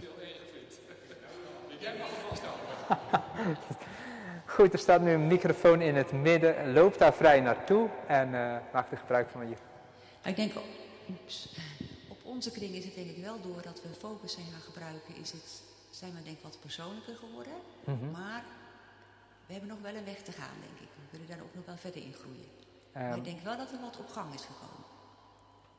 weg, 0.00 0.30
want 0.46 0.58
ik 0.58 1.38
heb 1.38 1.54
er 1.54 1.70
hier 1.70 1.90
een. 1.90 2.18
Goed, 4.54 4.72
er 4.72 4.78
staat 4.78 5.00
nu 5.00 5.12
een 5.12 5.26
microfoon 5.26 5.80
in 5.80 5.96
het 5.96 6.12
midden. 6.12 6.72
Loop 6.72 6.98
daar 6.98 7.14
vrij 7.14 7.40
naartoe 7.40 7.88
en 8.06 8.34
eh, 8.34 8.56
maak 8.72 8.90
er 8.90 8.98
gebruik 8.98 9.28
van 9.30 9.48
je. 9.48 9.56
Ik 10.24 10.36
denk, 10.36 10.52
oeps, 11.08 11.56
op 12.08 12.18
onze 12.22 12.50
kring 12.50 12.74
is 12.74 12.84
het 12.84 12.94
denk 12.94 13.10
ik 13.10 13.22
wel 13.24 13.40
doordat 13.40 13.82
we 13.82 13.88
focus 13.98 14.32
zijn 14.32 14.46
gaan 14.46 14.60
gebruiken, 14.60 15.16
is 15.16 15.32
het, 15.32 15.62
zijn 15.90 16.14
we 16.14 16.22
denk 16.22 16.36
ik 16.36 16.42
wat 16.42 16.58
persoonlijker 16.60 17.16
geworden. 17.16 17.52
Mhm. 17.84 18.10
Maar 18.10 18.44
we 19.46 19.52
hebben 19.52 19.68
nog 19.70 19.80
wel 19.82 19.94
een 19.94 20.04
weg 20.04 20.22
te 20.22 20.32
gaan, 20.32 20.56
denk 20.60 20.80
ik. 20.80 20.99
Willen 21.10 21.26
daar 21.28 21.40
ook 21.42 21.54
nog 21.54 21.64
wel 21.66 21.76
verder 21.76 22.02
in 22.02 22.12
groeien. 22.12 22.48
maar 22.92 23.02
Ehm, 23.08 23.16
ik 23.18 23.24
denk 23.24 23.40
wel 23.40 23.56
dat 23.56 23.72
er 23.72 23.80
wat 23.80 23.98
op 23.98 24.08
gang 24.08 24.34
is 24.34 24.44
gekomen. 24.44 24.84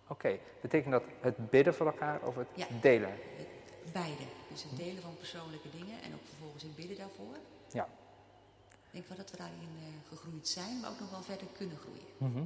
Oké, 0.07 0.37
betekent 0.61 0.91
dat 0.91 1.03
het 1.21 1.49
bidden 1.49 1.73
voor 1.73 1.85
elkaar 1.85 2.21
of 2.21 2.35
het 2.35 2.47
Ja. 2.53 2.65
delen? 2.81 3.09
Het, 3.09 3.47
beide. 3.93 4.23
Dus 4.49 4.63
het 4.63 4.77
delen 4.77 5.01
van 5.01 5.15
persoonlijke 5.17 5.69
dingen 5.69 6.01
en 6.01 6.13
ook 6.13 6.25
vervolgens 6.27 6.63
in 6.63 6.73
bidden 6.75 6.97
daarvoor. 6.97 7.35
Ja. 7.71 7.87
Ik 8.69 8.97
denk 8.97 9.07
wel 9.07 9.17
dat 9.17 9.31
we 9.31 9.37
daarin 9.37 9.69
eh, 9.79 10.09
gegroeid 10.09 10.47
zijn, 10.47 10.79
maar 10.79 10.89
ook 10.89 10.99
nog 10.99 11.09
wel 11.11 11.21
verder 11.21 11.47
kunnen 11.57 11.77
groeien. 11.77 12.05
Mhm. 12.17 12.43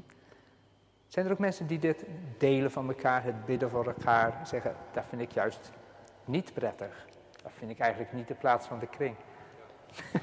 Zijn 1.08 1.26
er 1.26 1.32
ook 1.32 1.40
mensen 1.40 1.68
die 1.68 1.80
dit 1.80 2.04
delen 2.38 2.72
van 2.72 2.88
elkaar, 2.88 3.24
het 3.24 3.46
bidden 3.46 3.70
voor 3.70 3.88
elkaar, 3.88 4.48
zeggen 4.48 4.76
dat 4.94 5.06
vind 5.06 5.22
ik 5.22 5.32
juist 5.32 5.72
niet 6.26 6.54
prettig? 6.54 7.06
Dat 7.44 7.52
vind 7.58 7.72
ik 7.72 7.80
eigenlijk 7.80 8.14
niet 8.14 8.28
de 8.28 8.34
plaats 8.36 8.68
van 8.68 8.80
de 8.80 8.88
kring. 8.88 9.16
Ik 10.14 10.22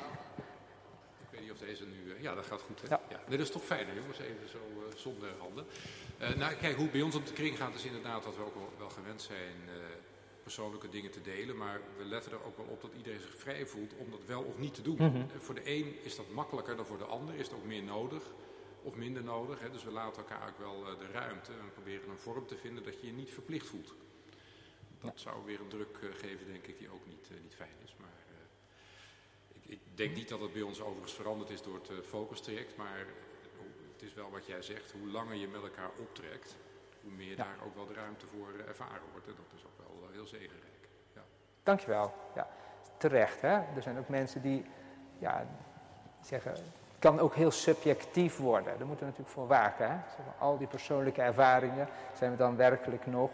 weet 1.31 1.41
niet 1.41 1.51
of 1.53 1.59
deze 1.59 1.87
nu... 1.87 2.11
eh, 2.12 2.12
ja, 2.23 2.35
dat 2.35 2.47
gaat 2.47 2.61
goed, 2.61 2.81
hè? 2.81 2.89
Ja. 2.89 3.01
Nee, 3.09 3.37
dat 3.39 3.47
is 3.47 3.53
toch 3.53 3.65
fijner, 3.65 3.95
jongens, 3.95 4.19
even 4.19 4.49
zo 4.49 4.59
eh, 4.59 4.97
zonder 4.97 5.29
handen. 5.39 5.67
Eh, 6.19 6.35
nou, 6.35 6.55
kijk, 6.55 6.75
hoe 6.75 6.83
het 6.83 6.93
bij 6.93 7.03
ons 7.03 7.15
op 7.15 7.27
de 7.27 7.33
kring 7.33 7.57
gaat 7.57 7.75
is 7.75 7.85
inderdaad 7.85 8.23
dat 8.23 8.37
we 8.37 8.45
ook 8.45 8.55
wel, 8.55 8.73
wel 8.79 8.91
gewend 8.91 9.23
zijn 9.23 9.57
eh, 9.67 9.75
persoonlijke 10.43 10.89
dingen 10.89 11.11
te 11.11 11.21
delen. 11.21 11.57
Maar 11.57 11.81
we 11.97 12.05
letten 12.05 12.33
er 12.33 12.45
ook 12.45 12.57
wel 12.57 12.67
op 12.67 12.81
dat 12.81 12.91
iedereen 12.97 13.21
zich 13.21 13.37
vrij 13.37 13.67
voelt 13.67 13.95
om 13.97 14.11
dat 14.11 14.25
wel 14.27 14.43
of 14.43 14.59
niet 14.59 14.75
te 14.75 14.83
doen. 14.83 14.97
Mhm. 14.97 15.27
Voor 15.39 15.55
de 15.55 15.71
een 15.71 16.05
is 16.05 16.17
dat 16.17 16.31
makkelijker 16.31 16.77
dan 16.77 16.87
voor 16.87 16.99
de 16.99 17.05
ander. 17.05 17.35
Is 17.35 17.47
het 17.47 17.57
ook 17.57 17.65
meer 17.65 17.83
nodig 17.83 18.23
of 18.83 18.97
minder 18.97 19.23
nodig. 19.23 19.61
Hè? 19.61 19.71
Dus 19.71 19.85
we 19.85 19.91
laten 19.91 20.23
elkaar 20.23 20.49
ook 20.49 20.59
wel 20.59 20.85
de 20.99 21.11
ruimte 21.13 21.53
en 21.53 21.73
proberen 21.73 22.11
een 22.11 22.19
vorm 22.19 22.47
te 22.47 22.57
vinden 22.57 22.85
dat 22.85 23.01
je 23.01 23.07
je 23.07 23.13
niet 23.13 23.31
verplicht 23.31 23.67
voelt. 23.67 23.95
Dat 25.01 25.21
zou 25.21 25.45
weer 25.45 25.61
een 25.61 25.69
druk 25.69 25.99
geven, 26.17 26.47
denk 26.47 26.67
ik, 26.67 26.79
die 26.79 26.91
ook 26.91 27.07
niet, 27.07 27.31
niet 27.43 27.55
fijn 27.55 27.77
is. 27.85 27.95
Ik, 29.73 29.81
denk 29.95 30.15
niet 30.15 30.29
dat 30.29 30.41
het 30.41 30.53
bij 30.53 30.63
ons 30.63 30.81
overigens 30.81 31.15
veranderd 31.15 31.51
is 31.51 31.63
door 31.63 31.75
het 31.75 31.91
eh, 31.91 31.97
focus 32.09 32.41
traject, 32.41 32.77
maar 32.77 33.07
het 33.93 34.03
is 34.03 34.15
wel 34.15 34.31
wat 34.31 34.47
jij 34.47 34.63
zegt, 34.63 34.93
hoe 34.93 35.11
langer 35.11 35.35
je 35.35 35.49
met 35.49 35.63
elkaar 35.63 35.91
optrekt, 35.99 36.57
hoe 37.03 37.11
meer 37.11 37.37
Ja. 37.37 37.37
daar 37.37 37.57
ook 37.67 37.75
wel 37.75 37.87
de 37.87 37.95
ruimte 37.95 38.27
voor 38.27 38.49
eh, 38.59 38.69
ervaren 38.69 39.03
wordt. 39.13 39.27
En 39.27 39.35
dat 39.37 39.59
is 39.59 39.65
ook 39.65 39.79
wel 39.87 40.09
eh, 40.09 40.15
heel 40.15 40.27
zegenrijk. 40.27 40.89
Ja. 41.15 41.21
Dankjewel. 41.63 42.15
Ja, 42.35 42.49
terecht. 42.97 43.41
Hè? 43.41 43.53
Er 43.53 43.83
zijn 43.83 43.99
ook 43.99 44.09
mensen 44.09 44.43
die 44.43 44.65
ja, 45.19 45.47
zeggen, 46.21 46.51
het 46.51 46.63
kan 46.99 47.21
ook 47.21 47.35
heel 47.35 47.51
subjectief 47.51 48.37
worden. 48.37 48.79
Daar 48.79 48.87
moeten 48.87 49.07
we 49.07 49.11
natuurlijk 49.11 49.37
voor 49.37 49.47
waken. 49.47 49.91
Hè? 49.91 49.97
Zeg 50.17 50.27
maar, 50.27 50.35
al 50.39 50.59
die 50.59 50.67
persoonlijke 50.67 51.23
ervaringen, 51.23 51.89
zijn 52.17 52.31
we 52.31 52.37
dan 52.37 52.57
werkelijk 52.57 53.07
nog 53.07 53.31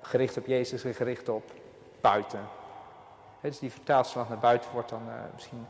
gericht 0.00 0.36
op 0.36 0.46
Jezus 0.46 0.84
en 0.84 0.94
gericht 0.94 1.28
op 1.28 1.52
buiten? 2.00 2.48
Dus 3.40 3.58
die 3.58 3.70
vertaalslag 3.70 4.28
naar 4.28 4.38
buiten 4.38 4.70
wordt 4.72 4.88
dan 4.88 5.02
misschien 5.34 5.66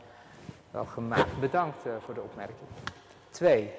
wel 0.71 0.85
gemaakt. 0.85 1.39
Bedankt 1.39 1.85
eh, 1.85 1.91
voor 1.99 2.13
de 2.13 2.21
opmerking. 2.21 2.69
Twee, 3.29 3.73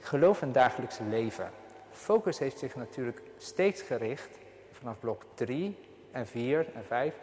geloof 0.00 0.42
in 0.42 0.52
dagelijkse 0.52 1.04
leven. 1.04 1.50
Focus 1.90 2.38
heeft 2.38 2.58
zich 2.58 2.76
natuurlijk 2.76 3.22
steeds 3.36 3.82
gericht, 3.82 4.38
vanaf 4.72 4.98
blok 4.98 5.22
3 5.34 5.78
en 6.10 6.26
4 6.26 6.66
en 6.74 6.84
5, 6.84 7.14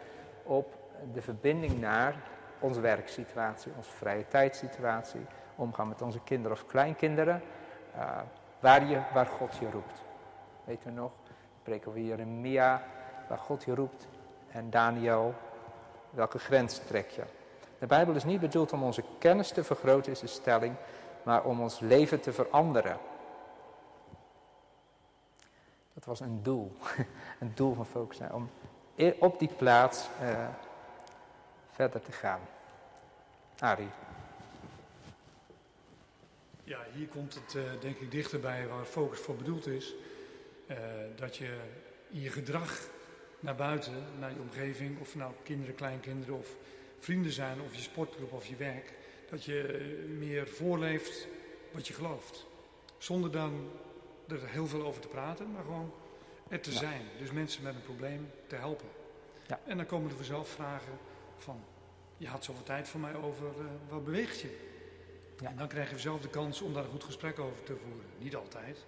op 0.42 0.74
de 1.12 1.22
verbinding 1.22 1.80
naar 1.80 2.14
onze 2.58 2.80
werksituatie, 2.80 3.72
onze 3.76 3.90
vrije 3.90 4.28
tijdssituatie, 4.28 5.26
omgaan 5.56 5.88
met 5.88 6.02
onze 6.02 6.20
kinderen 6.24 6.56
of 6.56 6.66
kleinkinderen, 6.66 7.42
eh, 7.94 8.18
waar, 8.60 8.86
je, 8.86 9.00
waar 9.14 9.26
God 9.26 9.56
je 9.56 9.70
roept. 9.70 10.02
Weten 10.64 10.88
we 10.88 11.00
nog? 11.00 11.12
Spreken 11.60 11.92
we 11.92 12.04
Jeremia, 12.04 12.82
waar 13.28 13.38
God 13.38 13.64
je 13.64 13.74
roept, 13.74 14.08
en 14.50 14.70
Daniel, 14.70 15.34
welke 16.10 16.38
grens 16.38 16.78
trek 16.78 17.10
je? 17.10 17.22
De 17.78 17.86
Bijbel 17.86 18.14
is 18.14 18.24
niet 18.24 18.40
bedoeld 18.40 18.72
om 18.72 18.82
onze 18.82 19.02
kennis 19.18 19.48
te 19.48 19.64
vergroten, 19.64 20.12
is 20.12 20.20
de 20.20 20.26
stelling, 20.26 20.74
maar 21.22 21.44
om 21.44 21.60
ons 21.60 21.80
leven 21.80 22.20
te 22.20 22.32
veranderen. 22.32 22.98
Dat 25.94 26.04
was 26.04 26.20
een 26.20 26.42
doel, 26.42 26.76
een 27.40 27.52
doel 27.54 27.74
van 27.74 27.86
Focus, 27.86 28.18
om 28.32 28.50
op 29.18 29.38
die 29.38 29.50
plaats 29.56 30.08
eh, 30.20 30.48
verder 31.70 32.02
te 32.02 32.12
gaan. 32.12 32.40
Arie. 33.58 33.88
Ja, 36.64 36.78
hier 36.92 37.08
komt 37.08 37.34
het 37.34 37.54
eh, 37.54 37.62
denk 37.80 37.98
ik 37.98 38.10
dichterbij 38.10 38.68
waar 38.68 38.84
focus 38.84 39.20
voor 39.20 39.36
bedoeld 39.36 39.66
is. 39.66 39.94
Eh, 40.66 40.76
dat 41.16 41.36
je 41.36 41.58
in 42.08 42.20
je 42.20 42.30
gedrag 42.30 42.80
naar 43.40 43.54
buiten, 43.54 43.92
naar 44.18 44.30
je 44.30 44.40
omgeving, 44.40 45.00
of 45.00 45.14
nou 45.14 45.32
kinderen, 45.42 45.74
kleinkinderen 45.74 46.38
of 46.38 46.48
vrienden 47.06 47.32
zijn, 47.32 47.60
of 47.60 47.74
je 47.74 47.82
sportclub 47.82 48.32
of 48.32 48.46
je 48.46 48.56
werk, 48.56 48.92
dat 49.30 49.44
je 49.44 49.62
eh, 49.62 50.18
meer 50.18 50.48
voorleeft 50.48 51.26
wat 51.72 51.86
je 51.88 51.94
gelooft. 51.94 52.46
Zonder 52.98 53.30
dan 53.30 53.70
er 54.28 54.48
heel 54.48 54.66
veel 54.66 54.84
over 54.86 55.00
te 55.00 55.08
praten, 55.08 55.52
maar 55.52 55.62
gewoon 55.62 55.92
er 56.48 56.60
te 56.60 56.70
Ja. 56.72 56.78
zijn. 56.78 57.02
Dus 57.18 57.30
mensen 57.32 57.62
met 57.62 57.74
een 57.74 57.82
probleem 57.82 58.30
te 58.46 58.56
helpen. 58.56 58.88
Ja. 59.46 59.60
En 59.66 59.76
dan 59.76 59.86
komen 59.86 60.10
er 60.10 60.16
vanzelf 60.16 60.48
vragen 60.48 60.98
van, 61.36 61.60
je 62.16 62.26
had 62.28 62.44
zoveel 62.44 62.62
tijd 62.62 62.88
voor 62.88 63.00
mij 63.00 63.14
over, 63.14 63.46
eh, 63.46 63.64
wat 63.88 64.04
beweegt 64.04 64.40
je? 64.40 64.58
Ja. 65.40 65.48
En 65.48 65.56
dan 65.56 65.68
krijg 65.68 65.90
je 65.90 65.98
zelf 65.98 66.20
de 66.20 66.28
kans 66.28 66.60
om 66.60 66.72
daar 66.74 66.84
een 66.84 66.90
goed 66.90 67.04
gesprek 67.04 67.38
over 67.38 67.62
te 67.62 67.76
voeren. 67.76 68.06
Niet 68.18 68.36
altijd, 68.36 68.84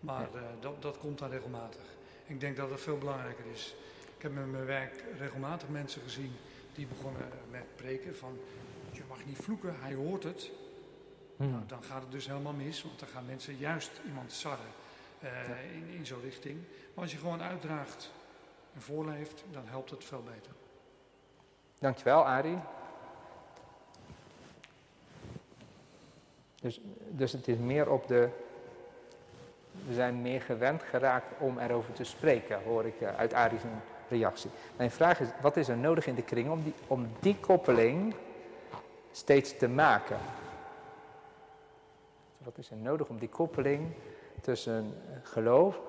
maar 0.00 0.34
eh, 0.34 0.42
dat, 0.60 0.82
dat 0.82 0.98
komt 0.98 1.18
dan 1.18 1.30
regelmatig. 1.30 1.84
Ik 2.26 2.40
denk 2.40 2.56
dat 2.56 2.68
dat 2.68 2.80
veel 2.80 2.98
belangrijker 2.98 3.44
is. 3.52 3.74
Ik 4.16 4.22
heb 4.22 4.32
met 4.32 4.50
mijn 4.50 4.64
werk 4.66 5.04
regelmatig 5.18 5.68
mensen 5.68 6.02
gezien 6.02 6.32
die 6.74 6.86
begonnen 6.86 7.28
met 7.50 7.76
preken 7.76 8.16
van... 8.16 8.38
je 8.90 9.02
mag 9.08 9.24
niet 9.26 9.38
vloeken, 9.38 9.74
hij 9.80 9.94
hoort 9.94 10.22
het. 10.22 10.50
Hmm. 11.36 11.50
Nou, 11.50 11.62
dan 11.66 11.82
gaat 11.82 12.02
het 12.02 12.12
dus 12.12 12.26
helemaal 12.26 12.52
mis, 12.52 12.82
want 12.82 12.98
dan 12.98 13.08
gaan 13.08 13.26
mensen 13.26 13.56
juist 13.56 13.90
iemand 14.06 14.32
sarren 14.32 14.70
eh, 15.18 15.30
in, 15.74 15.88
in 15.98 16.06
zo'n 16.06 16.20
richting. 16.20 16.58
Maar 16.94 17.04
als 17.04 17.12
je 17.12 17.18
gewoon 17.18 17.42
uitdraagt 17.42 18.12
en 18.74 18.80
voorleeft, 18.80 19.44
dan 19.50 19.66
helpt 19.66 19.90
het 19.90 20.04
veel 20.04 20.22
beter. 20.22 20.52
Dankjewel, 21.78 22.26
Arie. 22.26 22.58
Dus, 26.60 26.80
dus 27.08 27.32
het 27.32 27.48
is 27.48 27.56
meer 27.56 27.90
op 27.90 28.06
de. 28.06 28.28
We 29.86 29.94
zijn 29.94 30.22
meer 30.22 30.42
gewend 30.42 30.82
geraakt 30.82 31.40
om 31.40 31.58
erover 31.58 31.92
te 31.92 32.04
spreken, 32.04 32.62
hoor 32.62 32.86
ik 32.86 33.00
eh, 33.00 33.16
uit 33.16 33.34
Arie's 33.34 33.62
Mijn 34.76 34.90
vraag 34.90 35.20
is: 35.20 35.28
wat 35.40 35.56
is 35.56 35.68
er 35.68 35.76
nodig 35.76 36.06
in 36.06 36.14
de 36.14 36.22
kring 36.22 36.50
om 36.50 36.62
die, 36.62 36.74
om 36.86 37.06
die 37.20 37.36
koppeling 37.40 38.14
steeds 39.10 39.56
te 39.56 39.68
maken? 39.68 40.18
Wat 42.38 42.58
is 42.58 42.70
er 42.70 42.76
nodig 42.76 43.08
om 43.08 43.18
die 43.18 43.28
koppeling 43.28 43.94
tussen 44.40 44.94
geloof, 45.22 45.80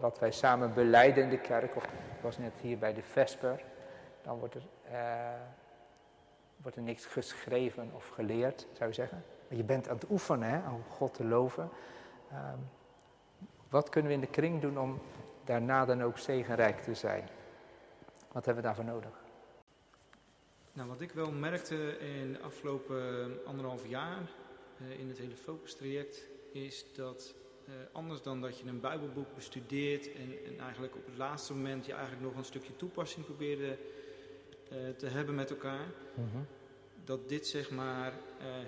wat 0.00 0.18
wij 0.18 0.30
samen 0.30 0.74
beleiden 0.74 1.22
in 1.22 1.30
de 1.30 1.38
kerk, 1.38 1.76
of 1.76 1.86
was 2.20 2.38
net 2.38 2.52
hier 2.60 2.78
bij 2.78 2.94
de 2.94 3.02
Vesper, 3.02 3.62
dan 4.22 4.38
wordt 4.38 4.54
er, 4.54 4.66
eh, 4.90 5.40
wordt 6.56 6.76
er 6.76 6.82
niks 6.82 7.06
geschreven 7.06 7.90
of 7.94 8.08
geleerd, 8.08 8.66
zou 8.72 8.88
je 8.88 8.94
zeggen. 8.94 9.24
je 9.48 9.64
bent 9.64 9.88
aan 9.88 9.94
het 9.94 10.10
oefenen 10.10 10.48
hè, 10.48 10.70
om 10.70 10.82
God 10.88 11.14
te 11.14 11.24
loven. 11.24 11.68
Ehm, 12.30 12.58
wat 13.68 13.88
kunnen 13.88 14.10
we 14.10 14.16
in 14.16 14.22
de 14.22 14.30
kring 14.30 14.60
doen 14.60 14.78
om 14.78 15.00
daarna 15.44 15.84
dan 15.84 16.02
ook 16.02 16.18
zegenrijk 16.18 16.80
te 16.80 16.94
zijn? 16.94 17.28
Wat 18.34 18.44
hebben 18.44 18.62
we 18.62 18.68
daarvoor 18.68 18.92
nodig? 18.92 19.22
Nou, 20.72 20.88
wat 20.88 21.00
ik 21.00 21.12
wel 21.12 21.32
merkte 21.32 21.98
in 21.98 22.32
de 22.32 22.40
afgelopen 22.40 23.38
anderhalf 23.44 23.88
jaar 23.88 24.30
uh, 24.80 24.98
in 24.98 25.08
het 25.08 25.18
hele 25.18 25.36
focustraject 25.36 26.26
is 26.52 26.84
dat 26.94 27.34
uh, 27.68 27.74
anders 27.92 28.22
dan 28.22 28.40
dat 28.40 28.58
je 28.58 28.66
een 28.66 28.80
Bijbelboek 28.80 29.34
bestudeert 29.34 30.12
en, 30.12 30.44
en, 30.46 30.58
eigenlijk 30.58 30.96
op 30.96 31.06
het 31.06 31.16
laatste 31.16 31.54
moment 31.54 31.86
je 31.86 31.92
eigenlijk 31.92 32.22
nog 32.22 32.36
een 32.36 32.44
stukje 32.44 32.76
toepassing 32.76 33.24
probeerde 33.24 33.78
uh, 34.72 34.88
te 34.96 35.06
hebben 35.06 35.34
met 35.34 35.50
elkaar, 35.50 35.86
mm 36.14 36.28
-hmm. 36.32 36.46
dat 37.04 37.28
dit 37.28 37.46
zeg 37.46 37.70
maar 37.70 38.12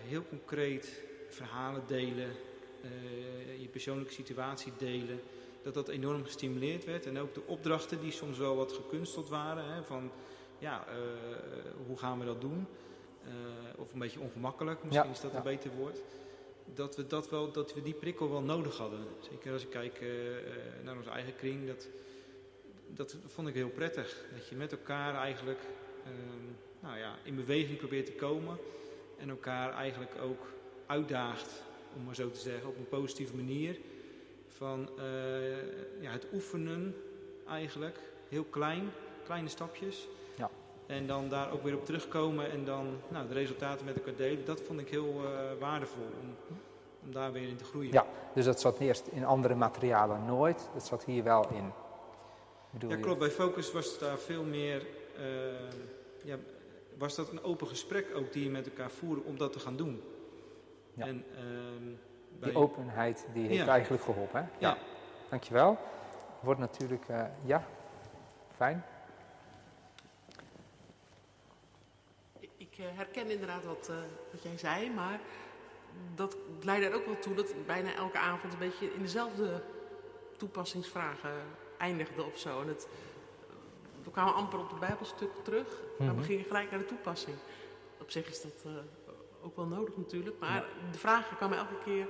heel 0.07 0.27
concreet 0.29 1.03
verhalen 1.29 1.83
delen, 1.87 2.31
je 3.59 3.69
persoonlijke 3.71 4.13
situatie 4.13 4.73
delen, 4.79 5.21
dat 5.67 5.75
dat 5.75 5.95
enorm 5.95 6.25
gestimuleerd 6.25 6.85
werd. 6.85 7.07
En 7.07 7.19
ook 7.19 7.35
de 7.35 7.47
opdrachten 7.47 8.01
die 8.01 8.13
soms 8.13 8.39
wel 8.39 8.57
wat 8.57 8.73
gekunsteld 8.73 9.29
waren, 9.29 9.75
hè, 9.75 9.83
van 9.83 10.11
ja, 10.59 10.87
hoe 11.87 11.99
gaan 11.99 12.19
we 12.19 12.25
dat 12.25 12.41
doen? 12.41 12.67
of 13.77 13.93
een 13.93 13.99
beetje 13.99 14.21
ongemakkelijk, 14.21 14.85
misschien 14.85 15.07
Ja, 15.07 15.13
is 15.13 15.21
dat 15.21 15.31
ja. 15.31 15.37
een 15.37 15.43
beter 15.43 15.71
woord 15.71 16.03
dat 16.75 16.97
we, 16.97 17.07
dat, 17.07 17.31
wel, 17.31 17.53
dat 17.53 17.75
we 17.75 17.83
die 17.83 17.95
prikkel 17.95 18.31
wel 18.31 18.43
nodig 18.43 18.77
hadden. 18.77 19.07
Zeker 19.31 19.53
als 19.53 19.63
ik 19.63 19.71
kijk 19.71 20.01
uh, 20.01 20.09
naar 20.85 20.97
onze 20.97 21.11
eigen 21.11 21.37
kring, 21.37 21.67
dat, 21.67 21.89
dat 22.89 23.17
vond 23.27 23.49
ik 23.49 23.55
heel 23.55 23.69
prettig. 23.69 24.25
Dat 24.37 24.49
je 24.49 24.57
met 24.57 24.73
elkaar 24.73 25.15
eigenlijk 25.15 25.61
uh, 26.07 26.11
nou 26.81 26.99
ja, 26.99 27.19
in 27.23 27.37
beweging 27.37 27.79
probeert 27.79 28.07
te 28.07 28.13
komen 28.13 28.59
en 29.19 29.29
elkaar 29.29 29.75
eigenlijk 29.75 30.13
ook 30.23 30.47
uitdaagt, 30.87 31.63
om 31.97 32.05
maar 32.05 32.15
zo 32.15 32.31
te 32.31 32.41
zeggen, 32.41 32.69
op 32.69 32.77
een 32.77 32.89
positieve 32.89 33.37
manier. 33.37 33.79
Van 34.57 34.89
uh, 34.99 36.03
ja, 36.03 36.11
het 36.11 36.27
oefenen 36.33 36.97
eigenlijk, 37.49 37.99
heel 38.29 38.45
klein, 38.45 38.91
kleine 39.25 39.49
stapjes. 39.49 40.09
Ja. 40.37 40.51
En 40.87 41.07
dan 41.07 41.29
daar 41.29 41.53
ook 41.53 41.63
weer 41.63 41.75
op 41.75 41.85
terugkomen 41.85 42.51
en 42.51 42.65
dan 42.65 42.87
nou, 43.09 43.29
de 43.29 43.35
resultaten 43.35 43.85
met 43.85 43.97
elkaar 43.97 44.17
delen. 44.17 44.45
Dat 44.45 44.61
vond 44.61 44.81
ik 44.81 44.89
heel 44.89 45.23
uh, 45.23 45.31
waardevol 45.61 46.09
om, 46.21 46.55
om 47.05 47.13
daar 47.13 47.33
weer 47.33 47.49
in 47.49 47.57
te 47.57 47.65
groeien. 47.65 47.93
Ja, 47.93 48.07
dus 48.35 48.45
dat 48.45 48.61
zat 48.61 48.79
eerst 48.79 49.07
in 49.07 49.25
andere 49.25 49.55
materialen 49.55 50.25
nooit. 50.27 50.69
Dat 50.75 50.87
zat 50.87 51.05
hier 51.05 51.23
wel 51.23 51.49
in. 51.49 51.73
Bedoel 52.71 52.91
Ja, 52.91 52.97
klopt. 52.97 53.19
Bij 53.19 53.31
Focus 53.31 53.73
was 53.73 53.91
het 53.91 54.01
daar 54.01 54.19
veel 54.19 54.45
meer. 54.45 54.87
Uh, 55.19 55.25
ja, 56.25 56.37
was 56.99 57.15
dat 57.15 57.31
een 57.31 57.43
open 57.43 57.67
gesprek 57.67 58.07
ook 58.15 58.33
die 58.33 58.45
je 58.45 58.51
met 58.51 58.67
elkaar 58.67 58.91
voerde 58.91 59.23
om 59.23 59.39
dat 59.39 59.53
te 59.53 59.59
gaan 59.59 59.77
doen. 59.77 60.03
Ja. 60.95 61.07
En, 61.07 61.25
uh, 61.35 61.97
bij... 62.41 62.49
Die 62.49 62.59
openheid 62.59 63.27
die 63.33 63.47
heeft 63.49 63.65
Ja. 63.65 63.73
eigenlijk 63.73 64.03
geholpen. 64.03 64.41
Hè? 64.43 64.49
Ja. 64.59 64.77
Dankjewel. 65.29 65.79
Wordt 66.41 66.61
natuurlijk, 66.61 67.09
uh, 67.09 67.25
ja, 67.45 67.65
fijn. 68.57 68.85
Ik, 72.57 72.79
uh, 72.79 72.87
herken 72.95 73.31
inderdaad 73.31 73.65
wat, 73.65 73.89
uh, 73.91 73.97
wat 74.33 74.43
jij 74.43 74.59
zei, 74.59 74.91
maar 74.91 75.21
dat 76.15 76.37
leidde 76.63 76.87
er 76.89 76.95
ook 76.95 77.07
wel 77.07 77.19
toe 77.19 77.35
dat 77.35 77.67
bijna 77.67 77.95
elke 77.95 78.19
avond 78.19 78.53
een 78.53 78.59
beetje 78.59 78.93
in 78.95 79.03
dezelfde 79.03 79.63
toepassingsvragen 80.37 81.33
eindigde 81.79 82.25
of 82.25 82.39
zo. 82.39 82.61
En 82.61 82.69
het, 82.69 82.89
we 84.05 84.11
kwamen 84.11 84.35
amper 84.35 84.59
op 84.59 84.71
het 84.71 84.81
Bijbelstuk 84.81 85.31
terug, 85.43 85.83
maar 85.99 86.09
Mhm. 86.09 86.17
we 86.17 86.23
gingen 86.23 86.45
gelijk 86.45 86.71
naar 86.71 86.79
de 86.79 86.85
toepassing. 86.85 87.37
Op 88.01 88.11
zich 88.11 88.29
is 88.29 88.43
dat 88.43 88.63
uh, 88.67 88.73
ook 89.43 89.57
wel 89.57 89.67
nodig 89.67 89.97
natuurlijk, 89.97 90.37
maar 90.39 90.65
de 90.93 90.99
vragen 90.99 91.37
kwamen 91.37 91.59
elke 91.59 91.79
keer 91.85 92.07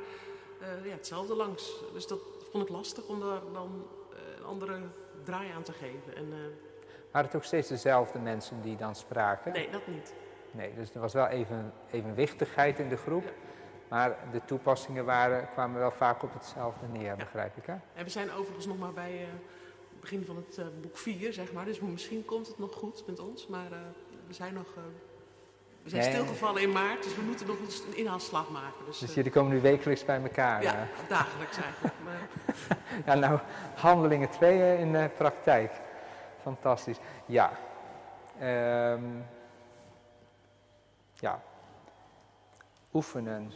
uh, 0.63 0.87
ja, 0.87 0.93
hetzelfde 0.93 1.35
langs. 1.35 1.83
Dus 1.93 2.07
dat 2.07 2.21
vond 2.51 2.65
ik 2.65 2.71
lastig 2.71 3.07
om 3.07 3.21
daar 3.21 3.41
dan 3.53 3.87
uh, 4.13 4.19
een 4.37 4.45
andere 4.45 4.81
draai 5.25 5.51
aan 5.51 5.63
te 5.63 5.73
geven. 5.73 6.17
En, 6.17 6.27
uh, 6.27 6.37
Waren 7.11 7.31
het 7.31 7.37
ook 7.37 7.45
steeds 7.45 7.69
dezelfde 7.69 8.19
mensen 8.19 8.63
die 8.63 8.77
dan 8.77 8.95
spraken? 8.95 9.53
nee, 9.53 9.71
dat 9.71 9.87
niet. 9.87 10.15
Nee, 10.51 10.75
dus 10.75 10.95
er 10.95 11.01
was 11.01 11.13
wel 11.13 11.27
even 11.27 11.73
evenwichtigheid 11.91 12.79
in 12.79 12.89
de 12.89 12.97
groep. 12.97 13.25
Ja. 13.25 13.31
Maar 13.89 14.19
de 14.33 14.45
toepassingen 14.45 15.05
waren, 15.05 15.49
kwamen 15.49 15.81
wel 15.81 15.91
vaak 15.91 16.23
op 16.23 16.33
hetzelfde 16.33 16.87
neer, 16.87 17.17
begrijp 17.17 17.57
ik 17.57 17.67
hè? 17.67 17.77
En 17.95 18.05
we 18.05 18.11
zijn 18.11 18.33
overigens 18.33 18.67
nog 18.67 18.79
maar 18.79 18.93
bij 18.93 19.13
uh, 19.13 19.27
het 19.91 20.01
begin 20.01 20.25
van 20.25 20.37
het 20.37 20.81
boek 20.81 20.97
4, 20.97 21.33
zeg 21.33 21.53
maar. 21.53 21.65
Dus 21.65 21.81
misschien 21.81 22.25
komt 22.25 22.47
het 22.47 22.59
nog 22.59 22.75
goed 22.75 23.07
met 23.07 23.21
ons. 23.21 23.47
Maar 23.47 23.69
we 24.27 24.33
zijn 24.33 24.55
nog. 24.55 24.75
We 25.87 25.93
zijn 25.93 26.03
Nee. 26.03 26.13
stilgevallen 26.13 26.63
in 26.63 26.73
maart, 26.73 27.03
dus 27.03 27.15
we 27.15 27.23
moeten 27.23 27.47
nog 27.47 27.59
eens 27.61 27.83
een 27.87 27.97
inhaalslag 27.97 28.51
maken. 28.51 28.85
Dus, 28.87 28.99
Dus 28.99 29.09
eh, 29.09 29.15
jullie 29.15 29.31
komen 29.33 29.53
nu 29.53 29.61
wekelijks 29.61 30.05
bij 30.05 30.23
elkaar. 30.23 30.63
ja, 30.63 30.75
eh. 30.75 31.09
dagelijks 31.09 31.57
eigenlijk. 31.57 31.95
Maar, 32.05 32.29
Ja, 33.07 33.15
nou, 33.15 33.41
handelingen 33.75 34.31
2 34.31 34.79
in 34.79 34.93
de 34.93 35.11
praktijk. 35.17 35.73
Fantastisch. 36.43 36.97
Ja. 37.27 37.59
Ehm, 38.39 39.03
ja. 41.15 41.43
Oefenen. 42.95 43.43
Er 43.43 43.49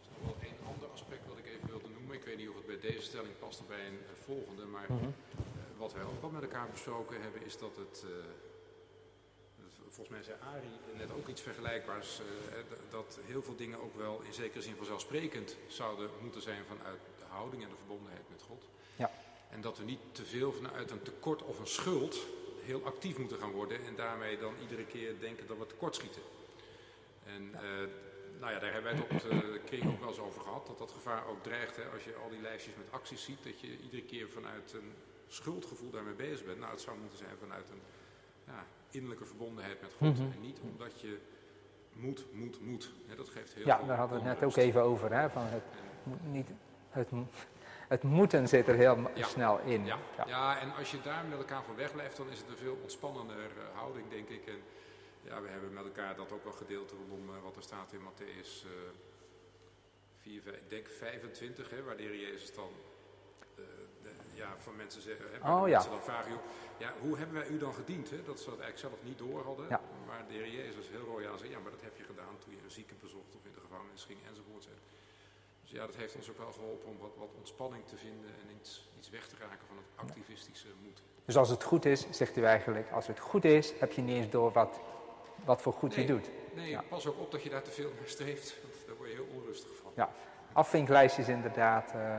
is 0.00 0.08
nog 0.22 0.24
wel 0.24 0.34
één 0.42 0.56
ander 0.72 0.88
aspect 0.92 1.26
wat 1.28 1.38
ik 1.38 1.46
even 1.46 1.68
wilde 1.68 1.88
noemen. 1.94 2.14
Ik 2.16 2.24
weet 2.24 2.36
niet 2.36 2.48
of 2.48 2.54
het 2.54 2.66
bij 2.66 2.80
deze 2.80 3.02
stelling 3.02 3.38
past 3.38 3.60
of 3.60 3.66
bij 3.66 3.86
een 3.86 3.98
eh, 4.06 4.24
volgende. 4.24 4.64
Maar 4.64 4.84
Mhm. 4.88 5.04
eh, 5.04 5.08
wat 5.78 5.92
wij 5.92 6.02
ook 6.02 6.20
wel 6.20 6.30
met 6.30 6.42
elkaar 6.42 6.66
besproken 6.72 7.22
hebben 7.22 7.44
is 7.44 7.58
dat 7.58 7.76
het... 7.76 8.04
eh, 8.04 8.10
volgens 10.00 10.18
mij 10.18 10.36
zei 10.36 10.54
Arie 10.54 10.98
net 10.98 11.16
ook 11.16 11.28
iets 11.28 11.40
vergelijkbaars. 11.40 12.20
eh, 12.20 12.24
dat 12.90 13.18
heel 13.26 13.42
veel 13.42 13.56
dingen 13.56 13.80
ook 13.80 13.96
wel 13.96 14.20
in 14.26 14.32
zekere 14.32 14.62
zin 14.62 14.76
vanzelfsprekend 14.76 15.56
zouden 15.66 16.10
moeten 16.22 16.42
zijn 16.42 16.64
vanuit 16.64 17.00
de 17.18 17.24
houding 17.28 17.62
en 17.62 17.68
de 17.68 17.76
verbondenheid 17.76 18.22
met 18.28 18.42
God. 18.42 18.64
Ja. 18.96 19.10
En 19.50 19.60
dat 19.60 19.78
we 19.78 19.84
niet 19.84 20.00
te 20.12 20.24
veel 20.24 20.52
vanuit 20.52 20.90
een 20.90 21.02
tekort 21.02 21.42
of 21.42 21.58
een 21.58 21.66
schuld 21.66 22.18
heel 22.62 22.84
actief 22.84 23.18
moeten 23.18 23.38
gaan 23.38 23.50
worden. 23.50 23.84
En 23.86 23.96
daarmee 23.96 24.38
dan 24.38 24.54
iedere 24.60 24.84
keer 24.84 25.20
denken 25.20 25.46
dat 25.46 25.58
we 25.58 25.66
tekortschieten. 25.66 26.22
En 27.24 27.54
eh, 27.54 27.60
nou 28.40 28.52
ja, 28.52 28.58
daar 28.58 28.72
hebben 28.72 28.92
wij 28.92 29.02
het 29.02 29.10
op 29.10 29.30
de 29.30 29.60
kring 29.64 29.86
ook 29.92 30.00
wel 30.00 30.08
eens 30.08 30.18
over 30.18 30.40
gehad. 30.40 30.66
Dat 30.66 30.78
dat 30.78 30.90
gevaar 30.90 31.26
ook 31.26 31.42
dreigt. 31.42 31.76
Hè, 31.76 31.84
als 31.84 32.04
je 32.04 32.14
al 32.14 32.30
die 32.30 32.40
lijstjes 32.40 32.74
met 32.76 32.90
acties 32.90 33.24
ziet. 33.24 33.44
Dat 33.44 33.60
je 33.60 33.78
iedere 33.78 34.02
keer 34.02 34.28
vanuit 34.28 34.72
een 34.72 34.92
schuldgevoel 35.28 35.90
daarmee 35.90 36.14
bezig 36.14 36.46
bent. 36.46 36.58
Nou, 36.58 36.70
het 36.70 36.80
zou 36.80 36.98
moeten 36.98 37.18
zijn 37.18 37.36
vanuit 37.38 37.68
een 37.70 37.82
ja, 38.46 38.66
innerlijke 38.90 39.24
verbondenheid 39.24 39.80
met 39.80 39.92
God. 39.98 40.18
Mhm. 40.18 40.30
En 40.32 40.40
niet 40.40 40.58
omdat 40.60 41.00
je 41.00 41.18
moet, 41.92 42.24
moet, 42.32 42.60
moet. 42.60 42.92
Dat 43.16 43.28
geeft 43.28 43.54
heel 43.54 43.66
Ja, 43.66 43.76
veel 43.78 43.86
daar 43.86 43.96
hadden 43.96 44.22
we 44.22 44.28
het 44.28 44.38
net 44.40 44.48
ook 44.50 44.56
even 44.56 44.82
over. 44.82 45.12
Hè, 45.14 45.30
van 45.30 45.42
het, 45.46 45.62
niet, 46.22 46.48
het, 46.90 47.08
het 47.88 48.02
moeten 48.02 48.48
zit 48.48 48.68
er 48.68 48.74
heel 48.74 49.10
Ja. 49.14 49.26
snel 49.26 49.58
in. 49.60 49.84
Ja, 49.84 49.98
ja. 50.26 50.58
en 50.60 50.74
als 50.74 50.90
je 50.90 51.00
daar 51.02 51.24
met 51.24 51.38
elkaar 51.38 51.62
van 51.64 51.74
wegblijft, 51.74 52.16
dan 52.16 52.30
is 52.30 52.38
het 52.38 52.48
een 52.48 52.56
veel 52.56 52.78
ontspannender 52.82 53.36
eh, 53.58 53.78
houding, 53.78 54.08
denk 54.10 54.28
ik. 54.28 54.46
En 54.46 54.58
ja, 55.22 55.42
we 55.42 55.48
hebben 55.48 55.72
met 55.72 55.84
elkaar 55.84 56.16
dat 56.16 56.32
ook 56.32 56.44
wel 56.44 56.52
gedeeld 56.52 56.90
rondom 56.90 57.34
eh, 57.36 57.42
wat 57.42 57.56
er 57.56 57.62
staat 57.62 57.92
in 57.92 58.00
Matthäus 58.00 58.64
eh 58.66 58.70
4, 60.22 60.42
vijf- 60.42 60.56
ik 60.56 60.70
denk 60.70 60.88
25, 60.88 61.70
hè, 61.70 61.82
waar 61.82 61.96
de 61.96 62.02
Heer 62.02 62.16
Jezus 62.20 62.54
dan 62.54 62.70
ja, 64.44 64.50
van 64.66 64.74
mensen 64.82 65.02
zeggen, 65.08 65.26
hè, 65.32 65.38
waar 65.38 65.56
Oh, 65.56 65.62
de 65.64 65.70
ja. 65.70 65.82
dan 65.96 66.02
vragen, 66.10 66.30
joh, 66.34 66.42
ja, 66.84 66.90
hoe 67.04 67.14
hebben 67.20 67.34
wij 67.40 67.48
u 67.54 67.56
dan 67.58 67.74
gediend? 67.80 68.10
Hè? 68.14 68.18
Dat 68.30 68.38
ze 68.40 68.48
dat 68.54 68.60
eigenlijk 68.66 68.86
zelf 68.88 68.98
niet 69.08 69.18
door 69.24 69.40
hadden. 69.50 69.66
Ja. 69.68 69.80
Maar 70.08 70.22
de 70.28 70.32
Heer 70.38 70.48
Jezus 70.60 70.86
heel 70.94 71.04
royaal 71.12 71.38
zei, 71.38 71.50
ja, 71.54 71.58
maar 71.64 71.70
dat 71.76 71.82
heb 71.88 71.96
je 71.96 72.04
gedaan 72.12 72.34
toen 72.42 72.52
je 72.56 72.60
een 72.64 72.76
zieke 72.80 72.94
bezocht 73.04 73.32
of 73.36 73.42
in 73.48 73.54
de 73.56 73.60
gevangenis 73.66 74.04
ging 74.04 74.18
enzovoort. 74.30 74.64
Dus 75.62 75.70
ja, 75.78 75.86
dat 75.86 75.96
heeft 76.02 76.14
ons 76.16 76.30
ook 76.30 76.38
wel 76.38 76.52
geholpen 76.52 76.88
om 76.88 76.96
wat, 76.98 77.14
wat 77.16 77.32
ontspanning 77.36 77.82
te 77.86 77.96
vinden 77.96 78.30
en 78.42 78.46
iets, 78.60 78.70
iets 78.98 79.10
weg 79.10 79.26
te 79.28 79.36
raken 79.44 79.66
van 79.66 79.76
het 79.76 79.90
activistische 80.08 80.68
moeten. 80.84 81.04
Dus 81.24 81.36
als 81.36 81.48
het 81.48 81.62
goed 81.62 81.84
is, 81.84 82.06
zegt 82.10 82.36
u 82.36 82.42
eigenlijk, 82.44 82.90
als 82.90 83.06
het 83.06 83.18
goed 83.18 83.44
is, 83.44 83.72
heb 83.78 83.92
je 83.92 84.02
niet 84.02 84.16
eens 84.16 84.30
door 84.30 84.50
wat, 84.52 84.80
wat 85.44 85.62
voor 85.62 85.72
goed 85.72 85.96
Nee. 85.96 86.06
je 86.06 86.12
doet. 86.12 86.30
Nee, 86.54 86.68
Ja. 86.70 86.82
pas 86.88 87.06
ook 87.06 87.18
op 87.18 87.30
dat 87.30 87.42
je 87.42 87.48
daar 87.50 87.62
te 87.62 87.70
veel 87.70 87.92
naar 87.98 88.08
streeft, 88.08 88.56
want 88.62 88.74
daar 88.86 88.96
word 88.96 89.08
je 89.08 89.14
heel 89.14 89.28
onrustig 89.38 89.70
van. 89.82 89.92
Ja. 89.94 90.12
Afvinklijstjes 90.52 91.28
inderdaad, 91.28 91.92
eh, 91.92 92.18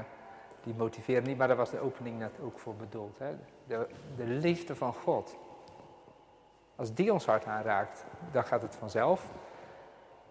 die 0.63 0.73
motiveren 0.73 1.23
niet, 1.23 1.37
maar 1.37 1.47
daar 1.47 1.57
was 1.57 1.71
de 1.71 1.79
opening 1.79 2.19
net 2.19 2.31
ook 2.43 2.59
voor 2.59 2.75
bedoeld. 2.75 3.19
Hè? 3.19 3.35
De, 3.67 3.87
de 4.15 4.25
liefde 4.25 4.75
van 4.75 4.93
God. 4.93 5.37
Als 6.75 6.93
die 6.93 7.13
ons 7.13 7.25
hart 7.25 7.45
aanraakt, 7.45 8.05
dan 8.31 8.43
gaat 8.43 8.61
het 8.61 8.75
vanzelf. 8.75 9.29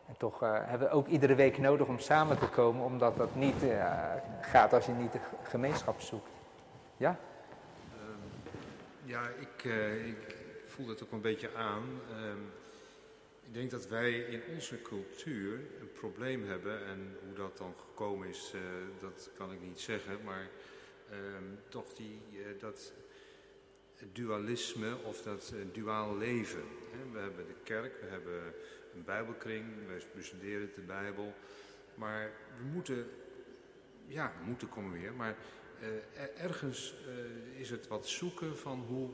En 0.06 0.16
toch 0.16 0.42
eh, 0.42 0.52
hebben 0.54 0.88
we 0.88 0.94
ook 0.94 1.06
iedere 1.06 1.34
week 1.34 1.58
nodig 1.58 1.86
om 1.86 1.98
samen 1.98 2.38
te 2.38 2.48
komen, 2.48 2.84
omdat 2.84 3.16
dat 3.16 3.34
niet 3.34 3.62
eh, 3.62 3.92
gaat 4.40 4.72
als 4.72 4.86
je 4.86 4.92
niet 4.92 5.12
de 5.12 5.20
gemeenschap 5.42 6.00
zoekt. 6.00 6.30
Ja? 6.96 7.18
Ehm, 7.96 9.10
ja, 9.10 9.20
ik, 9.38 9.64
eh, 9.64 10.06
ik 10.06 10.36
voel 10.66 10.86
dat 10.86 11.02
ook 11.02 11.12
een 11.12 11.20
beetje 11.20 11.50
aan. 11.56 11.82
Ik 13.50 13.56
denk 13.56 13.70
dat 13.70 13.88
wij 13.88 14.12
in 14.12 14.42
onze 14.54 14.82
cultuur 14.82 15.60
een 15.80 15.92
probleem 15.92 16.44
hebben. 16.44 16.86
En 16.86 17.16
hoe 17.24 17.34
dat 17.34 17.56
dan 17.56 17.74
gekomen 17.78 18.28
is, 18.28 18.52
eh, 18.54 18.60
dat 19.00 19.30
kan 19.36 19.52
ik 19.52 19.60
niet 19.60 19.80
zeggen. 19.80 20.24
Maar 20.24 20.48
ehm, 21.10 21.44
toch 21.68 21.92
die, 21.92 22.20
eh, 22.32 22.60
dat 22.60 22.92
dualisme 24.12 24.96
of 24.96 25.22
dat 25.22 25.52
eh, 25.54 25.60
duaal 25.72 26.16
leven. 26.16 26.62
Hè. 26.90 27.12
We 27.12 27.18
hebben 27.18 27.46
de 27.46 27.54
kerk, 27.62 28.00
we 28.00 28.06
hebben 28.06 28.54
een 28.94 29.04
bijbelkring, 29.04 29.64
we 29.86 30.02
bestuderen 30.14 30.70
de 30.74 30.80
Bijbel. 30.80 31.34
Maar 31.94 32.32
we 32.58 32.64
moeten, 32.64 33.06
ja, 34.06 34.32
we 34.38 34.44
moeten 34.44 34.68
komen 34.68 35.00
weer, 35.00 35.12
maar 35.14 35.36
ergens 36.36 36.94
is 37.56 37.70
het 37.70 37.88
wat 37.88 38.08
zoeken 38.08 38.58
van 38.58 38.78
hoe, 38.80 39.10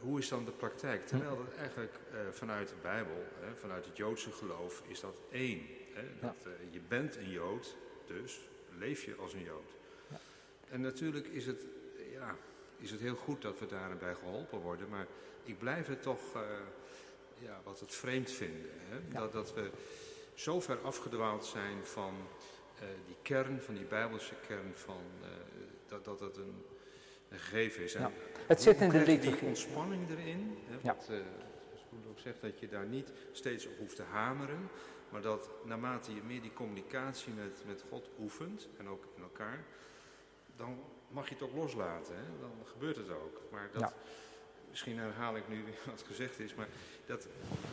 hoe 0.00 0.18
is 0.18 0.28
dan 0.28 0.44
de 0.44 0.50
praktijk. 0.50 1.06
Terwijl 1.06 1.36
dat 1.36 1.54
eigenlijk 1.58 1.94
vanuit 2.30 2.68
de 2.68 2.74
Bijbel, 2.82 3.26
vanuit 3.60 3.84
het 3.84 3.96
Joodse 3.96 4.32
geloof, 4.32 4.82
is 4.86 5.00
dat 5.00 5.20
één. 5.30 5.66
Hè? 5.92 6.02
Dat, 6.20 6.36
je 6.70 6.80
bent 6.88 7.16
een 7.16 7.30
Jood, 7.30 7.76
dus 8.06 8.40
leef 8.78 9.04
je 9.04 9.14
als 9.16 9.32
een 9.32 9.42
Jood. 9.42 9.70
Ja. 10.10 10.20
En 10.70 10.80
natuurlijk 10.80 11.26
is 11.26 11.46
het, 11.46 11.64
ja, 12.12 12.36
is 12.78 12.90
het 12.90 13.00
heel 13.00 13.14
goed 13.14 13.42
dat 13.42 13.58
we 13.58 13.66
daarbij 13.66 14.14
geholpen 14.14 14.58
worden, 14.58 14.88
maar 14.88 15.06
ik 15.42 15.58
blijf 15.58 15.86
het 15.86 16.02
toch 16.02 16.20
ja, 17.38 17.60
wat 17.64 17.80
het 17.80 17.94
vreemd 17.94 18.30
vinden. 18.30 18.70
Hè? 18.74 19.18
Dat, 19.18 19.32
dat 19.32 19.54
we 19.54 19.70
zo 20.34 20.60
ver 20.60 20.78
afgedwaald 20.78 21.44
zijn 21.44 21.86
van 21.86 22.14
die 23.06 23.16
kern, 23.22 23.62
van 23.62 23.74
die 23.74 23.84
bijbelse 23.84 24.34
kern 24.46 24.72
van 24.74 25.02
dat 25.86 26.04
dat, 26.04 26.18
dat 26.18 26.36
een, 26.36 26.64
een 27.28 27.38
gegeven 27.38 27.82
is. 27.82 27.92
Ja. 27.92 28.12
Het 28.48 28.62
zit 28.62 28.80
in 28.80 28.88
de 28.88 28.98
liturgie. 28.98 29.38
die 29.40 29.48
ontspanning 29.48 30.10
erin. 30.10 30.58
Hè, 30.66 30.74
ja. 30.82 30.94
wat, 30.94 31.08
uh, 31.10 31.16
zoals 31.90 32.06
ook 32.10 32.18
zegt, 32.18 32.40
dat 32.40 32.58
je 32.58 32.68
daar 32.68 32.86
niet 32.86 33.12
steeds 33.32 33.66
op 33.66 33.78
hoeft 33.78 33.96
te 33.96 34.02
hameren. 34.02 34.68
Maar 35.08 35.22
dat 35.22 35.50
naarmate 35.64 36.14
je 36.14 36.20
meer 36.22 36.40
die 36.40 36.52
communicatie 36.52 37.32
met, 37.32 37.62
met 37.66 37.84
God 37.88 38.08
oefent, 38.20 38.68
en 38.78 38.88
ook 38.88 39.04
in 39.16 39.22
elkaar, 39.22 39.64
dan 40.56 40.78
mag 41.08 41.28
je 41.28 41.34
het 41.34 41.42
ook 41.42 41.54
loslaten. 41.54 42.14
Hè? 42.14 42.40
Dan 42.40 42.52
gebeurt 42.64 42.96
het 42.96 43.10
ook. 43.10 43.40
Maar 43.50 43.68
dat, 43.72 43.94
misschien 44.70 44.98
herhaal 44.98 45.36
ik 45.36 45.48
nu 45.48 45.64
wat 45.90 46.04
gezegd 46.06 46.38
is, 46.38 46.54
maar 46.54 46.68
dat 47.06 47.26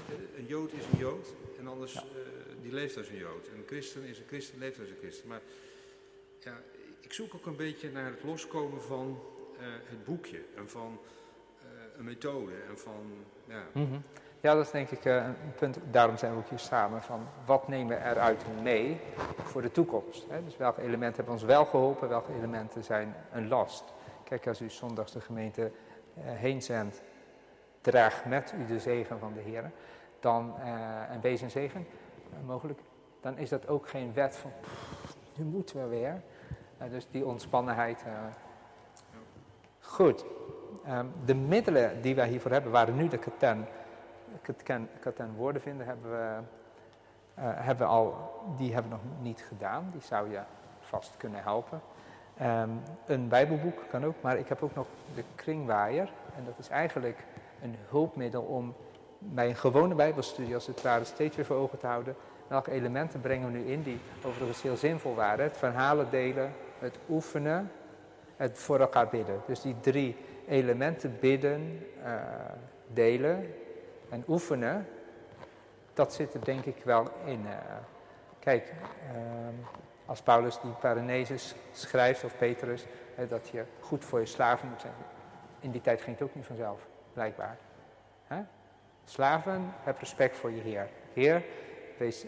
uh, 0.09 0.37
een 0.37 0.45
Jood 0.45 0.71
is 0.71 0.85
een 0.91 0.99
Jood 0.99 1.27
en 1.59 1.67
anders 1.67 1.93
ja. 1.93 2.03
uh, 2.03 2.61
die 2.61 2.71
leeft 2.71 2.97
als 2.97 3.09
een 3.09 3.17
Jood. 3.17 3.47
En 3.47 3.57
een 3.57 3.67
christen 3.67 4.03
is 4.03 4.17
een 4.17 4.27
christen, 4.27 4.59
leeft 4.59 4.79
als 4.79 4.89
een 4.89 4.97
christen. 4.99 5.27
Maar 5.27 5.41
ja, 6.39 6.61
ik 6.99 7.13
zoek 7.13 7.33
ook 7.33 7.45
een 7.45 7.55
beetje 7.55 7.91
naar 7.91 8.11
het 8.11 8.23
loskomen 8.23 8.81
van 8.81 9.19
het 9.63 10.03
boekje 10.03 10.41
en 10.55 10.69
van 10.69 10.99
uh, 11.59 11.97
een 11.97 12.03
methode 12.03 12.51
en 12.69 12.77
van, 12.77 13.25
ja. 13.45 13.63
-hmm. 13.71 14.03
Ja, 14.39 14.53
dat 14.53 14.65
is 14.65 14.71
denk 14.71 14.89
ik 14.89 15.05
uh, 15.05 15.15
een 15.15 15.53
punt, 15.55 15.79
daarom 15.91 16.17
zijn 16.17 16.31
we 16.31 16.37
ook 16.37 16.49
hier 16.49 16.59
samen, 16.59 17.01
van 17.01 17.27
wat 17.45 17.67
nemen 17.67 17.97
we 17.97 18.03
eruit 18.03 18.45
mee 18.61 18.99
voor 19.43 19.61
de 19.61 19.71
toekomst. 19.71 20.25
Dus 20.43 20.57
welke 20.57 20.81
elementen 20.81 21.15
hebben 21.15 21.33
ons 21.33 21.43
wel 21.43 21.65
geholpen, 21.65 22.09
welke 22.09 22.33
elementen 22.33 22.83
zijn 22.83 23.15
een 23.31 23.47
last. 23.47 23.83
Kijk, 24.23 24.47
als 24.47 24.61
u 24.61 24.69
zondags 24.69 25.11
de 25.11 25.21
gemeente 25.21 25.71
heen 26.19 26.61
zendt, 26.61 27.01
draag 27.81 28.25
met 28.25 28.53
u 28.59 28.65
de 28.65 28.79
zegen 28.79 29.19
van 29.19 29.33
de 29.33 29.39
Heer, 29.39 29.71
dan, 30.19 30.57
en 31.09 31.21
wees 31.21 31.41
een 31.41 31.51
zegen, 31.51 31.87
mogelijk, 32.45 32.79
dan 33.21 33.37
is 33.37 33.49
dat 33.49 33.67
ook 33.67 33.89
geen 33.89 34.13
wet 34.13 34.35
van, 34.35 34.51
nu 35.35 35.43
moeten 35.43 35.81
we 35.81 35.87
weer. 35.87 36.21
Dus 36.89 37.07
die 37.11 37.25
ontspannenheid. 37.25 38.03
Goed. 39.95 40.25
Um, 40.89 41.11
de 41.25 41.35
middelen 41.35 42.01
die 42.01 42.15
wij 42.15 42.27
hiervoor 42.27 42.51
hebben, 42.51 42.71
waren 42.71 42.95
nu 42.95 43.07
de 43.07 43.17
katen, 43.17 43.67
katen, 44.41 44.89
katen 44.99 45.33
woorden 45.35 45.61
vinden, 45.61 45.85
hebben 45.85 46.11
we, 46.11 46.37
uh, 47.39 47.43
hebben 47.53 47.87
we 47.87 47.93
al, 47.93 48.31
die 48.57 48.73
hebben 48.73 48.91
we 48.91 48.97
nog 48.97 49.21
niet 49.21 49.45
gedaan. 49.47 49.89
Die 49.91 50.01
zou 50.01 50.31
je 50.31 50.39
vast 50.79 51.17
kunnen 51.17 51.43
helpen. 51.43 51.81
Um, 52.41 52.81
een 53.05 53.27
bijbelboek 53.27 53.83
kan 53.89 54.05
ook, 54.05 54.15
maar 54.21 54.37
ik 54.37 54.47
heb 54.47 54.63
ook 54.63 54.75
nog 54.75 54.87
de 55.15 55.23
kringwaaier. 55.35 56.09
En 56.37 56.45
dat 56.45 56.55
is 56.57 56.69
eigenlijk 56.69 57.25
een 57.61 57.75
hulpmiddel 57.89 58.41
om 58.41 58.75
bij 59.19 59.49
een 59.49 59.55
gewone 59.55 59.95
bijbelstudie 59.95 60.53
als 60.53 60.67
het 60.67 60.81
ware 60.81 61.03
steeds 61.03 61.35
weer 61.35 61.45
voor 61.45 61.55
ogen 61.55 61.77
te 61.77 61.87
houden. 61.87 62.15
Welke 62.47 62.71
elementen 62.71 63.21
brengen 63.21 63.51
we 63.51 63.57
nu 63.57 63.65
in 63.65 63.83
die 63.83 63.99
overigens 64.25 64.61
heel 64.61 64.77
zinvol 64.77 65.15
waren. 65.15 65.45
Het 65.45 65.57
verhalen 65.57 66.09
delen, 66.09 66.53
het 66.79 66.97
oefenen, 67.09 67.71
het 68.35 68.57
voor 68.57 68.79
elkaar 68.79 69.07
bidden. 69.07 69.41
Dus 69.47 69.61
die 69.61 69.79
drie 69.79 70.17
elementen, 70.47 71.19
bidden, 71.19 71.87
uh, 72.03 72.13
delen 72.87 73.53
en 74.09 74.23
oefenen, 74.27 74.87
dat 75.93 76.13
zit 76.13 76.33
er 76.33 76.45
denk 76.45 76.65
ik 76.65 76.83
wel 76.83 77.07
in. 77.25 77.41
Uh, 77.45 77.51
kijk, 78.39 78.73
uh, 79.11 79.17
als 80.05 80.21
Paulus 80.21 80.59
die 80.61 80.71
Paraneses 80.71 81.55
schrijft, 81.71 82.23
of 82.23 82.37
Petrus, 82.37 82.85
dat 83.29 83.49
je 83.49 83.63
goed 83.79 84.05
voor 84.05 84.19
je 84.19 84.25
slaven 84.25 84.69
moet 84.69 84.81
zijn. 84.81 84.93
In 85.59 85.71
die 85.71 85.81
tijd 85.81 86.01
ging 86.01 86.17
het 86.17 86.27
ook 86.27 86.35
niet 86.35 86.45
vanzelf, 86.45 86.87
blijkbaar. 87.13 87.57
Slaven, 89.07 89.73
heb 89.83 89.99
respect 89.99 90.37
voor 90.37 90.51
je 90.51 90.61
Heer. 90.61 90.89
Heer, 91.13 91.43
wees 91.97 92.25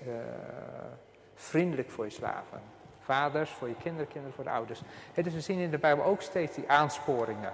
vriendelijk 1.34 1.90
voor 1.90 2.06
je 2.06 2.12
slaven 2.12 2.62
vaders, 3.08 3.52
voor 3.52 3.68
je 3.68 3.76
kinderen, 3.76 4.08
kinderen 4.08 4.36
voor 4.36 4.44
de 4.44 4.50
ouders. 4.50 4.82
Dus 5.14 5.34
we 5.34 5.42
zien 5.42 5.60
in 5.60 5.72
de 5.72 5.78
Bijbel 5.78 6.06
ook 6.06 6.22
steeds 6.22 6.56
die 6.56 6.70
aansporingen. 6.70 7.54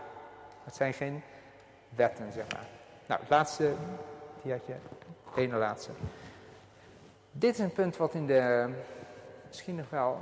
Het 0.64 0.76
zijn 0.76 0.93
geen 0.93 1.24
wetten, 1.89 2.32
zeg 2.32 2.45
maar. 2.51 2.66
Nou, 3.06 3.22
het 3.22 3.30
laatste, 3.30 3.74
die 4.41 4.51
had 4.51 4.66
je, 4.66 4.76
ene 5.36 5.56
laatste. 5.58 5.91
Dit 7.32 7.54
is 7.54 7.60
een 7.60 7.74
punt 7.74 7.97
wat 7.97 8.14
in 8.14 8.28
de, 8.28 8.70
misschien 9.47 9.76
nog 9.76 9.89
wel 9.89 10.22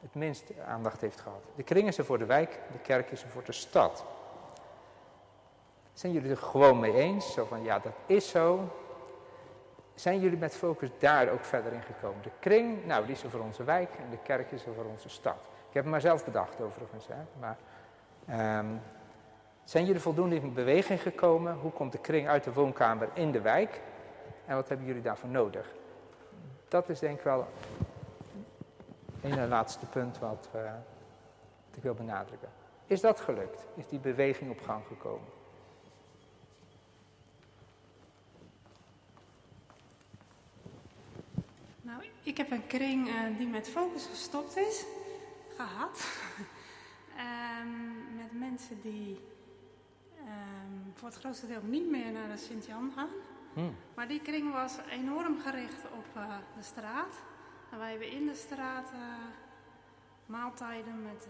het 0.00 0.14
minst 0.14 0.44
aandacht 0.66 1.00
heeft 1.00 1.20
gehad. 1.20 1.42
De 1.54 1.62
kring 1.62 1.88
is 1.88 1.98
er 1.98 2.04
voor 2.04 2.18
de 2.18 2.26
wijk, 2.26 2.60
de 2.72 2.78
kerk 2.78 3.10
is 3.10 3.24
voor 3.28 3.44
de 3.44 3.52
stad. 3.52 4.04
Zijn 5.92 6.12
jullie 6.12 6.30
er 6.30 6.36
gewoon 6.36 6.80
mee 6.80 6.94
eens? 6.94 7.32
Zo 7.32 7.44
van, 7.44 7.62
ja, 7.62 7.78
dat 7.78 7.92
is 8.06 8.28
zo 8.28 8.70
zijn 9.96 10.20
jullie 10.20 10.38
met 10.38 10.56
focus 10.56 10.88
daar 10.98 11.28
ook 11.28 11.44
verder 11.44 11.72
in 11.72 11.82
gekomen? 11.82 12.22
De 12.22 12.30
kring, 12.40 12.86
nou, 12.86 13.06
die 13.06 13.14
is 13.14 13.22
er 13.22 13.30
voor 13.30 13.40
onze 13.40 13.64
wijk 13.64 13.94
en 13.94 14.10
de 14.10 14.18
kerk 14.22 14.50
is 14.50 14.66
er 14.66 14.74
voor 14.74 14.84
onze 14.84 15.08
stad. 15.08 15.38
Ik 15.68 15.74
heb 15.74 15.82
het 15.82 15.92
maar 15.92 16.00
zelf 16.00 16.24
bedacht 16.24 16.60
overigens. 16.60 17.06
Hè? 17.06 17.22
Maar, 17.40 17.56
um, 18.58 18.80
zijn 19.64 19.84
jullie 19.84 20.00
voldoende 20.00 20.36
in 20.36 20.54
beweging 20.54 21.02
gekomen? 21.02 21.54
Hoe 21.54 21.72
komt 21.72 21.92
de 21.92 21.98
kring 21.98 22.28
uit 22.28 22.44
de 22.44 22.52
woonkamer 22.52 23.08
in 23.12 23.32
de 23.32 23.40
wijk? 23.40 23.80
En 24.46 24.54
wat 24.54 24.68
hebben 24.68 24.86
jullie 24.86 25.02
daarvoor 25.02 25.28
nodig? 25.28 25.74
Dat 26.68 26.88
is 26.88 26.98
denk 26.98 27.18
ik 27.18 27.24
wel 27.24 27.46
een 29.22 29.48
laatste 29.48 29.86
punt 29.86 30.18
wat, 30.18 30.48
uh, 30.56 30.62
wat 30.62 31.76
ik 31.76 31.82
wil 31.82 31.94
benadrukken. 31.94 32.48
Is 32.86 33.00
dat 33.00 33.20
gelukt? 33.20 33.66
Is 33.74 33.86
die 33.88 33.98
beweging 33.98 34.50
op 34.50 34.60
gang 34.60 34.86
gekomen? 34.86 35.28
Ik 42.26 42.36
heb 42.36 42.50
een 42.50 42.66
kring 42.66 43.08
uh, 43.08 43.38
die 43.38 43.46
met 43.46 43.68
focus 43.68 44.06
gestopt 44.06 44.56
is, 44.56 44.84
gehad. 45.56 46.00
um, 47.62 48.16
met 48.16 48.38
mensen 48.38 48.80
die 48.80 49.20
um, 50.18 50.92
voor 50.94 51.08
het 51.08 51.18
grootste 51.18 51.46
deel 51.46 51.62
niet 51.62 51.90
meer 51.90 52.12
naar 52.12 52.28
de 52.28 52.36
Sint-Jan 52.36 52.92
gaan. 52.94 53.08
Hmm. 53.52 53.74
Maar 53.94 54.08
die 54.08 54.20
kring 54.20 54.52
was 54.52 54.76
enorm 54.90 55.40
gericht 55.40 55.84
op 55.84 56.06
uh, 56.16 56.36
de 56.56 56.62
straat. 56.62 57.14
En 57.70 57.78
wij 57.78 57.90
hebben 57.90 58.10
in 58.10 58.26
de 58.26 58.34
straat 58.34 58.90
uh, 58.92 58.98
maaltijden 60.26 61.02
met 61.02 61.28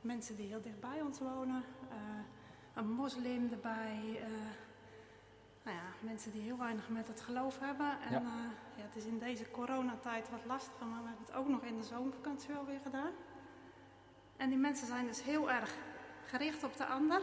mensen 0.00 0.36
die 0.36 0.46
heel 0.46 0.62
dicht 0.62 0.80
bij 0.80 1.00
ons 1.02 1.18
wonen. 1.18 1.64
een 2.74 2.90
moslim 2.90 3.48
erbij 3.52 4.20
nou 5.62 5.76
ja, 5.76 5.84
mensen 6.00 6.32
die 6.32 6.42
heel 6.42 6.58
weinig 6.58 6.88
met 6.88 7.08
het 7.08 7.20
geloof 7.20 7.58
hebben. 7.58 8.00
En 8.00 8.12
ja. 8.12 8.22
Ja, 8.76 8.82
het 8.82 8.96
is 8.96 9.04
in 9.04 9.18
deze 9.18 9.50
coronatijd 9.50 10.30
wat 10.30 10.44
lastiger, 10.46 10.86
maar 10.86 11.02
we 11.02 11.08
hebben 11.08 11.26
het 11.26 11.34
ook 11.34 11.48
nog 11.48 11.62
in 11.62 11.76
de 11.76 11.84
zomervakantie 11.84 12.54
wel 12.54 12.64
weer 12.64 12.80
gedaan. 12.82 13.12
En 14.36 14.48
die 14.48 14.58
mensen 14.58 14.86
zijn 14.86 15.06
dus 15.06 15.22
heel 15.22 15.50
erg 15.50 15.74
gericht 16.24 16.64
op 16.64 16.76
de 16.76 16.86
ander. 16.86 17.22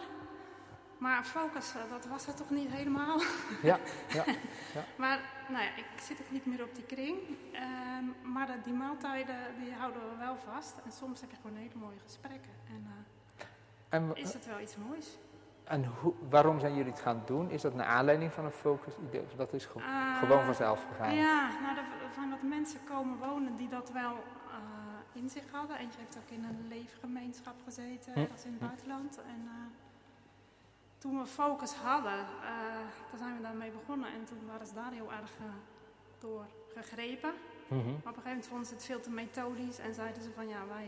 Maar 0.98 1.24
focus, 1.24 1.74
dat 1.90 2.06
was 2.06 2.28
er 2.28 2.36
toch 2.36 2.50
niet 2.50 2.70
helemaal. 2.70 3.22
Ja, 3.62 3.80
ja. 4.08 4.24
ja. 4.76 4.84
maar 4.98 5.20
nou 5.50 5.64
ja, 5.64 5.76
ik 5.76 5.86
zit 6.02 6.22
ook 6.22 6.32
niet 6.32 6.46
meer 6.46 6.64
op 6.64 6.76
die 6.76 6.86
kring. 6.86 7.18
Um, 7.54 8.32
maar 8.32 8.64
die 8.64 8.74
maaltijden, 8.74 9.36
die 9.60 9.74
houden 9.74 10.02
we 10.10 10.16
wel 10.18 10.36
vast. 10.36 10.76
En 10.86 10.92
soms 10.92 11.22
heb 11.22 11.32
je 11.32 11.38
gewoon 11.42 11.58
hele 11.58 11.76
mooie 11.76 12.00
gesprekken. 12.04 12.52
En, 12.68 12.88
uh, 12.88 13.46
en 13.90 14.16
is 14.16 14.34
het 14.34 14.46
wel 14.46 14.60
iets 14.60 14.76
moois. 14.78 15.18
En 15.64 15.86
hoe, 15.86 16.14
waarom 16.30 16.60
zijn 16.60 16.76
jullie 16.76 16.92
het 16.92 17.02
gaan 17.02 17.22
doen? 17.26 17.50
Is 17.50 17.62
dat 17.62 17.74
naar 17.74 17.86
aanleiding 17.86 18.34
van 18.34 18.46
een 18.46 18.52
focus 18.52 18.94
idee? 19.08 19.22
Of 19.22 19.34
dat 19.36 19.54
is 19.54 19.68
uh, 19.78 20.20
gewoon 20.20 20.44
vanzelf 20.44 20.86
gegaan? 20.88 21.16
Ja, 21.16 21.50
nou, 21.62 21.78
van 22.12 22.30
wat 22.30 22.42
mensen 22.42 22.80
komen 22.84 23.18
wonen 23.18 23.56
die 23.56 23.68
dat 23.68 23.92
wel 23.92 24.14
uh, 24.48 25.22
in 25.22 25.30
zich 25.30 25.44
hadden. 25.52 25.78
Eentje 25.78 26.00
heeft 26.00 26.18
ook 26.18 26.30
in 26.30 26.44
een 26.44 26.68
leefgemeenschap 26.68 27.56
gezeten, 27.64 28.14
hm. 28.14 28.26
als 28.32 28.46
in 28.46 28.52
het 28.52 28.60
buitenland. 28.60 29.18
En 29.18 29.42
uh, 29.46 29.52
toen 30.98 31.20
we 31.20 31.26
focus 31.26 31.74
hadden, 31.74 32.26
toen 33.10 33.20
zijn 33.20 33.36
we 33.36 33.42
daarmee 33.42 33.72
begonnen. 33.72 34.14
En 34.14 34.24
toen 34.26 34.46
waren 34.48 34.68
ze 34.68 34.74
daar 34.74 34.92
heel 34.92 35.12
erg 35.12 35.32
door 36.20 36.46
gegrepen. 36.74 37.34
Mm 37.68 37.82
-hmm. 37.82 38.00
Maar 38.04 38.14
op 38.14 38.18
een 38.18 38.24
gegeven 38.24 38.30
moment 38.30 38.48
vonden 38.48 38.68
ze 38.68 38.74
het 38.74 38.84
veel 38.86 39.00
te 39.00 39.10
methodisch 39.10 39.80
en 39.80 39.94
zeiden 39.94 40.24
ze 40.24 40.30
van 40.36 40.48
ja, 40.48 40.68
wij 40.68 40.88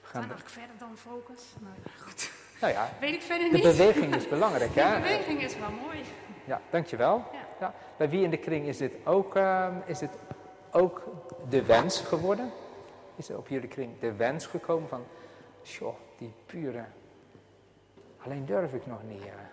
zijn 0.00 0.14
eigenlijk 0.14 0.48
verder 0.48 0.78
dan 0.78 0.96
focus. 0.96 1.54
Nou 1.60 1.74
ja, 1.84 1.90
goed. 2.04 2.41
Nou 2.62 2.74
ja, 2.74 2.88
Weet 3.00 3.14
ik 3.14 3.22
verder 3.22 3.50
de 3.50 3.54
niet. 3.54 3.62
beweging 3.62 4.14
is 4.14 4.28
belangrijk. 4.28 4.74
hè? 4.76 4.94
De 4.94 5.00
beweging 5.00 5.42
is 5.42 5.58
wel 5.58 5.70
mooi. 5.70 5.98
Ja, 6.44 6.60
dankjewel. 6.70 7.24
Ja. 7.32 7.46
ja. 7.60 7.74
Bij 7.96 8.08
wie 8.08 8.24
in 8.24 8.30
de 8.30 8.36
kring 8.36 8.66
is 8.66 8.76
dit 8.76 8.92
ook, 9.04 9.36
uh, 9.36 9.68
is 9.84 9.98
dit 9.98 10.18
ook 10.70 11.04
de 11.48 11.64
wens 11.64 12.00
geworden? 12.00 12.52
Is 13.16 13.28
er 13.28 13.36
op 13.36 13.48
jullie 13.48 13.68
kring 13.68 13.98
de 14.00 14.12
wens 14.12 14.46
gekomen 14.46 14.88
van, 14.88 15.04
joh, 15.62 15.94
die 16.18 16.32
pure, 16.46 16.84
alleen 18.24 18.44
durf 18.44 18.72
ik 18.72 18.86
nog 18.86 19.02
niet. 19.08 19.22
Ja. 19.22 19.50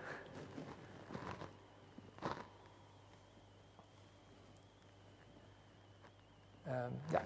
Ehm, 6.64 6.90
ja. 7.10 7.22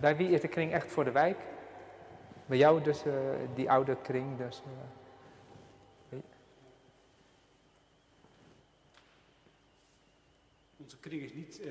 Bij 0.00 0.16
wie 0.16 0.28
is 0.28 0.40
de 0.40 0.48
kring 0.48 0.72
echt 0.72 0.92
voor 0.92 1.04
de 1.04 1.12
wijk? 1.12 1.38
Bij 2.46 2.58
jou 2.58 2.82
dus, 2.82 3.04
uh, 3.04 3.12
die 3.54 3.70
oude 3.70 3.96
kring. 4.02 4.38
Dus, 4.38 4.62
Onze 10.86 10.98
kring 10.98 11.22
is 11.22 11.32
niet 11.32 11.60
uh, 11.60 11.70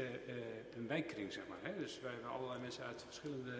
een 0.76 0.88
wijkkring, 0.88 1.34
zeg 1.34 1.48
maar. 1.48 1.58
Hè? 1.62 1.78
Dus 1.78 2.00
wij 2.00 2.12
hebben 2.12 2.30
allerlei 2.30 2.60
mensen 2.62 2.84
uit 2.86 3.04
verschillende 3.04 3.54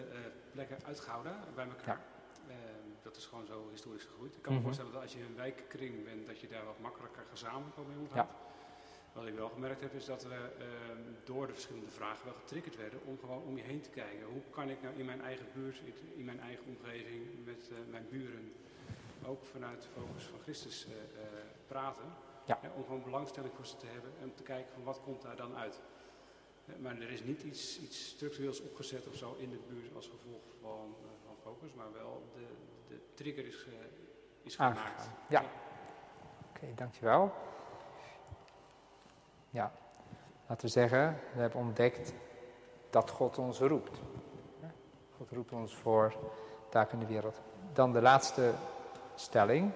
plekken 0.52 0.76
uitgehouden 0.84 1.36
bij 1.54 1.64
elkaar. 1.64 2.00
Ja. 2.48 2.54
Ehm, 2.54 2.88
dat 3.02 3.16
is 3.16 3.26
gewoon 3.26 3.46
zo 3.46 3.68
historisch 3.70 4.04
gegroeid. 4.04 4.36
Ik 4.36 4.42
kan 4.42 4.52
me 4.52 4.58
mm 4.58 4.64
-hmm. 4.64 4.64
voorstellen 4.64 4.92
dat 4.92 5.02
als 5.02 5.12
je 5.12 5.20
een 5.20 5.36
wijkkring 5.36 6.04
bent, 6.04 6.26
dat 6.26 6.40
je 6.40 6.48
daar 6.48 6.64
wat 6.64 6.78
makkelijker 6.80 7.24
gezamenlijk 7.30 7.76
mee 7.76 7.98
omgaat. 7.98 8.28
Ja. 8.28 8.36
Wat 9.12 9.26
ik 9.26 9.34
wel 9.34 9.48
gemerkt 9.48 9.80
heb 9.80 9.94
is 9.94 10.04
dat 10.04 10.22
we 10.22 10.34
uh, 10.34 10.66
door 11.24 11.46
de 11.46 11.52
verschillende 11.52 11.90
vragen 11.90 12.24
wel 12.24 12.34
getriggerd 12.34 12.76
werden 12.76 13.00
om 13.04 13.18
gewoon 13.18 13.42
om 13.42 13.56
je 13.56 13.62
heen 13.62 13.80
te 13.80 13.90
kijken. 13.90 14.26
Hoe 14.26 14.42
kan 14.50 14.68
ik 14.68 14.82
nou 14.82 14.94
in 14.96 15.04
mijn 15.04 15.20
eigen 15.20 15.46
buurt, 15.54 15.80
in 16.16 16.24
mijn 16.24 16.40
eigen 16.40 16.64
omgeving, 16.66 17.44
met 17.44 17.70
mijn 17.90 18.06
buren, 18.10 18.52
ook 19.24 19.44
vanuit 19.44 19.82
de 19.82 19.88
focus 19.88 20.24
van 20.24 20.40
Christus 20.42 20.86
praten. 21.66 22.04
Ja. 22.46 22.58
om 22.76 22.84
gewoon 22.84 23.02
belangstelling 23.02 23.52
voor 23.54 23.66
ze 23.66 23.76
te 23.76 23.86
hebben 23.86 24.12
en 24.20 24.34
te 24.34 24.42
kijken 24.42 24.72
van 24.72 24.82
wat 24.82 25.00
komt 25.00 25.22
daar 25.22 25.36
dan 25.36 25.56
uit. 25.56 25.80
maar 26.78 26.96
er 26.96 27.10
is 27.10 27.22
niet 27.24 27.42
iets, 27.42 27.80
iets 27.80 28.08
structureels 28.08 28.60
opgezet 28.60 29.06
of 29.06 29.14
zo 29.14 29.36
in 29.38 29.50
de 29.50 29.60
buurt 29.68 29.94
als 29.94 30.06
gevolg 30.06 30.42
van, 30.60 30.96
van 31.24 31.36
focus, 31.42 31.74
maar 31.74 31.92
wel 31.92 32.22
de, 32.34 32.46
de 32.88 33.00
trigger 33.14 33.46
is, 33.46 33.66
is 34.42 34.56
gemaakt. 34.56 35.08
Ja. 35.28 35.40
ja. 35.40 35.40
Oké, 35.40 36.58
okay, 36.64 36.74
dankjewel. 36.74 37.32
Ja, 39.50 39.72
laten 40.46 40.66
we 40.66 40.72
zeggen, 40.72 41.18
we 41.34 41.40
hebben 41.40 41.60
ontdekt 41.60 42.12
dat 42.90 43.10
God 43.10 43.38
ons 43.38 43.58
roept. 43.58 44.00
God 45.16 45.30
roept 45.30 45.52
ons 45.52 45.76
voor 45.76 46.14
taak 46.68 46.92
in 46.92 46.98
de 46.98 47.06
wereld. 47.06 47.40
Dan 47.72 47.92
de 47.92 48.02
laatste 48.02 48.54
stelling. 49.14 49.72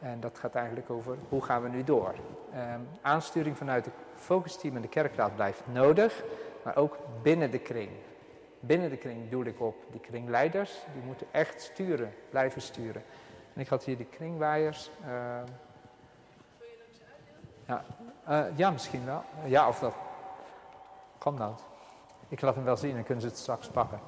En 0.00 0.20
dat 0.20 0.38
gaat 0.38 0.54
eigenlijk 0.54 0.90
over 0.90 1.16
hoe 1.28 1.42
gaan 1.42 1.62
we 1.62 1.68
nu 1.68 1.84
door. 1.84 2.14
Um, 2.54 2.88
aansturing 3.02 3.56
vanuit 3.56 3.84
het 3.84 3.94
focusteam 4.14 4.76
en 4.76 4.82
de 4.82 4.88
kerkraad 4.88 5.34
blijft 5.34 5.62
nodig, 5.72 6.22
maar 6.64 6.76
ook 6.76 6.96
binnen 7.22 7.50
de 7.50 7.58
kring. 7.58 7.90
Binnen 8.60 8.90
de 8.90 8.96
kring 8.96 9.30
doe 9.30 9.44
ik 9.44 9.60
op 9.60 9.76
die 9.90 10.00
kringleiders, 10.00 10.84
die 10.92 11.02
moeten 11.02 11.26
echt 11.30 11.60
sturen, 11.60 12.14
blijven 12.30 12.62
sturen. 12.62 13.02
En 13.54 13.60
ik 13.60 13.68
had 13.68 13.84
hier 13.84 13.96
de 13.96 14.04
kringwaaiers. 14.04 14.90
Uh, 15.06 15.08
ja, 17.66 17.84
uh, 18.28 18.56
ja, 18.56 18.70
misschien 18.70 19.04
wel. 19.04 19.22
Ja, 19.44 19.68
of 19.68 19.78
dat. 19.78 19.94
Kan 21.18 21.36
dat. 21.36 21.64
Ik 22.28 22.40
laat 22.40 22.54
hem 22.54 22.64
wel 22.64 22.76
zien 22.76 22.96
en 22.96 23.04
kunnen 23.04 23.22
ze 23.22 23.28
het 23.28 23.38
straks 23.38 23.68
pakken. 23.68 24.00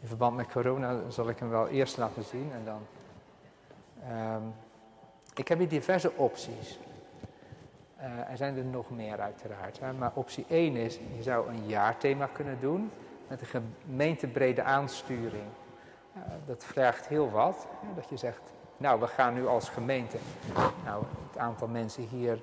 In 0.00 0.08
verband 0.08 0.36
met 0.36 0.52
corona 0.52 1.10
zal 1.10 1.28
ik 1.28 1.38
hem 1.38 1.50
wel 1.50 1.68
eerst 1.68 1.96
laten 1.96 2.24
zien 2.24 2.52
en 2.52 2.64
dan. 2.64 2.86
Um, 4.08 4.54
ik 5.34 5.48
heb 5.48 5.58
hier 5.58 5.68
diverse 5.68 6.12
opties. 6.16 6.78
Uh, 7.98 8.30
er 8.30 8.36
zijn 8.36 8.56
er 8.56 8.64
nog 8.64 8.90
meer 8.90 9.20
uiteraard. 9.20 9.80
Hè, 9.80 9.92
maar 9.92 10.10
optie 10.14 10.44
1 10.48 10.76
is, 10.76 10.98
je 11.16 11.22
zou 11.22 11.48
een 11.48 11.66
jaarthema 11.66 12.26
kunnen 12.26 12.60
doen 12.60 12.90
met 13.28 13.40
een 13.40 13.62
gemeentebrede 13.86 14.62
aansturing. 14.62 15.48
Uh, 16.16 16.22
dat 16.46 16.64
vraagt 16.64 17.06
heel 17.06 17.30
wat. 17.30 17.66
Hè, 17.80 17.94
dat 17.94 18.08
je 18.08 18.16
zegt, 18.16 18.40
nou, 18.76 19.00
we 19.00 19.06
gaan 19.06 19.34
nu 19.34 19.46
als 19.46 19.68
gemeente. 19.68 20.16
Nou, 20.84 21.04
het 21.28 21.38
aantal 21.38 21.68
mensen 21.68 22.02
hier. 22.02 22.42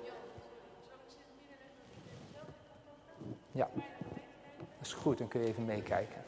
Ja, 3.52 3.70
dat 3.74 4.88
is 4.88 4.94
goed, 4.94 5.18
dan 5.18 5.28
kun 5.28 5.42
je 5.42 5.48
even 5.48 5.66
meekijken. 5.66 6.22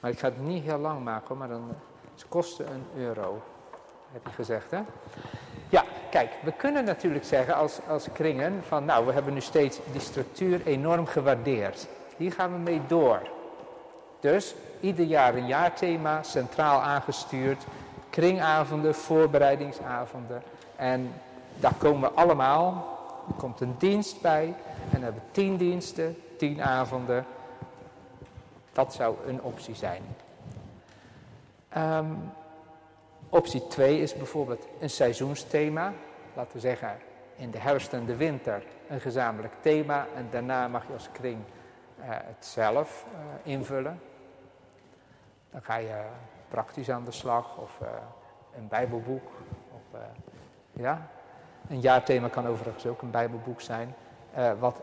Maar 0.00 0.10
ik 0.10 0.18
ga 0.18 0.28
het 0.28 0.40
niet 0.40 0.62
heel 0.62 0.78
lang 0.78 1.04
maken, 1.04 1.36
maar 1.36 1.48
dan. 1.48 1.74
Het 2.16 2.28
kosten 2.28 2.66
een 2.66 3.02
euro. 3.02 3.42
Heb 4.12 4.26
je 4.26 4.32
gezegd, 4.32 4.70
hè? 4.70 4.80
Ja, 5.68 5.84
kijk, 6.10 6.30
we 6.42 6.52
kunnen 6.52 6.84
natuurlijk 6.84 7.24
zeggen 7.24 7.54
als, 7.54 7.78
als 7.88 8.06
kringen 8.12 8.62
van 8.66 8.84
nou, 8.84 9.06
we 9.06 9.12
hebben 9.12 9.32
nu 9.32 9.40
steeds 9.40 9.78
die 9.92 10.00
structuur 10.00 10.60
enorm 10.66 11.06
gewaardeerd. 11.06 11.86
Hier 12.16 12.32
gaan 12.32 12.52
we 12.52 12.58
mee 12.58 12.80
door. 12.86 13.20
Dus 14.20 14.54
ieder 14.80 15.04
jaar 15.04 15.34
een 15.34 15.46
jaarthema, 15.46 16.22
centraal 16.22 16.80
aangestuurd 16.80 17.64
kringavonden, 18.10 18.94
voorbereidingsavonden. 18.94 20.42
En 20.76 21.12
daar 21.56 21.74
komen 21.78 22.10
we 22.10 22.16
allemaal. 22.16 22.98
Er 23.28 23.34
komt 23.34 23.60
een 23.60 23.74
dienst 23.78 24.20
bij. 24.20 24.54
En 24.92 25.02
hebben 25.02 25.22
tien 25.30 25.56
diensten, 25.56 26.16
tien 26.38 26.62
avonden. 26.62 27.26
Dat 28.72 28.94
zou 28.94 29.16
een 29.26 29.42
optie 29.42 29.74
zijn. 29.74 30.02
Um, 31.76 32.32
optie 33.28 33.66
2 33.66 34.00
is 34.00 34.14
bijvoorbeeld 34.14 34.66
een 34.80 34.90
seizoensthema. 34.90 35.92
Laten 36.34 36.52
we 36.52 36.60
zeggen 36.60 36.98
in 37.36 37.50
de 37.50 37.58
herfst 37.58 37.92
en 37.92 38.06
de 38.06 38.16
winter 38.16 38.62
een 38.88 39.00
gezamenlijk 39.00 39.54
thema. 39.60 40.06
En 40.14 40.28
daarna 40.30 40.68
mag 40.68 40.86
je 40.86 40.92
als 40.92 41.08
kring 41.12 41.38
uh, 41.98 42.04
het 42.08 42.46
zelf 42.46 43.04
uh, 43.12 43.52
invullen. 43.52 44.00
Dan 45.50 45.62
ga 45.62 45.76
je 45.76 46.04
praktisch 46.48 46.90
aan 46.90 47.04
de 47.04 47.12
slag 47.12 47.56
of 47.58 47.78
een 48.56 48.68
bijbelboek. 48.68 49.30
Of, 49.72 50.00
ja. 50.72 51.08
Een 51.68 51.80
jaarthema 51.80 52.28
kan 52.28 52.46
overigens 52.46 52.86
ook 52.86 53.02
een 53.02 53.10
bijbelboek 53.10 53.60
zijn. 53.60 53.94
Wat 54.58 54.80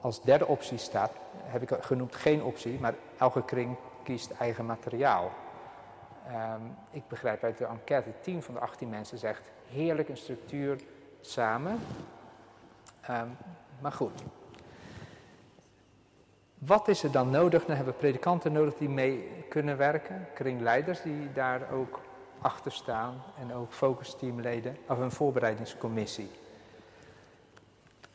als 0.00 0.22
derde 0.22 0.46
optie 0.46 0.78
staat, 0.78 1.10
heb 1.44 1.62
ik 1.62 1.76
genoemd 1.80 2.16
geen 2.16 2.42
optie, 2.42 2.80
maar 2.80 2.94
elke 3.18 3.44
kring 3.44 3.76
kiest 4.02 4.30
eigen 4.38 4.66
materiaal. 4.66 5.30
Um, 6.26 6.76
ik 6.90 7.08
begrijp 7.08 7.44
uit 7.44 7.58
de 7.58 7.66
enquête, 7.66 8.10
10 8.20 8.42
van 8.42 8.54
de 8.54 8.60
18 8.60 8.88
mensen 8.88 9.18
zegt 9.18 9.50
heerlijk 9.66 10.08
een 10.08 10.16
structuur 10.16 10.80
samen. 11.20 11.78
Um, 13.10 13.36
maar 13.80 13.92
goed, 13.92 14.22
wat 16.58 16.88
is 16.88 17.02
er 17.02 17.12
dan 17.12 17.30
nodig? 17.30 17.64
Dan 17.64 17.76
hebben 17.76 17.94
we 17.94 18.00
predikanten 18.00 18.52
nodig 18.52 18.74
die 18.74 18.88
mee 18.88 19.44
kunnen 19.48 19.76
werken, 19.76 20.26
kringleiders 20.34 21.02
die 21.02 21.32
daar 21.32 21.70
ook 21.72 22.00
achter 22.40 22.72
staan 22.72 23.22
en 23.38 23.54
ook 23.54 23.72
focusteamleden 23.72 24.76
of 24.88 24.98
een 24.98 25.10
voorbereidingscommissie. 25.10 26.30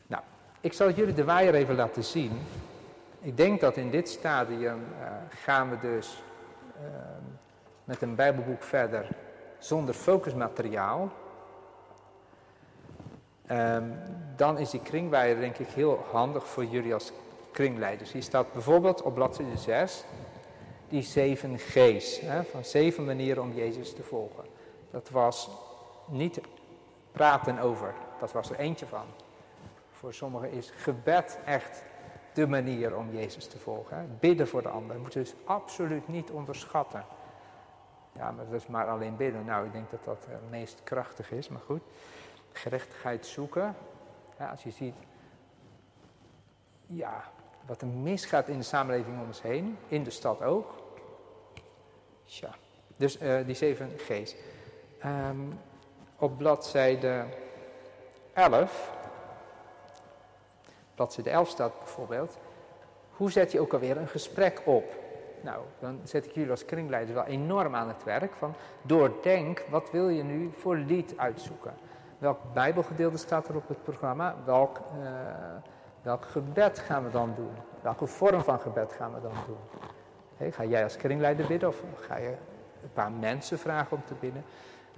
Nou, 0.06 0.22
ik 0.60 0.72
zal 0.72 0.90
jullie 0.90 1.14
de 1.14 1.24
waaier 1.24 1.54
even 1.54 1.74
laten 1.74 2.04
zien. 2.04 2.40
Ik 3.20 3.36
denk 3.36 3.60
dat 3.60 3.76
in 3.76 3.90
dit 3.90 4.08
stadium 4.08 4.78
uh, 5.00 5.08
gaan 5.28 5.70
we 5.70 5.78
dus 5.78 6.22
uh, 6.76 6.88
met 7.88 8.02
een 8.02 8.14
bijbelboek 8.14 8.62
verder 8.62 9.08
zonder 9.58 9.94
focusmateriaal. 9.94 11.10
Um, 13.50 13.98
dan 14.36 14.58
is 14.58 14.70
die 14.70 14.82
kringwaaier 14.82 15.40
denk 15.40 15.58
ik 15.58 15.68
heel 15.68 16.04
handig 16.10 16.46
voor 16.46 16.64
jullie 16.64 16.94
als 16.94 17.12
kringleiders. 17.52 18.12
Hier 18.12 18.22
staat 18.22 18.52
bijvoorbeeld 18.52 19.02
op 19.02 19.14
bladzijde 19.14 19.56
6 19.56 20.04
die 20.88 21.02
zeven 21.02 21.58
G's, 21.58 22.20
hè, 22.20 22.44
van 22.44 22.64
zeven 22.64 23.04
manieren 23.04 23.42
om 23.42 23.52
Jezus 23.52 23.94
te 23.94 24.02
volgen. 24.02 24.44
Dat 24.90 25.10
was 25.10 25.50
niet 26.06 26.40
praten 27.12 27.58
over, 27.58 27.94
dat 28.20 28.32
was 28.32 28.50
er 28.50 28.58
eentje 28.58 28.86
van. 28.86 29.06
Voor 29.90 30.14
sommigen 30.14 30.50
is 30.50 30.72
gebed 30.76 31.38
echt 31.44 31.84
de 32.32 32.46
manier 32.46 32.96
om 32.96 33.12
Jezus 33.12 33.46
te 33.46 33.58
volgen. 33.58 34.16
Bidden 34.20 34.48
voor 34.48 34.62
de 34.62 34.68
ander, 34.68 34.98
moet 34.98 35.12
je 35.12 35.18
dus 35.18 35.34
absoluut 35.44 36.08
niet 36.08 36.30
onderschatten. 36.30 37.04
Ja, 38.18 38.30
maar 38.30 38.44
dat 38.44 38.54
is 38.54 38.66
maar 38.66 38.88
alleen 38.88 39.16
bidden. 39.16 39.44
Nou, 39.44 39.66
ik 39.66 39.72
denk 39.72 39.90
dat 39.90 40.04
dat 40.04 40.26
het 40.28 40.50
meest 40.50 40.80
krachtig 40.84 41.30
is, 41.30 41.48
maar 41.48 41.60
goed. 41.60 41.82
Gerechtigheid 42.52 43.26
zoeken. 43.26 43.76
Ja, 44.38 44.50
als 44.50 44.62
je 44.62 44.70
ziet, 44.70 44.94
ja, 46.86 47.22
wat 47.66 47.82
er 47.82 47.88
misgaat 47.88 48.48
in 48.48 48.58
de 48.58 48.64
samenleving 48.64 49.20
om 49.20 49.26
ons 49.26 49.42
heen, 49.42 49.78
in 49.88 50.02
de 50.02 50.10
stad 50.10 50.42
ook. 50.42 50.74
Tja, 52.24 52.54
dus 52.96 53.22
uh, 53.22 53.46
die 53.46 53.54
zeven 53.54 53.90
G's. 53.96 54.34
Um, 55.04 55.58
op 56.18 56.36
bladzijde 56.36 57.24
11, 58.32 58.92
bladzijde 60.94 61.30
11 61.30 61.48
staat 61.48 61.78
bijvoorbeeld, 61.78 62.38
hoe 63.10 63.30
zet 63.30 63.52
je 63.52 63.60
ook 63.60 63.72
alweer 63.72 63.96
een 63.96 64.08
gesprek 64.08 64.62
op? 64.64 65.06
Nou, 65.48 65.62
dan 65.78 66.00
zet 66.04 66.26
ik 66.26 66.32
jullie 66.32 66.50
als 66.50 66.64
kringleiders 66.64 67.14
wel 67.14 67.24
enorm 67.24 67.74
aan 67.74 67.88
het 67.88 68.04
werk 68.04 68.32
van 68.32 68.54
doordenk, 68.82 69.64
wat 69.70 69.90
wil 69.90 70.08
je 70.08 70.22
nu 70.22 70.50
voor 70.52 70.76
lied 70.76 71.14
uitzoeken? 71.16 71.72
Welk 72.18 72.38
bijbelgedeelte 72.52 73.18
staat 73.18 73.48
er 73.48 73.56
op 73.56 73.68
het 73.68 73.82
programma? 73.82 74.34
Welk... 74.44 74.78
Uh, 74.78 75.08
Welk 76.02 76.24
gebed 76.24 76.78
gaan 76.78 77.04
we 77.04 77.10
dan 77.10 77.32
doen? 77.36 77.50
Welke 77.80 78.06
vorm 78.06 78.42
van 78.42 78.60
gebed 78.60 78.92
gaan 78.92 79.14
we 79.14 79.20
dan 79.20 79.32
doen? 79.46 80.52
ga 80.52 80.64
jij 80.64 80.82
als 80.82 80.96
kringleider 80.96 81.46
bidden 81.46 81.68
of 81.68 81.82
ga 82.00 82.16
je 82.16 82.34
een 82.82 82.92
paar 82.92 83.12
mensen 83.12 83.58
vragen 83.58 83.96
om 83.96 84.02
te 84.06 84.14
bidden? 84.20 84.44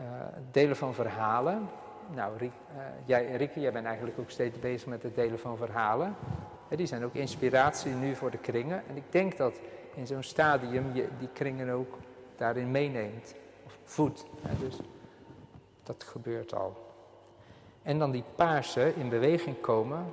Uh, 0.00 0.06
delen 0.50 0.76
van 0.76 0.94
verhalen. 0.94 1.68
Nou, 2.14 2.36
Riek, 2.36 2.52
uh, 2.76 2.82
jij, 3.04 3.36
Rieke, 3.36 3.60
jij 3.60 3.72
bent 3.72 3.86
eigenlijk 3.86 4.18
ook 4.18 4.30
steeds 4.30 4.58
bezig 4.58 4.88
met 4.88 5.02
het 5.02 5.14
delen 5.14 5.38
van 5.38 5.56
verhalen. 5.56 6.14
die 6.68 6.86
zijn 6.86 7.04
ook 7.04 7.14
inspiratie 7.14 7.92
nu 7.92 8.14
voor 8.14 8.30
de 8.30 8.38
kringen. 8.38 8.82
En 8.88 8.96
ik 8.96 9.12
denk 9.12 9.36
dat 9.36 9.60
in 10.00 10.06
zo'n 10.06 10.22
stadium 10.22 10.94
je 10.94 11.08
die 11.18 11.28
kringen 11.32 11.70
ook 11.70 11.98
daarin 12.36 12.70
meeneemt. 12.70 13.34
Of 13.66 13.78
voedt. 13.84 14.24
dus 14.60 14.78
dat 15.82 16.04
gebeurt 16.04 16.54
al. 16.54 16.76
En 17.82 17.98
dan 17.98 18.10
die 18.10 18.24
paarse 18.34 18.94
in 18.94 19.08
beweging 19.08 19.60
komen. 19.60 20.12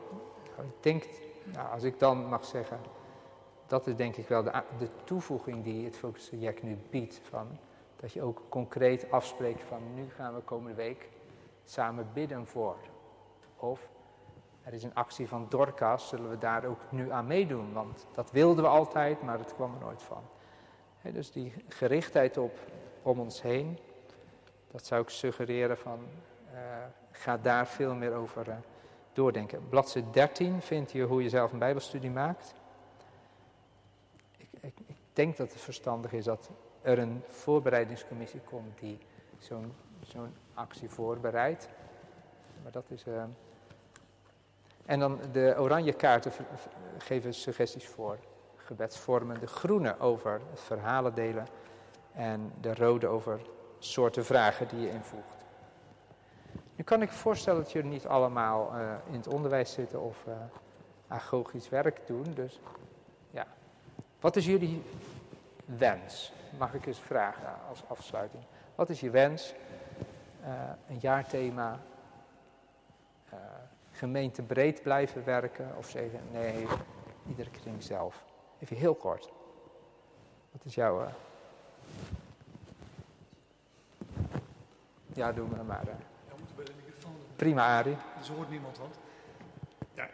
Nou, 0.55 0.67
ik 0.67 0.83
denk, 0.83 1.05
nou, 1.43 1.71
als 1.71 1.83
ik 1.83 1.99
dan 1.99 2.25
mag 2.25 2.45
zeggen, 2.45 2.79
dat 3.67 3.87
is 3.87 3.95
denk 3.95 4.15
ik 4.15 4.27
wel 4.27 4.43
de, 4.43 4.63
de 4.77 4.89
toevoeging 5.03 5.63
die 5.63 5.85
het 5.85 5.97
Focus 5.97 6.31
nu 6.61 6.77
biedt. 6.89 7.21
Van, 7.29 7.47
dat 7.95 8.13
je 8.13 8.21
ook 8.21 8.41
concreet 8.49 9.11
afspreekt 9.11 9.63
van 9.63 9.93
nu 9.93 10.09
gaan 10.09 10.35
we 10.35 10.41
komende 10.41 10.75
week 10.75 11.09
samen 11.65 12.09
bidden 12.13 12.47
voor. 12.47 12.75
Of 13.55 13.89
er 14.67 14.73
is 14.73 14.83
een 14.83 14.95
actie 14.95 15.27
van 15.27 15.45
Dorcas, 15.49 16.07
zullen 16.07 16.29
we 16.29 16.37
daar 16.37 16.65
ook 16.65 16.79
nu 16.89 17.11
aan 17.11 17.27
meedoen? 17.27 17.73
Want 17.73 18.07
dat 18.13 18.31
wilden 18.31 18.63
we 18.63 18.69
altijd, 18.69 19.21
maar 19.21 19.39
het 19.39 19.53
kwam 19.53 19.73
er 19.73 19.79
nooit 19.79 20.03
van. 20.03 20.21
dus 21.01 21.31
die 21.31 21.53
gerichtheid 21.67 22.37
op 22.37 22.59
om 23.01 23.19
ons 23.19 23.41
heen, 23.41 23.79
dat 24.71 24.85
zou 24.85 25.01
ik 25.01 25.09
suggereren 25.09 25.77
van, 25.77 25.99
uh, 26.53 26.59
ga 27.11 27.37
daar 27.37 27.67
veel 27.67 27.93
meer 27.93 28.13
over 28.13 28.47
uh, 28.47 28.55
doordenken. 29.13 29.69
Bladzijde 29.69 30.09
13 30.09 30.61
vindt 30.61 30.91
je 30.91 31.03
hoe 31.03 31.23
je 31.23 31.29
zelf 31.29 31.51
een 31.51 31.59
bijbelstudie 31.59 32.11
maakt. 32.11 32.53
Ik, 34.37 34.49
ik, 34.61 34.73
ik 34.85 34.97
denk 35.13 35.37
dat 35.37 35.51
het 35.51 35.61
verstandig 35.61 36.13
is 36.13 36.23
dat 36.23 36.49
er 36.81 36.99
een 36.99 37.23
voorbereidingscommissie 37.27 38.41
komt 38.41 38.79
die 38.79 38.97
zo'n 39.37 40.33
actie 40.53 40.89
voorbereidt. 40.89 41.69
Maar 42.63 42.71
dat 42.71 42.91
is... 42.91 43.05
Uh, 43.05 43.23
en 44.87 44.99
dan 44.99 45.19
de 45.31 45.55
oranje 45.57 45.93
kaarten 45.93 46.31
geven 46.97 47.33
suggesties 47.33 47.87
voor 47.87 48.17
gebedsvormen. 48.55 49.39
De 49.39 49.47
groene 49.47 49.99
over 49.99 50.41
het 50.49 50.59
verhalen 50.59 51.13
delen. 51.13 51.47
En 52.13 52.53
de 52.61 52.73
rode 52.73 53.07
over 53.07 53.39
soorten 53.79 54.25
vragen 54.25 54.67
die 54.67 54.79
je 54.79 54.89
invoegt. 54.89 55.45
Nu 56.75 56.83
kan 56.83 57.01
ik 57.01 57.11
voorstellen 57.11 57.61
dat 57.61 57.71
jullie 57.71 57.89
niet 57.89 58.07
allemaal 58.07 58.75
uh, 58.75 58.93
in 59.09 59.15
het 59.15 59.27
onderwijs 59.27 59.71
zitten 59.71 60.01
of 60.01 60.23
uh, 60.27 60.33
agogisch 61.07 61.69
werk 61.69 62.07
doen. 62.07 62.33
Dus 62.33 62.59
ja, 63.31 63.47
wat 64.19 64.35
is 64.35 64.45
jullie 64.45 64.83
wens? 65.65 66.33
Mag 66.57 66.73
ik 66.73 66.85
eens 66.85 66.99
vragen 66.99 67.53
als 67.69 67.83
afsluiting. 67.87 68.43
Wat 68.75 68.89
is 68.89 68.99
je 68.99 69.09
wens? 69.09 69.53
Uh, 70.41 70.47
een 70.89 70.97
jaarthema? 70.99 71.79
Gemeente 73.97 74.41
breed 74.41 74.81
blijven 74.81 75.23
werken? 75.23 75.75
Of 75.77 75.89
zeggen 75.89 76.19
nee, 76.31 76.65
iedere 77.27 77.49
kring 77.49 77.83
zelf? 77.83 78.23
Even 78.59 78.75
heel 78.75 78.95
kort. 78.95 79.31
Wat 80.51 80.65
is 80.65 80.75
jouw... 80.75 81.07
Ja, 85.13 85.31
doe 85.31 85.47
maar 85.47 85.65
maar. 85.65 85.87
Prima, 87.35 87.77
Arie. 87.77 87.95
Zo 88.23 88.33
hoort 88.33 88.49
niemand 88.49 88.77
wat. 88.77 88.97
Ja, 89.93 90.09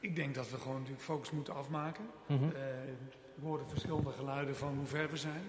ik 0.00 0.16
denk 0.16 0.34
dat 0.34 0.50
we 0.50 0.56
gewoon 0.56 0.76
natuurlijk 0.76 1.02
focus 1.02 1.30
moeten 1.30 1.54
afmaken. 1.54 2.04
Mm 2.26 2.38
-hmm. 2.38 2.48
uh, 2.48 2.52
we 3.34 3.46
horen 3.46 3.68
verschillende 3.68 4.10
geluiden 4.10 4.56
van 4.56 4.76
hoe 4.76 4.86
ver 4.86 5.10
we 5.10 5.16
zijn. 5.16 5.42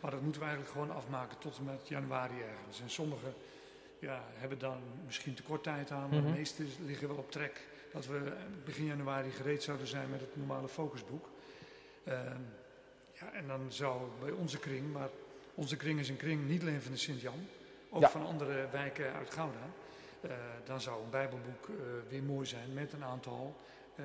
Maar 0.00 0.10
dat 0.10 0.20
moeten 0.22 0.40
we 0.40 0.46
eigenlijk 0.46 0.76
gewoon 0.76 0.96
afmaken 0.96 1.38
tot 1.38 1.58
en 1.58 1.64
met 1.64 1.88
januari 1.88 2.34
ergens. 2.40 2.80
En 2.80 2.90
sommigen 2.90 3.34
ja, 3.98 4.24
hebben 4.34 4.58
dan 4.58 4.78
misschien 5.06 5.34
te 5.34 5.42
kort 5.42 5.62
tijd 5.62 5.90
aan, 5.90 5.98
maar 5.98 6.08
mm 6.08 6.24
-hmm. 6.24 6.32
de 6.32 6.38
meeste 6.38 6.64
liggen 6.86 7.08
wel 7.08 7.16
op 7.16 7.30
trek. 7.30 7.60
Dat 7.92 8.06
we 8.06 8.32
begin 8.64 8.84
januari 8.84 9.30
gereed 9.30 9.62
zouden 9.62 9.86
zijn 9.86 10.10
met 10.10 10.20
het 10.20 10.36
normale 10.36 10.68
focusboek. 10.68 11.28
Uh, 12.04 12.14
ja, 13.12 13.32
en 13.32 13.46
dan 13.46 13.60
zou 13.68 14.00
bij 14.20 14.30
onze 14.30 14.58
kring, 14.58 14.92
maar 14.92 15.08
onze 15.54 15.76
kring 15.76 16.00
is 16.00 16.08
een 16.08 16.16
kring 16.16 16.48
niet 16.48 16.60
alleen 16.60 16.82
van 16.82 16.92
de 16.92 16.98
Sint-Jan, 16.98 17.46
ook 17.90 18.00
ja. 18.00 18.08
van 18.08 18.26
andere 18.26 18.68
wijken 18.70 19.12
uit 19.12 19.30
Gouda. 19.30 19.70
Uh, 20.20 20.32
dan 20.64 20.80
zou 20.80 21.02
een 21.02 21.10
Bijbelboek 21.10 21.68
uh, 21.68 21.76
weer 22.08 22.22
mooi 22.22 22.46
zijn 22.46 22.74
met 22.74 22.92
een 22.92 23.04
aantal 23.04 23.56
uh, 24.00 24.04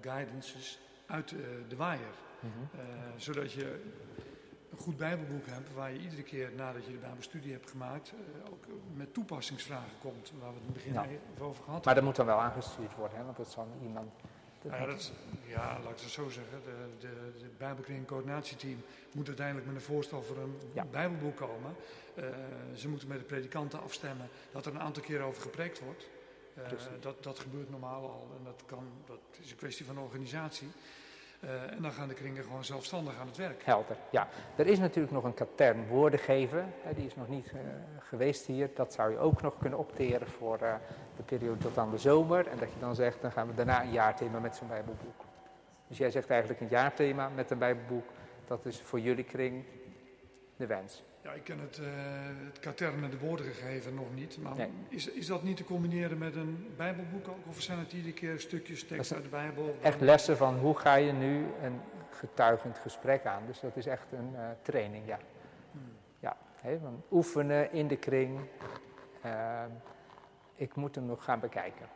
guidances 0.00 0.78
uit 1.06 1.28
de 1.68 1.76
waaier. 1.76 2.14
Mm 2.40 2.50
-hmm. 2.52 2.80
zodat 3.16 3.52
je 3.52 3.80
een 4.70 4.78
goed 4.78 4.96
Bijbelboek 4.96 5.46
hebt 5.46 5.74
waar 5.74 5.92
je 5.92 5.98
iedere 5.98 6.22
keer 6.22 6.50
nadat 6.56 6.84
je 6.84 6.92
de 6.92 6.98
Bijbelstudie 6.98 7.52
hebt 7.52 7.70
gemaakt 7.70 8.12
ook 8.50 8.64
met 8.94 9.14
toepassingsvragen 9.14 9.98
komt, 10.00 10.32
waar 10.40 10.52
we 10.52 10.58
het 10.58 10.66
in 10.66 10.72
het 10.72 10.74
begin 10.74 10.92
ja. 10.92 11.04
even 11.04 11.44
over 11.44 11.64
gehad 11.64 11.84
Maar 11.84 11.94
dat 11.94 12.04
moet 12.04 12.16
dan 12.16 12.26
wel 12.26 12.40
aangestuurd 12.40 12.94
worden, 12.94 13.18
hè? 13.18 13.24
want 13.24 13.36
dat 13.36 13.50
zal 13.50 13.68
iemand 13.82 14.10
ja, 14.68 14.86
dat, 14.86 15.12
ja, 15.46 15.78
laat 15.84 15.92
ik 15.92 16.00
het 16.00 16.10
zo 16.10 16.28
zeggen. 16.28 16.60
De, 16.64 17.06
de, 17.06 17.38
de 17.38 17.50
Bijbelkring 17.58 18.06
coördinatieteam 18.06 18.82
moet 19.12 19.26
uiteindelijk 19.26 19.66
met 19.66 19.76
een 19.76 19.82
voorstel 19.82 20.22
voor 20.22 20.36
een 20.36 20.58
ja. 20.72 20.84
Bijbelboek 20.84 21.36
komen. 21.36 21.74
Uh, 22.14 22.24
ze 22.74 22.88
moeten 22.88 23.08
met 23.08 23.18
de 23.18 23.24
predikanten 23.24 23.82
afstemmen 23.82 24.28
dat 24.52 24.66
er 24.66 24.74
een 24.74 24.80
aantal 24.80 25.02
keer 25.02 25.20
over 25.20 25.42
gepreekt 25.42 25.80
wordt. 25.80 26.08
Uh, 26.58 26.64
dat, 27.00 27.22
dat 27.22 27.38
gebeurt 27.38 27.70
normaal 27.70 28.02
al 28.02 28.28
en 28.38 28.44
dat, 28.44 28.62
kan, 28.66 28.84
dat 29.06 29.20
is 29.40 29.50
een 29.50 29.56
kwestie 29.56 29.86
van 29.86 29.98
organisatie. 29.98 30.68
Uh, 31.44 31.50
en 31.72 31.82
dan 31.82 31.92
gaan 31.92 32.08
de 32.08 32.14
kringen 32.14 32.44
gewoon 32.44 32.64
zelfstandig 32.64 33.18
aan 33.20 33.26
het 33.26 33.36
werk. 33.36 33.64
Helder, 33.64 33.96
ja. 34.10 34.28
Er 34.56 34.66
is 34.66 34.78
natuurlijk 34.78 35.14
nog 35.14 35.24
een 35.24 35.34
katern 35.34 35.86
woordengever. 35.86 36.64
Hè, 36.82 36.94
die 36.94 37.06
is 37.06 37.16
nog 37.16 37.28
niet 37.28 37.52
uh, 37.54 37.60
geweest 37.98 38.46
hier. 38.46 38.70
Dat 38.74 38.92
zou 38.92 39.10
je 39.10 39.18
ook 39.18 39.42
nog 39.42 39.58
kunnen 39.58 39.78
opteren 39.78 40.26
voor 40.26 40.58
uh, 40.62 40.74
de 41.16 41.22
periode 41.22 41.58
tot 41.58 41.78
aan 41.78 41.90
de 41.90 41.98
zomer. 41.98 42.46
En 42.46 42.58
dat 42.58 42.72
je 42.72 42.78
dan 42.80 42.94
zegt, 42.94 43.20
dan 43.20 43.32
gaan 43.32 43.46
we 43.46 43.54
daarna 43.54 43.82
een 43.82 43.92
jaarthema 43.92 44.38
met 44.38 44.56
zo'n 44.56 44.68
bijbelboek. 44.68 45.24
Dus 45.88 45.98
jij 45.98 46.10
zegt 46.10 46.30
eigenlijk 46.30 46.60
een 46.60 46.68
jaarthema 46.68 47.28
met 47.28 47.50
een 47.50 47.58
bijbelboek. 47.58 48.08
Dat 48.46 48.66
is 48.66 48.80
voor 48.80 49.00
jullie 49.00 49.24
kring 49.24 49.64
de 50.56 50.66
wens. 50.66 51.02
Ja, 51.22 51.32
ik 51.32 51.44
ken 51.44 51.58
het, 51.58 51.78
uh, 51.78 51.86
het 52.46 52.58
katern 52.58 53.00
met 53.00 53.10
de 53.10 53.18
woorden 53.18 53.46
gegeven 53.46 53.94
nog 53.94 54.14
niet. 54.14 54.38
Maar 54.38 54.56
nee. 54.56 54.70
is, 54.88 55.10
is 55.10 55.26
dat 55.26 55.42
niet 55.42 55.56
te 55.56 55.64
combineren 55.64 56.18
met 56.18 56.36
een 56.36 56.72
bijbelboek 56.76 57.28
ook? 57.28 57.46
Of 57.48 57.60
zijn 57.60 57.78
het 57.78 57.92
iedere 57.92 58.14
keer 58.14 58.40
stukjes 58.40 58.86
tekst 58.86 59.12
uit 59.12 59.22
de 59.22 59.28
Bijbel? 59.28 59.76
Echt 59.82 60.00
lessen 60.00 60.36
van 60.36 60.58
hoe 60.58 60.78
ga 60.78 60.94
je 60.94 61.12
nu 61.12 61.46
een 61.62 61.80
getuigend 62.10 62.78
gesprek 62.78 63.26
aan. 63.26 63.42
Dus 63.46 63.60
dat 63.60 63.76
is 63.76 63.86
echt 63.86 64.12
een 64.12 64.32
uh, 64.32 64.48
training, 64.62 65.06
ja. 65.06 65.18
Hmm. 65.72 65.92
Ja, 66.18 66.36
van 66.80 67.02
oefenen 67.10 67.72
in 67.72 67.88
de 67.88 67.96
kring. 67.96 68.40
Uh, 69.24 69.62
ik 70.54 70.74
moet 70.74 70.94
hem 70.94 71.04
nog 71.04 71.24
gaan 71.24 71.40
bekijken. 71.40 71.86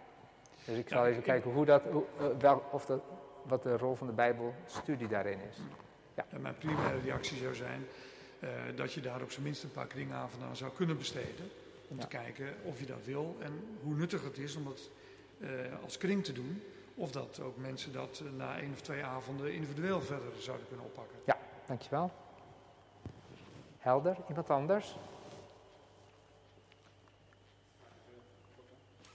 Dus 0.65 0.79
ik 0.79 0.89
zal 0.89 1.03
ja, 1.03 1.07
even 1.07 1.19
ik, 1.19 1.25
kijken 1.25 1.51
hoe 1.51 1.65
dat, 1.65 1.83
hoe, 1.91 2.05
wel, 2.39 2.65
of 2.71 2.87
dat, 2.87 3.03
wat 3.43 3.63
de 3.63 3.77
rol 3.77 3.95
van 3.95 4.07
de 4.07 4.13
Bijbelstudie 4.13 5.09
daarin 5.09 5.41
is. 5.51 5.61
Ja. 6.15 6.25
Mijn 6.39 6.59
primaire 6.59 7.01
reactie 7.01 7.37
zou 7.37 7.55
zijn 7.55 7.87
dat 8.75 8.93
je 8.93 9.01
daar 9.01 9.23
op 9.23 9.31
zijn 9.31 9.45
minst 9.45 9.63
een 9.63 9.71
paar 9.71 9.87
kringavonden 9.87 10.49
aan 10.49 10.57
zou 10.57 10.73
kunnen 10.73 10.99
besteden. 10.99 11.51
Om 11.89 11.97
ja. 11.97 12.03
te 12.03 12.09
kijken 12.09 12.55
of 12.63 12.81
je 12.81 12.87
dat 12.87 13.05
wil 13.05 13.37
en 13.41 13.79
hoe 13.83 13.95
nuttig 13.95 14.25
het 14.25 14.39
is 14.39 14.57
om 14.57 14.67
het 14.67 14.91
uh, 15.39 15.51
als 15.83 15.99
kring 15.99 16.25
te 16.25 16.33
doen. 16.33 16.63
Of 16.95 17.11
dat 17.11 17.41
ook 17.41 17.57
mensen 17.57 17.93
dat 17.93 18.23
uh, 18.25 18.33
na 18.33 18.59
één 18.59 18.73
of 18.73 18.81
twee 18.81 19.05
avonden 19.05 19.53
individueel 19.53 20.01
verder 20.01 20.33
zouden 20.39 20.67
kunnen 20.69 20.87
oppakken. 20.87 21.19
Ja, 21.27 21.39
dankjewel. 21.67 22.13
Helder, 23.79 24.17
iemand 24.29 24.51
anders? 24.51 24.97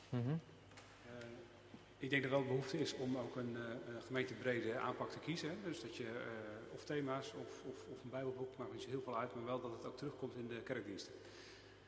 Mm 0.10 0.22
-hmm. 0.24 0.40
Ik 2.00 2.10
denk 2.10 2.24
dat 2.24 2.32
er 2.32 2.38
wel 2.38 2.48
behoefte 2.48 2.80
is 2.80 2.96
om 2.96 3.18
ook 3.18 3.36
een 3.36 3.58
gemeentebrede 4.00 4.78
aanpak 4.78 5.10
te 5.10 5.20
kiezen. 5.20 5.58
Dus 5.64 5.82
dat 5.82 5.96
je 5.96 6.08
of 6.74 6.84
thema's 6.84 7.34
of, 7.34 7.64
of, 7.66 7.86
of 7.92 8.04
een 8.04 8.10
bijbelboek, 8.10 8.58
maakt 8.58 8.72
niet 8.72 8.82
zo 8.82 8.90
heel 8.90 9.02
veel 9.02 9.18
uit, 9.18 9.36
maar 9.36 9.46
wel 9.46 9.62
dat 9.62 9.72
het 9.72 9.86
ook 9.86 9.98
terugkomt 9.98 10.36
in 10.36 10.48
de 10.48 10.62
kerkdiensten. 10.62 11.14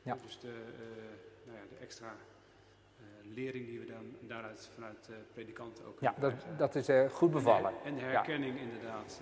Ja. 0.02 0.16
Dus 0.22 0.40
de, 0.40 0.48
uh, 0.48 1.46
nou 1.46 1.58
ja, 1.58 1.64
de 1.68 1.76
extra 1.80 2.16
lering 3.22 3.66
die 3.66 3.78
we 3.78 3.84
dan 3.84 4.16
daaruit 4.20 4.70
vanuit 4.74 5.08
predikanten 5.32 5.84
ook 5.84 6.00
Ja, 6.00 6.14
dat, 6.18 6.34
dat 6.58 6.74
is 6.74 7.12
goed 7.12 7.30
bevallen. 7.30 7.70
En 7.70 7.76
de, 7.82 7.88
en 7.88 7.94
de 7.94 8.00
herkenning 8.00 8.54
ja. 8.54 8.60
inderdaad, 8.60 9.20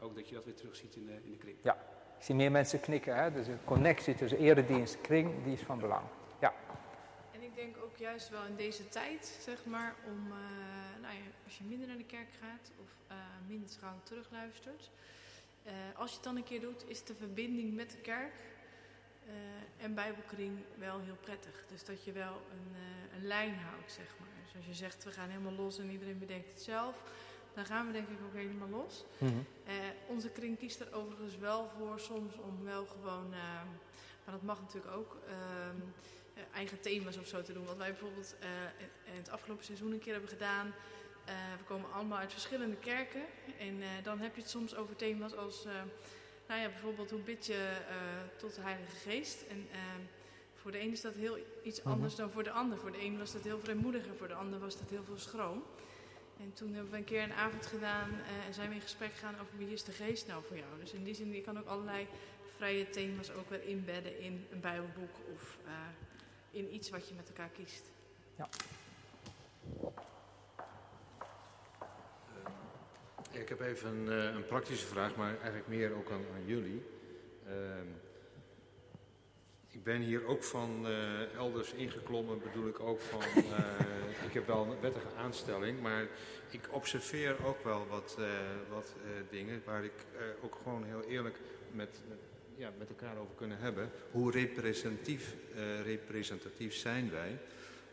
ook 0.00 0.14
dat 0.14 0.28
je 0.28 0.34
dat 0.34 0.44
weer 0.44 0.54
terugziet 0.54 0.96
in 0.96 1.06
de, 1.06 1.12
in 1.24 1.30
de 1.30 1.36
kring. 1.36 1.56
Ja, 1.62 1.74
ik 2.18 2.22
zie 2.22 2.34
meer 2.34 2.50
mensen 2.50 2.80
knikken, 2.80 3.16
hè? 3.16 3.32
dus 3.32 3.46
de 3.46 3.56
connectie 3.64 4.14
tussen 4.14 4.38
eredienst 4.38 4.94
en 4.94 5.00
kring, 5.00 5.44
die 5.44 5.52
is 5.52 5.62
van 5.62 5.78
belang. 5.78 6.02
Ja. 6.40 6.54
En 7.32 7.42
ik 7.42 7.54
denk 7.54 7.76
ook 7.96 8.02
juist 8.02 8.28
wel 8.28 8.44
in 8.44 8.56
deze 8.56 8.88
tijd, 8.88 9.38
zeg 9.42 9.64
maar, 9.64 9.94
om, 10.06 10.28
nou 11.00 11.14
ja, 11.14 11.20
als 11.44 11.58
je 11.58 11.64
minder 11.64 11.88
naar 11.88 11.96
de 11.96 12.04
kerk 12.04 12.28
gaat 12.40 12.70
of 12.82 12.90
uh, 13.10 13.16
minder 13.46 13.68
trouw 13.68 14.00
terugluistert. 14.02 14.90
Uh, 15.66 15.72
als 15.94 16.10
je 16.10 16.16
het 16.16 16.24
dan 16.24 16.36
een 16.36 16.44
keer 16.44 16.60
doet, 16.60 16.84
is 16.86 17.04
de 17.04 17.14
verbinding 17.14 17.74
met 17.74 17.90
de 17.90 17.96
kerk 17.96 18.34
eh, 19.26 19.84
en 19.84 19.94
Bijbelkring 19.94 20.58
wel 20.78 21.00
heel 21.00 21.16
prettig. 21.20 21.64
Dus 21.68 21.84
dat 21.84 22.04
je 22.04 22.12
wel 22.12 22.42
een, 22.52 22.76
een 23.16 23.26
lijn 23.26 23.54
houdt, 23.54 23.92
zeg 23.92 24.14
maar. 24.18 24.28
Dus 24.44 24.56
als 24.56 24.66
je 24.66 24.74
zegt, 24.74 25.04
we 25.04 25.10
gaan 25.10 25.28
helemaal 25.28 25.52
los 25.52 25.78
en 25.78 25.90
iedereen 25.90 26.18
bedenkt 26.18 26.48
het 26.48 26.62
zelf, 26.62 27.02
dan 27.54 27.66
gaan 27.66 27.86
we 27.86 27.92
denk 27.92 28.08
ik 28.08 28.18
ook 28.26 28.34
helemaal 28.34 28.68
los. 28.68 29.04
Mhm. 29.18 29.32
Onze 30.06 30.28
kring 30.30 30.58
kiest 30.58 30.80
er 30.80 30.94
overigens 30.94 31.36
wel 31.36 31.68
voor 31.68 32.00
soms 32.00 32.34
om 32.38 32.64
wel 32.64 32.86
gewoon, 32.86 33.28
maar 34.24 34.34
dat 34.34 34.42
mag 34.42 34.60
natuurlijk 34.60 34.94
ook, 34.94 35.16
ehm, 35.26 35.80
eigen 36.52 36.80
thema's 36.80 37.16
of 37.16 37.26
zo 37.26 37.42
te 37.42 37.52
doen. 37.52 37.64
Wat 37.64 37.76
wij 37.76 37.90
bijvoorbeeld 37.90 38.34
in 39.04 39.16
het 39.16 39.30
afgelopen 39.30 39.64
seizoen 39.64 39.92
een 39.92 39.98
keer 39.98 40.12
hebben 40.12 40.30
gedaan. 40.30 40.74
we 41.58 41.64
komen 41.66 41.92
allemaal 41.92 42.18
uit 42.18 42.32
verschillende 42.32 42.76
kerken. 42.76 43.22
En 43.58 43.82
dan 44.02 44.18
heb 44.20 44.34
je 44.34 44.40
het 44.40 44.50
soms 44.50 44.74
over 44.74 44.96
thema's 44.96 45.34
als 45.34 45.66
nou 46.48 46.60
ja, 46.60 46.68
bijvoorbeeld 46.68 47.10
hoe 47.10 47.20
bid 47.20 47.46
je 47.46 47.68
tot 48.36 48.54
de 48.54 48.60
Heilige 48.60 48.96
Geest? 48.96 49.42
En 49.42 49.68
uh, 49.70 49.76
voor 50.54 50.72
de 50.72 50.80
een 50.80 50.92
is 50.92 51.00
dat 51.00 51.14
heel 51.14 51.38
iets 51.62 51.82
Mhm. 51.82 51.88
anders 51.88 52.14
dan 52.14 52.30
voor 52.30 52.42
de 52.42 52.50
ander. 52.50 52.78
Voor 52.78 52.92
de 52.92 53.04
een 53.04 53.18
was 53.18 53.32
dat 53.32 53.42
heel 53.42 53.60
vrijmoediger, 53.60 54.14
voor 54.16 54.28
de 54.28 54.34
ander 54.34 54.58
was 54.60 54.78
dat 54.78 54.90
heel 54.90 55.04
veel 55.04 55.18
schroom. 55.18 55.62
En 56.40 56.52
toen 56.54 56.72
hebben 56.72 56.90
we 56.90 56.96
een 56.96 57.04
keer 57.04 57.22
een 57.22 57.32
avond 57.32 57.66
gedaan 57.66 58.10
uh, 58.10 58.46
en 58.46 58.54
zijn 58.54 58.68
we 58.68 58.74
in 58.74 58.80
gesprek 58.80 59.12
gegaan 59.12 59.34
over 59.40 59.58
wie 59.58 59.72
is 59.72 59.84
de 59.84 59.92
geest 59.92 60.26
nou 60.26 60.44
voor 60.44 60.56
jou. 60.56 60.68
Dus 60.80 60.92
in 60.92 61.04
die 61.04 61.14
zin, 61.14 61.32
je 61.32 61.40
kan 61.40 61.58
ook 61.58 61.66
allerlei 61.66 62.06
vrije 62.56 62.90
thema's 62.90 63.30
ook 63.30 63.50
weer 63.50 63.62
inbedden 63.64 64.20
in 64.20 64.46
een 64.50 64.60
bijbelboek 64.60 65.16
of 65.34 65.58
uh, 65.66 65.72
in 66.56 66.74
iets 66.74 66.90
wat 66.90 67.08
je 67.08 67.14
met 67.14 67.28
elkaar 67.28 67.48
kiest. 67.48 67.82
Ja. 68.36 68.48
Ik 73.30 73.48
heb 73.48 73.60
even 73.60 73.88
een, 73.88 74.06
uh, 74.06 74.34
een, 74.34 74.46
praktische 74.46 74.86
vraag, 74.86 75.16
maar 75.16 75.34
eigenlijk 75.34 75.68
meer 75.68 75.94
ook 75.94 76.10
aan, 76.10 76.24
aan 76.34 76.46
jullie. 76.46 76.82
Uh, 77.46 77.52
ik 79.68 79.82
ben 79.84 80.00
hier 80.00 80.26
ook 80.26 80.44
van 80.44 80.86
uh, 80.86 81.34
elders 81.34 81.72
ingeklommen, 81.72 82.42
bedoel 82.42 82.68
ik 82.68 82.80
ook 82.80 83.00
van. 83.00 83.20
ik 84.28 84.32
heb 84.32 84.46
wel 84.46 84.64
een 84.64 84.80
wettige 84.80 85.14
aanstelling, 85.16 85.80
maar 85.80 86.08
ik 86.50 86.68
observeer 86.70 87.44
ook 87.44 87.64
wel 87.64 87.86
wat, 87.86 88.18
wat 88.70 88.94
dingen 89.30 89.62
waar 89.64 89.84
ik 89.84 90.06
ook 90.42 90.58
gewoon 90.62 90.84
heel 90.84 91.02
eerlijk 91.02 91.38
met, 91.72 92.02
met, 92.08 92.18
ja, 92.56 92.70
met 92.78 92.88
elkaar 92.88 93.16
over 93.16 93.34
kunnen 93.34 93.58
hebben. 93.58 93.90
Hoe 94.10 94.30
representatief, 94.30 95.34
representatief 95.84 96.74
zijn 96.74 97.10
wij? 97.10 97.38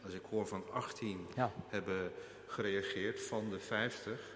Als 0.04 0.14
ik 0.14 0.22
hoor 0.30 0.48
van 0.48 0.64
18 0.72 1.28
ja. 1.36 1.52
hebben 1.68 2.12
gereageerd 2.48 3.22
van 3.22 3.50
de 3.50 3.60
50. 3.60 4.32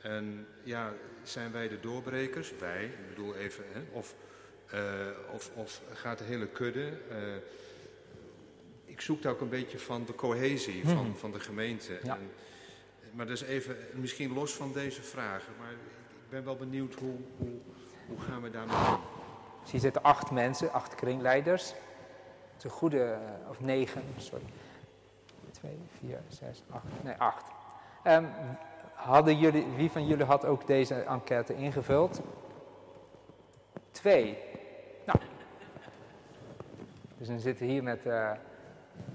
En 0.00 0.46
ja, 0.62 0.94
zijn 1.22 1.52
wij 1.52 1.68
de 1.68 1.80
doorbrekers? 1.80 2.52
Wij, 2.58 2.84
ik 2.84 3.08
bedoel 3.08 3.34
even, 3.34 3.64
hè? 3.72 3.80
Of, 3.92 4.14
uh, 4.74 5.34
of, 5.34 5.50
of 5.54 5.82
gaat 5.92 6.18
de 6.18 6.24
hele 6.24 6.46
kudde? 6.46 6.92
Uh, 7.10 7.16
ik 8.84 9.00
zoek 9.00 9.22
daar 9.22 9.32
ook 9.32 9.40
een 9.40 9.48
beetje 9.48 9.78
van 9.78 10.04
de 10.04 10.14
cohesie 10.14 10.84
van, 10.84 10.96
Hmm. 10.96 11.16
van 11.16 11.32
de 11.32 11.40
gemeente. 11.40 11.98
Ja. 12.02 12.16
En, 12.16 12.30
maar 13.12 13.26
dat 13.26 13.36
is 13.36 13.42
even, 13.42 13.76
misschien 13.94 14.32
los 14.32 14.52
van 14.52 14.72
deze 14.72 15.02
vragen, 15.02 15.52
maar 15.58 15.72
ik 15.72 16.28
ben 16.28 16.44
wel 16.44 16.56
benieuwd 16.56 16.94
hoe, 16.94 17.16
hoe, 17.36 17.58
hoe 18.06 18.20
gaan 18.20 18.42
we 18.42 18.50
daarmee 18.50 18.76
om? 18.76 19.19
Dus 19.62 19.70
hier 19.70 19.80
zitten 19.80 20.02
acht 20.02 20.30
mensen, 20.30 20.72
acht 20.72 20.94
kringleiders. 20.94 21.68
Het 21.68 22.58
is 22.58 22.64
een 22.64 22.70
goede, 22.70 23.18
uh, 23.44 23.50
of 23.50 23.60
negen, 23.60 24.02
sorry. 24.16 24.44
Twee, 25.50 25.78
vier, 25.98 26.20
zes, 26.28 26.62
acht, 26.70 26.84
nee, 27.02 27.14
acht. 27.18 27.44
Um, 28.04 28.28
Hadden 29.00 29.38
jullie, 29.38 29.66
wie 29.76 29.90
van 29.90 30.06
jullie 30.06 30.24
had 30.24 30.44
ook 30.44 30.66
deze 30.66 30.94
enquête 30.94 31.54
ingevuld? 31.54 32.20
Twee. 33.90 34.38
Nou. 35.04 35.18
Dus 37.18 37.28
dan 37.28 37.40
zitten 37.40 37.66
hier 37.66 37.82
met 37.82 38.06
uh, 38.06 38.30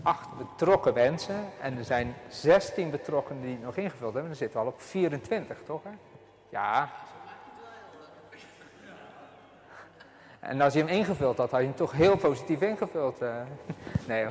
acht 0.03 0.37
betrokken 0.37 0.93
mensen. 0.93 1.35
En 1.61 1.77
er 1.77 1.83
zijn 1.83 2.15
16 2.27 2.89
betrokkenen 2.89 3.41
die 3.41 3.51
het 3.51 3.63
nog 3.63 3.75
ingevuld 3.75 4.13
hebben. 4.13 4.31
Dan 4.31 4.35
zitten 4.35 4.59
we 4.59 4.65
al 4.65 4.71
op 4.71 4.81
24, 4.81 5.57
toch? 5.65 5.83
Hè? 5.83 5.91
Ja. 6.49 6.89
En 10.45 10.61
als 10.61 10.73
je 10.73 10.79
hem 10.79 10.87
ingevuld 10.87 11.37
had, 11.37 11.51
had 11.51 11.59
je 11.59 11.65
hem 11.65 11.75
toch 11.75 11.91
heel 11.91 12.17
positief 12.17 12.61
ingevuld. 12.61 13.21
Uh. 13.21 13.41
Nee, 14.07 14.27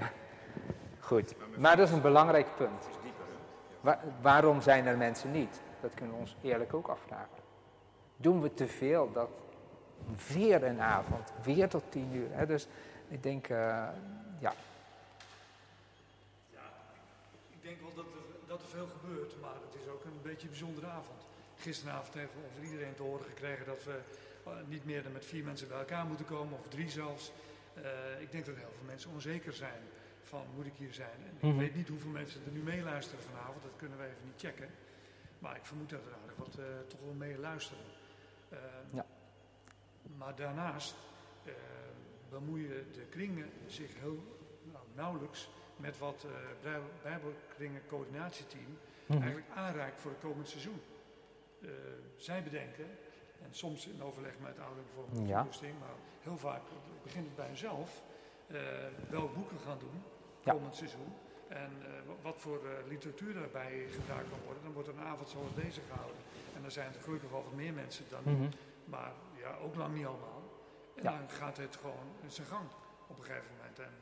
goed. 1.00 1.34
Maar 1.56 1.76
dat 1.76 1.88
is 1.88 1.94
een 1.94 2.00
belangrijk 2.00 2.46
punt. 2.56 2.88
Waar, 3.80 4.00
waarom 4.20 4.60
zijn 4.60 4.86
er 4.86 4.96
mensen 4.96 5.30
niet? 5.30 5.60
Dat 5.80 5.94
kunnen 5.94 6.14
we 6.14 6.20
ons 6.20 6.36
eerlijk 6.42 6.74
ook 6.74 6.88
afvragen. 6.88 7.42
Doen 8.16 8.40
we 8.40 8.54
te 8.54 8.66
veel? 8.66 9.12
Dat 9.12 9.28
weer 10.32 10.64
een 10.64 10.80
avond, 10.80 11.32
weer 11.42 11.68
tot 11.68 11.82
tien 11.88 12.14
uur. 12.14 12.28
Hè? 12.30 12.46
Dus 12.46 12.68
ik 13.08 13.22
denk, 13.22 13.48
uh, 13.48 13.56
ja. 14.38 14.52
Ja, 16.50 16.66
ik 17.50 17.62
denk 17.62 17.80
wel 17.80 17.94
dat 17.94 18.04
er, 18.04 18.46
dat 18.46 18.60
veel 18.68 18.86
gebeurt, 19.00 19.40
maar 19.40 19.54
het 19.70 19.82
is 19.82 19.88
ook 19.92 20.04
een 20.04 20.20
beetje 20.22 20.42
een 20.42 20.48
bijzondere 20.48 20.86
avond. 20.86 21.20
Gisteravond 21.56 22.14
hebben 22.14 22.36
we 22.36 22.46
over 22.50 22.72
iedereen 22.72 22.94
te 22.94 23.02
horen 23.02 23.24
gekregen 23.24 23.66
dat 23.66 23.84
we 23.84 24.00
niet 24.68 24.84
meer 24.84 25.02
dan 25.02 25.12
met 25.12 25.24
vier 25.26 25.44
mensen 25.44 25.68
bij 25.68 25.78
elkaar 25.78 26.06
moeten 26.06 26.26
komen, 26.26 26.58
of 26.58 26.68
drie 26.68 26.90
zelfs. 26.90 27.32
Uh, 27.78 28.20
ik 28.20 28.32
denk 28.32 28.46
dat 28.46 28.56
heel 28.56 28.72
veel 28.76 28.86
mensen 28.86 29.10
onzeker 29.10 29.52
zijn 29.52 29.82
van 30.22 30.46
moet 30.54 30.66
ik 30.66 30.72
hier 30.76 30.92
zijn. 30.92 31.18
En 31.28 31.36
ik 31.36 31.42
Mhm. 31.42 31.56
weet 31.58 31.74
niet 31.74 31.88
hoeveel 31.88 32.10
mensen 32.10 32.40
er 32.46 32.52
nu 32.52 32.60
meeluisteren 32.62 33.24
vanavond, 33.24 33.62
dat 33.62 33.72
kunnen 33.76 33.98
we 33.98 34.04
even 34.04 34.24
niet 34.24 34.40
checken. 34.40 34.68
Maar 35.38 35.56
ik 35.56 35.64
vermoed 35.66 35.90
dat 35.90 36.06
er 36.06 36.12
aardig 36.22 36.36
wat 36.36 36.56
uh, 36.58 36.64
toch 36.88 37.00
wel 37.00 37.12
mee 37.14 37.38
luisteren. 37.38 37.84
Uh, 38.52 38.58
ja. 38.92 39.06
Maar 40.16 40.34
daarnaast 40.36 40.94
bemoeien 42.30 42.92
de 42.92 43.04
kringen 43.10 43.50
zich 43.66 43.90
heel 44.00 44.38
nou, 44.72 44.84
nauwelijks 44.94 45.48
met 45.76 45.98
wat 45.98 46.26
uh, 46.64 46.74
Bijbelkringen 47.02 47.82
coördinatieteam 47.86 48.78
Mhm. 49.06 49.22
eigenlijk 49.22 49.50
aanreikt 49.54 50.00
voor 50.00 50.10
het 50.10 50.20
komend 50.20 50.48
seizoen. 50.48 50.80
Zij 52.16 52.42
bedenken, 52.42 52.86
en 53.44 53.48
soms 53.54 53.86
in 53.86 54.02
overleg 54.02 54.32
met 54.38 54.58
ouder 54.58 54.82
bijvoorbeeld, 54.84 55.28
Ja. 55.28 55.38
toerusting, 55.40 55.78
maar 55.78 55.94
heel 56.22 56.36
vaak 56.38 56.60
begint 57.02 57.26
het 57.26 57.36
bij 57.36 57.46
hunzelf, 57.46 58.02
uh, 58.48 58.60
welke 59.10 59.34
boeken 59.34 59.58
gaan 59.66 59.78
doen 59.78 60.02
Ja. 60.40 60.52
komend 60.52 60.74
seizoen. 60.74 61.12
En 61.48 61.70
uh, 61.82 61.86
wat 62.22 62.38
voor 62.38 62.60
uh, 62.64 62.70
literatuur 62.88 63.34
daarbij 63.34 63.86
gebruikt 63.90 64.28
kan 64.30 64.38
worden. 64.44 64.62
Dan 64.62 64.72
wordt 64.72 64.88
er 64.88 64.94
een 64.94 65.04
avond 65.04 65.28
zoals 65.28 65.54
deze 65.54 65.80
gehouden. 65.90 66.16
En 66.56 66.62
dan 66.62 66.70
zijn 66.70 66.94
er 66.94 67.00
gelukkig 67.00 67.30
wel 67.30 67.42
wat 67.42 67.52
meer 67.52 67.72
mensen 67.72 68.04
dan. 68.10 68.22
Mhm. 68.24 68.48
Maar 68.84 69.12
ja, 69.38 69.56
ook 69.56 69.74
lang 69.74 69.94
niet 69.94 70.06
allemaal. 70.06 70.42
En 70.96 71.02
Ja. 71.02 71.10
dan 71.18 71.30
gaat 71.30 71.56
het 71.56 71.76
gewoon 71.76 72.06
in 72.22 72.30
zijn 72.30 72.46
gang 72.46 72.68
op 73.06 73.18
een 73.18 73.24
gegeven 73.24 73.50
moment. 73.56 73.78
En 73.78 73.92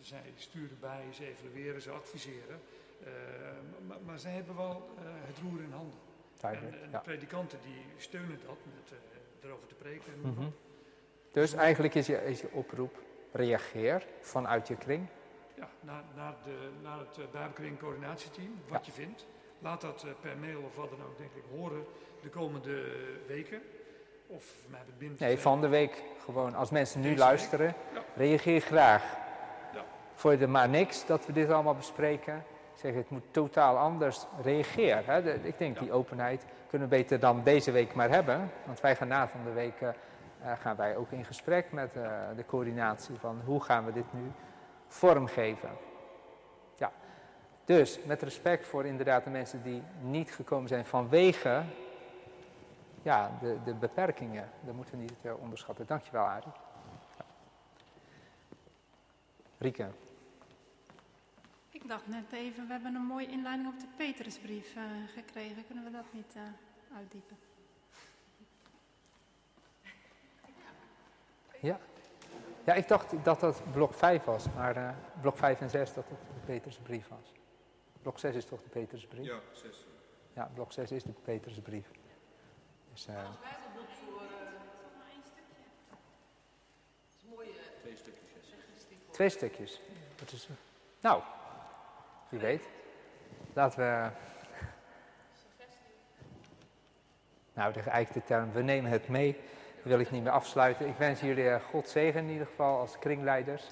zij 0.00 0.32
sturen 0.36 0.78
bij, 0.80 1.04
ze 1.12 1.26
evalueren, 1.26 1.82
ze 1.82 1.90
adviseren. 1.90 2.60
Uh, 3.00 3.08
maar, 3.86 4.00
maar 4.06 4.18
zij 4.18 4.32
hebben 4.32 4.56
wel 4.56 4.88
het 5.00 5.38
roer 5.38 5.60
in 5.62 5.72
handen. 5.72 5.98
Duidelijk, 6.42 6.76
en, 6.76 6.82
en 6.82 6.90
ja. 6.90 6.98
de 6.98 7.04
predikanten 7.04 7.58
die 7.62 7.84
steunen 7.96 8.38
dat 8.46 8.56
met 8.74 8.92
uh, 8.92 9.48
erover 9.48 9.66
te 9.66 9.74
preken. 9.74 10.12
Mhm. 10.20 10.48
Dus 11.32 11.52
eigenlijk 11.52 11.94
is 11.94 12.06
je, 12.06 12.24
is 12.24 12.40
je 12.40 12.48
oproep, 12.52 12.98
reageer 13.32 14.06
vanuit 14.20 14.68
je 14.68 14.76
kring. 14.76 15.06
Ja, 15.54 15.68
naar, 15.80 16.02
naar, 16.16 16.34
de, 16.44 16.70
naar 16.82 16.98
het 16.98 17.18
uh, 17.18 17.24
Bijbelkring 17.32 17.78
coördinatieteam, 17.78 18.60
wat 18.68 18.86
je 18.86 18.92
vindt. 18.92 19.26
Laat 19.58 19.80
dat 19.80 20.06
per 20.20 20.36
mail 20.36 20.62
of 20.62 20.76
wat 20.76 20.90
dan 20.90 21.02
ook, 21.02 21.18
denk 21.18 21.30
ik, 21.32 21.42
horen 21.50 21.84
de 22.22 22.28
komende 22.28 22.82
weken. 23.26 23.62
Of 24.26 24.54
binnen. 24.98 25.16
Nee, 25.20 25.38
van 25.38 25.60
de 25.60 25.68
week 25.68 26.02
gewoon. 26.24 26.54
Als 26.54 26.70
mensen 26.70 27.00
nu 27.00 27.16
luisteren? 27.16 27.74
Ja. 27.94 28.04
reageer 28.16 28.60
graag. 28.60 29.02
Ja. 29.74 29.84
Voor 30.14 30.38
de 30.38 30.46
maar 30.46 30.68
niks 30.68 31.06
dat 31.06 31.26
we 31.26 31.32
dit 31.32 31.50
allemaal 31.50 31.74
bespreken. 31.74 32.44
Ik 32.82 32.88
zeg, 32.88 32.96
het 32.96 33.10
moet 33.10 33.22
totaal 33.30 33.76
anders. 33.78 34.26
Reageer. 34.42 35.06
Hè. 35.06 35.22
De- 35.22 35.40
ik 35.42 35.58
denk 35.58 35.74
Ja. 35.74 35.80
die 35.82 35.92
openheid 35.92 36.44
kunnen 36.68 36.88
we 36.88 36.96
beter 36.96 37.20
dan 37.20 37.42
deze 37.42 37.70
week 37.70 37.94
maar 37.94 38.08
hebben. 38.10 38.50
Want 38.66 38.80
wij 38.80 38.96
gaan 38.96 39.08
na 39.08 39.28
van 39.28 39.44
de 39.44 39.52
week 39.52 39.80
eh, 39.80 39.88
eh, 39.88 40.52
gaan 40.60 40.76
wij 40.76 40.96
ook 40.96 41.10
in 41.10 41.24
gesprek 41.24 41.72
met 41.72 41.96
eh, 41.96 42.10
de 42.36 42.46
coördinatie 42.46 43.18
van 43.18 43.40
hoe 43.44 43.62
gaan 43.62 43.84
we 43.84 43.92
dit 43.92 44.12
nu 44.12 44.32
vormgeven. 44.86 45.68
Ja. 46.74 46.92
Dus 47.64 48.00
met 48.04 48.22
respect 48.22 48.66
voor 48.66 48.84
inderdaad 48.86 49.24
de 49.24 49.30
mensen 49.30 49.62
die 49.62 49.82
niet 50.00 50.32
gekomen 50.32 50.68
zijn 50.68 50.84
vanwege 50.84 51.62
ja, 53.02 53.30
de, 53.40 53.56
de 53.64 53.74
beperkingen. 53.74 54.50
Dat 54.60 54.74
moeten 54.74 54.94
we 54.96 55.00
niet 55.00 55.14
onderschatten. 55.40 55.86
Dankjewel, 55.86 56.24
Arie. 56.24 56.52
Ja. 57.18 57.24
Rieke. 59.58 59.86
Ik 61.82 61.88
dacht 61.88 62.06
net 62.06 62.32
even, 62.32 62.66
we 62.66 62.72
hebben 62.72 62.94
een 62.94 63.06
mooie 63.06 63.26
inleiding 63.26 63.68
op 63.68 63.80
de 63.80 63.86
Petrusbrief 63.96 64.76
eh, 64.76 64.82
gekregen. 65.14 65.66
Kunnen 65.66 65.84
we 65.84 65.90
dat 65.90 66.04
niet 66.12 66.34
eh, 66.34 66.42
uitdiepen? 66.96 67.36
Ja. 71.60 71.78
Ja, 72.64 72.74
ik 72.74 72.88
dacht 72.88 73.24
dat 73.24 73.40
dat 73.40 73.62
blok 73.72 73.94
5 73.94 74.24
was, 74.24 74.46
maar 74.56 74.76
eh, 74.76 74.94
blok 75.20 75.36
5 75.36 75.60
en 75.60 75.70
6 75.70 75.92
dat 75.94 76.08
het 76.08 76.18
de 76.18 76.40
Petersbrief 76.46 77.08
was. 77.08 77.32
Blok 78.02 78.18
6 78.18 78.34
is 78.34 78.44
toch 78.44 78.62
de 78.62 78.68
Petersbrief? 78.68 79.26
Ja, 79.26 79.38
zes. 79.52 79.86
Ja, 80.32 80.50
blok 80.54 80.72
6 80.72 80.90
is 80.90 81.02
de 81.02 81.12
Petersbrief. 81.24 81.86
Dus, 82.92 83.06
eh, 83.06 83.14
Bijbelboek 83.14 83.90
voor. 84.04 84.20
eh, 84.22 85.14
is 87.16 87.24
mooi. 87.28 87.48
Twee 87.80 87.96
stukjes. 87.96 88.54
Twee 89.10 89.28
stukjes. 89.28 89.80
Wat 90.18 90.32
is, 90.32 90.48
nou, 91.00 91.22
wie 92.32 92.40
weet. 92.40 92.68
Laten 93.52 93.78
we. 93.78 94.08
Nou, 97.54 97.72
de 98.12 98.22
term, 98.24 98.52
we 98.52 98.62
nemen 98.62 98.90
het 98.90 99.08
mee, 99.08 99.40
wil 99.82 99.98
ik 99.98 100.10
niet 100.10 100.22
meer 100.22 100.32
afsluiten. 100.32 100.88
Ik 100.88 100.96
wens 100.96 101.20
jullie 101.20 101.48
eh, 101.48 101.60
God 101.60 101.88
zegen 101.88 102.20
in 102.20 102.30
ieder 102.30 102.46
geval 102.46 102.78
als 102.78 102.98
kringleiders. 102.98 103.70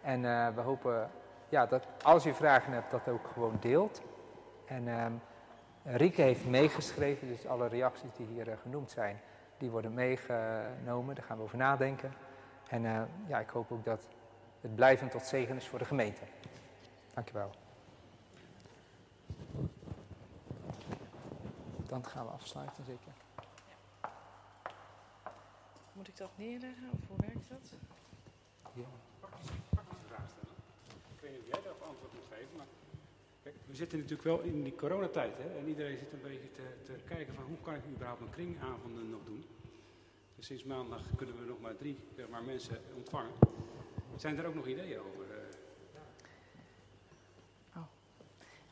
En 0.00 0.22
uh, 0.22 0.48
we 0.54 0.60
hopen 0.60 1.10
ja, 1.48 1.66
dat 1.66 1.86
als 2.02 2.26
u 2.26 2.34
vragen 2.34 2.72
hebt, 2.72 2.90
dat 2.90 3.08
ook 3.08 3.28
gewoon 3.32 3.56
deelt. 3.60 4.02
En 4.66 4.88
um, 4.88 5.20
Rieke 5.84 6.22
heeft 6.22 6.46
meegeschreven, 6.46 7.28
dus 7.28 7.46
alle 7.46 7.68
reacties 7.68 8.14
die 8.16 8.26
hier 8.26 8.48
uh, 8.48 8.54
genoemd 8.62 8.90
zijn, 8.90 9.20
die 9.58 9.70
worden 9.70 9.94
meegenomen. 9.94 11.14
Daar 11.14 11.24
gaan 11.24 11.36
we 11.36 11.42
over 11.42 11.58
nadenken. 11.58 12.12
En 12.68 13.08
ja, 13.26 13.38
ik 13.38 13.48
hoop 13.48 13.72
ook 13.72 13.84
dat 13.84 14.08
het 14.60 14.74
blijvend 14.74 15.10
tot 15.10 15.26
zegen 15.26 15.56
is 15.56 15.68
voor 15.68 15.78
de 15.78 15.84
gemeente. 15.84 16.22
Dankjewel. 17.14 17.50
Dan 21.90 22.04
gaan 22.04 22.26
we 22.26 22.32
afsluiten, 22.32 22.84
zeker. 22.84 23.12
Moet 25.92 26.08
ik 26.08 26.16
dat 26.16 26.30
neerleggen 26.36 26.90
of 26.92 27.08
hoe 27.08 27.16
werkt 27.26 27.48
dat? 27.48 27.72
Ja. 28.72 28.82
Ik 31.14 31.20
weet 31.20 31.30
niet 31.30 31.40
of 31.40 31.46
jij 31.46 31.62
daarop 31.62 31.82
antwoord 31.82 32.12
moet 32.12 32.28
geven, 32.30 32.56
maar 32.56 32.66
kijk, 33.42 33.54
we 33.66 33.74
zitten 33.74 33.98
natuurlijk 33.98 34.28
wel 34.28 34.40
in 34.40 34.62
die 34.62 34.74
coronatijd 34.74 35.38
hè, 35.38 35.58
en 35.58 35.68
iedereen 35.68 35.98
zit 35.98 36.12
een 36.12 36.22
beetje 36.22 36.52
te, 36.52 36.82
te 36.84 36.92
kijken 36.92 37.34
van 37.34 37.44
hoe 37.44 37.60
kan 37.62 37.74
ik 37.74 37.84
überhaupt 37.86 38.20
mijn 38.20 38.32
kringavonden 38.32 39.10
nog 39.10 39.24
doen. 39.24 39.44
Dus 40.36 40.46
sinds 40.46 40.64
maandag 40.64 41.02
kunnen 41.16 41.38
we 41.38 41.44
nog 41.44 41.60
maar 41.60 41.76
drie 41.76 41.98
zeg 42.16 42.28
maar, 42.28 42.42
mensen 42.42 42.78
ontvangen. 42.96 43.32
Zijn 44.16 44.38
er 44.38 44.46
ook 44.46 44.54
nog 44.54 44.66
ideeën 44.66 45.00
over? 45.00 45.26
Oh. 47.76 47.82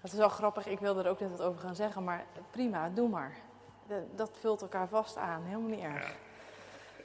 Het 0.01 0.13
is 0.13 0.19
wel 0.19 0.29
grappig, 0.29 0.67
ik 0.67 0.79
wilde 0.79 1.03
er 1.03 1.11
ook 1.11 1.21
net 1.21 1.31
wat 1.31 1.43
over 1.43 1.61
gaan 1.61 1.77
zeggen, 1.77 2.05
maar 2.05 2.27
prima, 2.51 2.89
doe 2.89 3.09
maar. 3.09 3.37
Dat 4.15 4.31
vult 4.41 4.63
elkaar 4.63 4.89
vast 4.89 5.17
aan, 5.17 5.43
helemaal 5.43 5.69
niet 5.69 5.81
erg. 5.81 6.17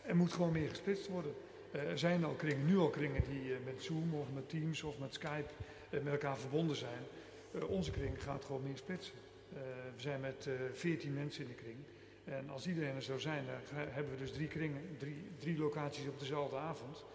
Er 0.02 0.16
moet 0.16 0.34
gewoon 0.34 0.52
meer 0.52 0.70
gesplitst 0.70 1.08
worden. 1.08 1.36
Uh, 1.76 1.90
er 1.90 2.00
zijn 2.00 2.26
al 2.26 2.34
kringen, 2.34 2.66
nu 2.66 2.78
al 2.78 2.90
kringen 2.90 3.24
die 3.24 3.50
uh, 3.50 3.56
met 3.66 3.84
Zoom 3.84 4.14
of 4.14 4.26
met 4.34 4.50
Teams 4.50 4.84
of 4.84 5.00
met 5.00 5.14
Skype 5.14 5.50
uh, 5.90 6.02
met 6.02 6.14
elkaar 6.14 6.38
verbonden 6.38 6.76
zijn. 6.76 7.04
onze 7.68 7.92
kring 7.92 8.24
gaat 8.24 8.46
gewoon 8.46 8.64
meer 8.64 8.78
splitsen. 8.78 9.14
we 9.96 10.02
zijn 10.02 10.20
met 10.20 10.50
veertien 10.74 11.14
mensen 11.14 11.44
in 11.44 11.48
de 11.48 11.56
kring. 11.56 11.78
En 12.24 12.50
als 12.50 12.68
iedereen 12.68 12.96
er 12.96 13.02
zou 13.02 13.20
zijn, 13.20 13.46
dan 13.46 13.78
hebben 13.90 14.14
we 14.14 14.20
dus 14.20 14.32
drie 14.32 14.48
kringen, 14.48 14.96
drie, 14.98 15.28
drie 15.40 15.58
locaties 15.58 16.08
op 16.08 16.20
dezelfde 16.20 16.58
avond. 16.58 17.06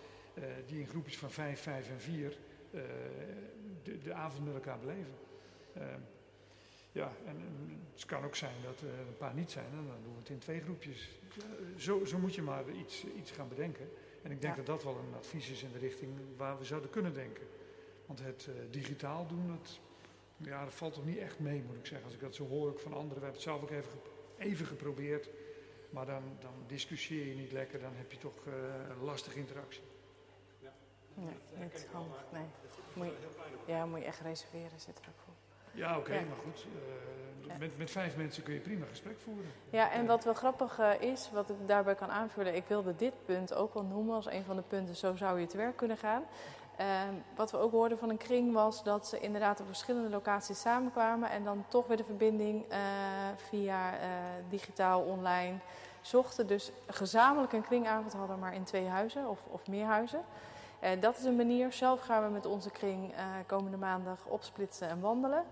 die 0.67 0.81
in 0.81 0.87
groepjes 0.87 1.19
van 1.19 1.31
vijf, 1.31 1.61
vijf 1.61 1.91
en 1.91 2.01
vier 2.01 2.37
de, 3.83 3.99
de, 3.99 4.15
avond 4.15 4.45
met 4.45 4.55
elkaar 4.55 4.79
beleven. 4.79 5.15
Ja, 6.93 7.13
en, 7.27 7.37
en, 7.37 7.83
het 7.93 8.05
kan 8.05 8.25
ook 8.25 8.37
zijn 8.37 8.55
dat 8.65 8.81
er 8.81 8.99
een 8.99 9.17
paar 9.17 9.35
niet 9.35 9.51
zijn 9.51 9.71
en 9.71 9.87
dan 9.87 10.03
doen 10.03 10.13
we 10.13 10.19
het 10.19 10.29
in 10.29 10.39
twee 10.39 10.61
groepjes. 10.61 11.09
zo, 11.77 12.05
zo 12.05 12.19
moet 12.19 12.35
je 12.35 12.43
maar 12.43 12.71
iets, 12.71 13.05
iets 13.17 13.31
gaan 13.31 13.49
bedenken. 13.49 13.89
En 14.23 14.31
ik 14.31 14.41
denk 14.41 14.57
dat 14.57 14.67
dat 14.67 14.85
wel 14.85 14.97
een 14.97 15.15
advies 15.15 15.51
is 15.51 15.63
in 15.63 15.73
de 15.73 15.79
richting 15.79 16.11
waar 16.37 16.59
we 16.59 16.65
zouden 16.65 16.91
kunnen 16.91 17.15
denken. 17.15 17.47
Want 18.07 18.21
het 18.23 18.47
uh, 18.49 18.55
digitaal 18.71 19.27
doen, 19.27 19.49
dat, 19.49 19.81
ja, 20.37 20.65
dat 20.65 20.75
valt 20.75 20.95
toch 20.95 21.05
niet 21.05 21.19
echt 21.19 21.39
mee, 21.39 21.63
moet 21.63 21.77
ik 21.77 21.87
zeggen. 21.87 22.07
Als 22.07 22.15
ik 22.15 22.21
dat 22.21 22.35
zo 22.35 22.47
hoor 22.47 22.69
ook 22.69 22.81
van 22.81 22.93
anderen. 22.93 23.19
We 23.19 23.25
hebben 23.25 23.33
het 23.33 23.43
zelf 23.43 23.63
ook 23.63 23.71
even, 23.71 24.01
even 24.39 24.67
geprobeerd. 24.67 25.29
Maar 25.91 26.07
dan, 26.07 26.23
dan 26.41 26.53
discussieer 26.67 27.27
je 27.27 27.35
niet 27.35 27.53
lekker, 27.53 27.81
dan 27.81 27.93
heb 27.95 28.13
je 28.13 28.19
toch 28.19 28.47
uh, 28.47 28.55
lastige 29.03 29.39
interactie. 29.39 29.83
Ja. 30.59 30.73
Nee, 31.15 31.35
niet 31.59 31.89
handig. 31.93 32.25
Nee. 32.33 32.47
Moet 32.93 33.07
je, 33.07 33.73
ja, 33.73 33.87
moet 33.87 33.99
je 33.99 34.05
echt 34.05 34.21
reserveren, 34.21 34.81
zit 34.81 34.99
er 34.99 35.09
ook 35.09 35.19
voor. 35.25 35.35
Ja, 35.79 35.91
oké, 35.91 35.99
okay, 35.99 36.17
ja. 36.17 36.25
maar 36.29 36.37
goed. 36.45 36.67
Uh, 36.67 37.59
met, 37.59 37.79
met 37.79 37.91
vijf 37.91 38.17
mensen 38.17 38.43
kun 38.43 38.55
je 38.55 38.61
prima 38.61 38.87
gesprek 38.87 39.21
voeren. 39.21 39.53
Ja, 39.71 39.91
en 39.91 40.07
wat 40.07 40.25
wel 40.25 40.35
grappig 40.35 40.79
uh, 40.81 41.01
is, 41.01 41.31
wat 41.33 41.51
ik 41.51 41.57
daarbij 41.67 41.95
kan 41.95 42.11
aanvullen, 42.11 42.55
ik 42.55 42.65
wilde 42.67 42.97
dit 42.97 43.13
punt 43.25 43.55
ook 43.55 43.75
wel 43.75 43.83
noemen 43.83 44.15
als 44.15 44.27
een 44.27 44.45
van 44.45 44.57
de 44.57 44.63
punten, 44.63 44.97
zo 44.97 45.17
zou 45.17 45.41
je 45.41 45.47
te 45.47 45.57
werk 45.57 45.77
kunnen 45.77 45.97
gaan. 45.97 46.23
Uh, 46.81 46.87
wat 47.37 47.51
we 47.51 47.59
ook 47.59 47.73
hoorden 47.73 47.99
van 47.99 48.11
een 48.11 48.17
kring 48.17 48.53
was 48.53 48.83
dat 48.83 49.07
ze 49.07 49.21
inderdaad 49.21 49.61
op 49.61 49.67
verschillende 49.67 50.09
locaties 50.09 50.61
samenkwamen 50.61 51.31
en 51.31 51.45
dan 51.45 51.65
toch 51.69 51.87
weer 51.87 51.97
de 51.97 52.05
verbinding 52.05 52.65
via 53.37 53.95
digitaal, 54.49 55.01
online 55.01 55.59
zochten. 56.01 56.47
Dus 56.47 56.71
gezamenlijk 56.87 57.53
een 57.53 57.63
kringavond 57.63 58.13
hadden, 58.13 58.39
maar 58.39 58.55
in 58.55 58.65
twee 58.65 58.87
huizen 58.87 59.29
of, 59.29 59.39
of 59.51 59.67
meer 59.67 59.85
huizen. 59.85 60.21
dat 61.01 61.19
is 61.19 61.25
een 61.25 61.37
manier. 61.37 61.73
Zelf 61.73 62.01
gaan 62.01 62.25
we 62.25 62.31
met 62.31 62.47
onze 62.47 62.71
kring 62.71 63.15
komende 63.47 63.77
maandag 63.77 64.25
opsplitsen 64.27 64.89
en 64.89 65.01
wandelen. 65.01 65.45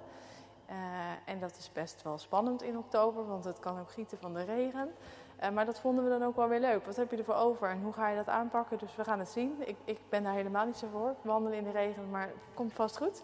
Uh, 0.71 0.77
en 1.25 1.41
dat 1.41 1.57
is 1.57 1.73
best 1.73 2.03
wel 2.03 2.19
spannend 2.19 2.63
in 2.63 2.79
oktober, 2.79 3.27
want 3.27 3.45
het 3.45 3.59
kan 3.59 3.81
ook 3.81 3.91
gieten 3.91 4.19
van 4.19 4.35
de 4.35 4.45
regen. 4.45 4.95
Uh, 5.43 5.51
maar 5.51 5.65
dat 5.65 5.81
vonden 5.81 6.05
we 6.05 6.11
dan 6.11 6.25
ook 6.25 6.37
wel 6.37 6.49
weer 6.49 6.61
leuk. 6.61 6.87
Wat 6.87 6.97
heb 6.97 7.11
je 7.11 7.17
ervoor 7.17 7.35
over 7.35 7.69
en 7.69 7.83
hoe 7.83 7.93
ga 7.93 8.09
je 8.09 8.17
dat 8.17 8.29
aanpakken? 8.29 8.79
Dus 8.79 8.97
we 8.97 9.05
gaan 9.05 9.19
het 9.19 9.29
zien. 9.29 9.55
Ik, 9.65 9.77
ik 9.85 9.99
ben 10.09 10.23
daar 10.23 10.35
helemaal 10.35 10.67
niet 10.67 10.77
zo 10.77 10.87
voor, 10.93 11.15
wandelen 11.23 11.59
in 11.59 11.65
de 11.65 11.71
regen, 11.71 12.11
maar 12.11 12.27
het 12.27 12.55
komt 12.55 12.73
vast 12.73 12.97
goed. 12.97 13.23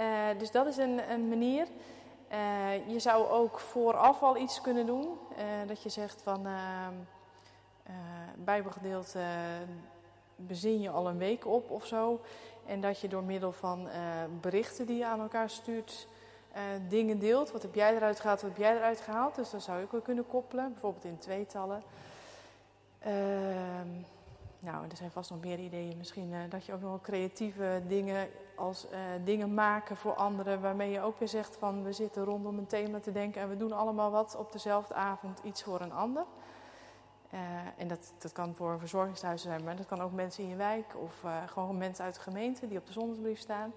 Uh, 0.00 0.06
dus 0.38 0.50
dat 0.50 0.66
is 0.66 0.76
een, 0.76 1.10
een 1.10 1.28
manier. 1.28 1.66
je 2.86 2.98
zou 2.98 3.28
ook 3.28 3.58
vooraf 3.58 4.22
al 4.22 4.36
iets 4.36 4.60
kunnen 4.60 4.86
doen. 4.86 5.18
dat 5.66 5.82
je 5.82 5.88
zegt 5.88 6.22
van 6.22 6.46
ehm, 6.46 6.94
Bijbelgedeelte 8.36 9.20
bezin 10.36 10.80
je 10.80 10.90
al 10.90 11.08
een 11.08 11.18
week 11.18 11.46
op 11.46 11.70
of 11.70 11.86
zo. 11.86 12.20
En 12.66 12.80
dat 12.80 13.00
je 13.00 13.08
door 13.08 13.22
middel 13.22 13.52
van 13.52 13.88
berichten 14.40 14.86
die 14.86 14.96
je 14.96 15.06
aan 15.06 15.20
elkaar 15.20 15.50
stuurt 15.50 16.08
uh, 16.56 16.62
dingen 16.88 17.18
deelt. 17.18 17.52
Wat 17.52 17.62
heb 17.62 17.74
jij 17.74 17.96
eruit 17.96 18.20
gehaald, 18.20 18.40
wat 18.40 18.50
heb 18.50 18.58
jij 18.58 18.76
eruit 18.76 19.00
gehaald? 19.00 19.34
Dus 19.34 19.50
dat 19.50 19.62
zou 19.62 19.78
je 19.78 19.84
ook 19.84 19.92
wel 19.92 20.00
kunnen 20.00 20.26
koppelen, 20.26 20.72
bijvoorbeeld 20.72 21.04
in 21.04 21.18
tweetallen. 21.18 21.82
Uh, 23.06 23.12
nou, 24.58 24.84
er 24.90 24.96
zijn 24.96 25.10
vast 25.10 25.30
nog 25.30 25.40
meer 25.40 25.58
ideeën. 25.58 25.96
Misschien 25.96 26.32
uh, 26.32 26.38
dat 26.48 26.64
je 26.64 26.72
ook 26.72 26.80
nog 26.80 26.90
wel 26.90 27.00
creatieve 27.00 27.82
dingen 27.86 28.28
als 28.56 28.86
uh, 28.90 28.98
dingen 29.24 29.54
maken 29.54 29.96
voor 29.96 30.14
anderen. 30.14 30.60
Waarmee 30.60 30.90
je 30.90 31.00
ook 31.00 31.18
weer 31.18 31.28
zegt 31.28 31.56
van 31.56 31.82
we 31.82 31.92
zitten 31.92 32.24
rondom 32.24 32.58
een 32.58 32.66
thema 32.66 33.00
te 33.00 33.12
denken 33.12 33.42
en 33.42 33.48
we 33.48 33.56
doen 33.56 33.72
allemaal 33.72 34.10
wat 34.10 34.36
op 34.38 34.52
dezelfde 34.52 34.94
avond 34.94 35.40
iets 35.42 35.62
voor 35.62 35.80
een 35.80 35.92
ander. 35.92 36.24
en 37.76 37.88
dat, 37.88 38.12
dat 38.18 38.32
kan 38.32 38.54
voor 38.54 38.78
verzorgingshuizen 38.78 39.48
zijn, 39.48 39.64
maar 39.64 39.76
dat 39.76 39.86
kan 39.86 40.00
ook 40.00 40.12
mensen 40.12 40.42
in 40.42 40.48
je 40.48 40.56
wijk 40.56 40.94
of 40.96 41.24
gewoon 41.46 41.78
mensen 41.78 42.04
uit 42.04 42.14
de 42.14 42.20
gemeente 42.20 42.68
die 42.68 42.78
op 42.78 42.86
de 42.86 42.92
zondagsbrief 42.92 43.38
staan. 43.38 43.72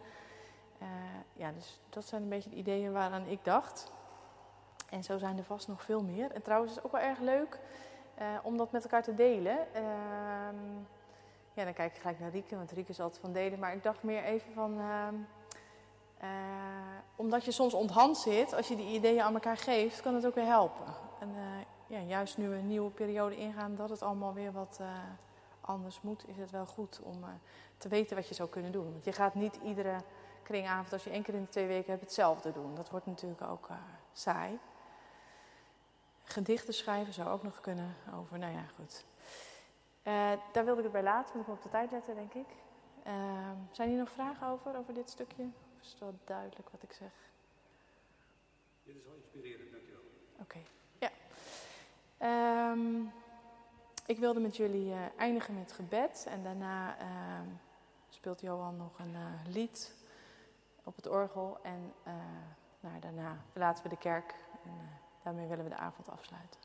Uh, 0.81 0.87
ja, 1.33 1.51
dus 1.51 1.79
dat 1.89 2.05
zijn 2.05 2.21
een 2.21 2.29
beetje 2.29 2.49
de 2.49 2.55
ideeën 2.55 2.91
waaraan 2.91 3.27
ik 3.27 3.43
dacht. 3.43 3.91
En 4.89 5.03
zo 5.03 5.17
zijn 5.17 5.37
er 5.37 5.43
vast 5.43 5.67
nog 5.67 5.83
veel 5.83 6.03
meer. 6.03 6.31
En 6.31 6.41
trouwens 6.41 6.71
is 6.71 6.77
het 6.77 6.85
ook 6.85 6.91
wel 6.91 7.01
erg 7.01 7.19
leuk 7.19 7.59
uh, 8.19 8.27
om 8.43 8.57
dat 8.57 8.71
met 8.71 8.83
elkaar 8.83 9.03
te 9.03 9.13
delen. 9.13 9.57
Uh, 9.75 9.81
ja, 11.53 11.63
dan 11.63 11.73
kijk 11.73 11.95
ik 11.95 12.01
gelijk 12.01 12.19
naar 12.19 12.29
Rieke, 12.29 12.55
want 12.55 12.71
Rieke 12.71 12.91
is 12.91 12.99
altijd 12.99 13.21
van 13.21 13.31
delen. 13.31 13.59
Maar 13.59 13.73
ik 13.73 13.83
dacht 13.83 14.03
meer 14.03 14.23
even 14.23 14.53
van... 14.53 14.79
Ehm, 14.79 15.15
eh, 16.17 16.29
omdat 17.15 17.45
je 17.45 17.51
soms 17.51 17.73
onthand 17.73 18.17
zit, 18.17 18.53
als 18.53 18.67
je 18.67 18.75
die 18.75 18.95
ideeën 18.95 19.21
aan 19.21 19.33
elkaar 19.33 19.57
geeft, 19.57 20.01
kan 20.01 20.15
het 20.15 20.25
ook 20.25 20.35
weer 20.35 20.45
helpen. 20.45 20.85
En 21.19 21.35
ja, 21.87 21.99
juist 21.99 22.37
nu 22.37 22.49
we 22.49 22.55
een 22.55 22.67
nieuwe 22.67 22.89
periode 22.89 23.37
ingaan, 23.37 23.75
dat 23.75 23.89
het 23.89 24.01
allemaal 24.01 24.33
weer 24.33 24.51
wat 24.51 24.79
anders 25.61 26.01
moet, 26.01 26.27
is 26.27 26.37
het 26.37 26.51
wel 26.51 26.65
goed 26.65 26.99
om 27.03 27.23
te 27.77 27.87
weten 27.87 28.15
wat 28.15 28.27
je 28.27 28.33
zou 28.33 28.49
kunnen 28.49 28.71
doen. 28.71 28.91
Want 28.91 29.03
je 29.03 29.11
gaat 29.11 29.33
niet 29.33 29.59
iedere 29.63 29.95
kringavond, 30.43 30.93
als 30.93 31.03
je 31.03 31.09
één 31.09 31.23
keer 31.23 31.33
in 31.33 31.43
de 31.43 31.49
twee 31.49 31.67
weken 31.67 31.89
hebt, 31.89 32.01
hetzelfde 32.01 32.51
doen. 32.51 32.75
Dat 32.75 32.89
wordt 32.89 33.05
natuurlijk 33.05 33.41
ook 33.41 33.69
uh, 33.69 33.77
saai. 34.13 34.59
Gedichten 36.23 36.73
schrijven 36.73 37.13
zou 37.13 37.29
ook 37.29 37.43
nog 37.43 37.59
kunnen 37.59 37.95
over, 38.19 38.39
nou 38.39 38.53
ja, 38.53 38.65
goed. 38.75 39.05
Uh, 40.03 40.31
daar 40.51 40.65
wilde 40.65 40.77
ik 40.77 40.83
het 40.83 40.91
bij 40.91 41.03
laten, 41.03 41.33
want 41.33 41.41
ik 41.41 41.47
moet 41.47 41.57
op 41.57 41.63
de 41.63 41.69
tijd 41.69 41.91
letten, 41.91 42.15
denk 42.15 42.33
ik. 42.33 42.47
Uh, 43.07 43.49
zijn 43.71 43.89
hier 43.89 43.97
nog 43.97 44.11
vragen 44.11 44.47
over, 44.47 44.77
over 44.77 44.93
dit 44.93 45.09
stukje? 45.09 45.43
Of 45.43 45.81
is 45.81 45.89
het 45.89 45.99
wel 45.99 46.13
duidelijk 46.25 46.69
wat 46.69 46.83
ik 46.83 46.91
zeg? 46.91 47.11
Dit 48.83 48.95
is 48.95 49.03
wel 49.03 49.15
inspirerend, 49.15 49.71
dankjewel. 49.71 50.01
Oké, 50.39 50.41
okay. 50.41 50.65
ja. 50.99 52.71
Um, 52.71 53.11
ik 54.05 54.17
wilde 54.17 54.39
met 54.39 54.57
jullie 54.57 54.85
uh, 54.85 54.99
eindigen 55.17 55.53
met 55.53 55.71
gebed 55.71 56.25
en 56.29 56.43
daarna 56.43 56.97
ehm, 56.97 57.47
speelt 58.09 58.41
Johan 58.41 58.77
nog 58.77 58.99
een 58.99 59.15
lied 59.47 59.93
op 60.83 60.95
het 60.95 61.07
orgel. 61.07 61.57
En 61.61 61.93
uh, 62.07 62.13
nou, 62.79 62.99
daarna 62.99 63.37
verlaten 63.51 63.83
we 63.83 63.89
de 63.89 63.97
kerk 63.97 64.35
en 64.63 64.71
uh, 64.71 64.83
daarmee 65.23 65.47
willen 65.47 65.63
we 65.63 65.69
de 65.69 65.77
avond 65.77 66.09
afsluiten. 66.09 66.59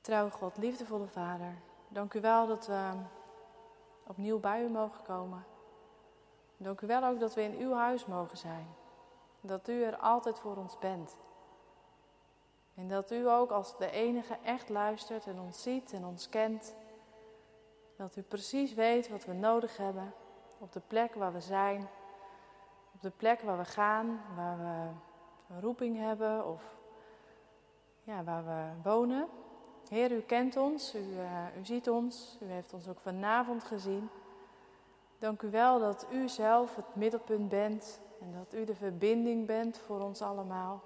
Trouw 0.00 0.30
God, 0.30 0.56
liefdevolle 0.56 1.06
Vader, 1.06 1.54
dank 1.88 2.14
u 2.14 2.20
wel 2.20 2.46
dat 2.46 2.66
we 2.66 2.92
opnieuw 4.06 4.40
bij 4.40 4.64
u 4.64 4.68
mogen 4.68 5.02
komen. 5.02 5.44
Dank 6.56 6.80
u 6.80 6.86
wel 6.86 7.04
ook 7.04 7.20
dat 7.20 7.34
we 7.34 7.42
in 7.42 7.58
uw 7.58 7.72
huis 7.72 8.06
mogen 8.06 8.38
zijn. 8.38 8.66
Dat 9.40 9.68
u 9.68 9.82
er 9.82 9.96
altijd 9.96 10.38
voor 10.38 10.56
ons 10.56 10.78
bent. 10.78 11.16
En 12.74 12.88
dat 12.88 13.10
u 13.10 13.28
ook 13.28 13.50
als 13.50 13.78
de 13.78 13.90
enige 13.90 14.38
echt 14.42 14.68
luistert 14.68 15.26
en 15.26 15.40
ons 15.40 15.62
ziet 15.62 15.92
en 15.92 16.04
ons 16.04 16.28
kent. 16.28 16.74
Dat 17.96 18.16
u 18.16 18.22
precies 18.22 18.74
weet 18.74 19.08
wat 19.08 19.24
we 19.24 19.32
nodig 19.32 19.76
hebben 19.76 20.12
op 20.60 20.72
de 20.72 20.80
plek 20.86 21.14
waar 21.14 21.32
we 21.32 21.40
zijn, 21.40 21.88
op 22.94 23.02
de 23.02 23.10
plek 23.10 23.40
waar 23.40 23.58
we 23.58 23.64
gaan, 23.64 24.20
waar 24.36 24.58
we 24.58 24.88
een 25.54 25.60
roeping 25.60 25.98
hebben 25.98 26.46
of 26.46 26.76
ja, 28.02 28.24
waar 28.24 28.44
we 28.44 28.88
wonen. 28.88 29.28
Heer, 29.88 30.12
u 30.12 30.20
kent 30.20 30.56
ons, 30.56 30.94
u, 30.94 30.98
uh, 30.98 31.56
u 31.58 31.64
ziet 31.64 31.90
ons, 31.90 32.38
u 32.42 32.46
heeft 32.46 32.72
ons 32.72 32.88
ook 32.88 33.00
vanavond 33.00 33.64
gezien. 33.64 34.08
Dank 35.18 35.42
u 35.42 35.50
wel 35.50 35.78
dat 35.78 36.06
u 36.12 36.28
zelf 36.28 36.76
het 36.76 36.94
middelpunt 36.94 37.48
bent 37.48 38.00
en 38.20 38.32
dat 38.32 38.54
u 38.54 38.64
de 38.64 38.74
verbinding 38.74 39.46
bent 39.46 39.78
voor 39.78 40.00
ons 40.00 40.22
allemaal. 40.22 40.82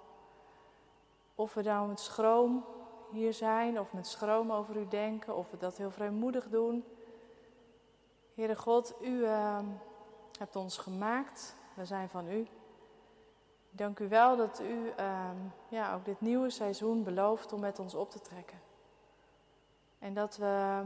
Of 1.35 1.55
we 1.55 1.63
nou 1.63 1.89
met 1.89 2.01
schroom 2.01 2.65
hier 3.11 3.33
zijn 3.33 3.81
of 3.81 3.93
met 3.93 4.07
schroom 4.07 4.53
over 4.53 4.77
u 4.77 4.89
denken, 4.89 5.37
of 5.37 5.51
we 5.51 5.57
dat 5.57 5.77
heel 5.77 5.91
vrijmoedig 5.91 6.49
doen. 6.49 6.85
Heere 8.35 8.57
God, 8.57 8.95
u 9.01 9.11
uh, 9.11 9.59
hebt 10.39 10.57
ons 10.57 10.79
gemaakt, 10.79 11.57
we 11.75 11.85
zijn 11.85 12.09
van 12.09 12.29
u. 12.29 12.47
Dank 13.71 13.99
u 13.99 14.09
wel 14.09 14.37
dat 14.37 14.61
u 14.61 14.93
uh, 14.99 15.31
ja, 15.69 15.95
ook 15.95 16.05
dit 16.05 16.21
nieuwe 16.21 16.51
seizoen 16.51 17.03
belooft 17.03 17.53
om 17.53 17.61
met 17.61 17.79
ons 17.79 17.95
op 17.95 18.11
te 18.11 18.21
trekken. 18.21 18.61
En 19.99 20.15
dat 20.15 20.37
we 20.37 20.83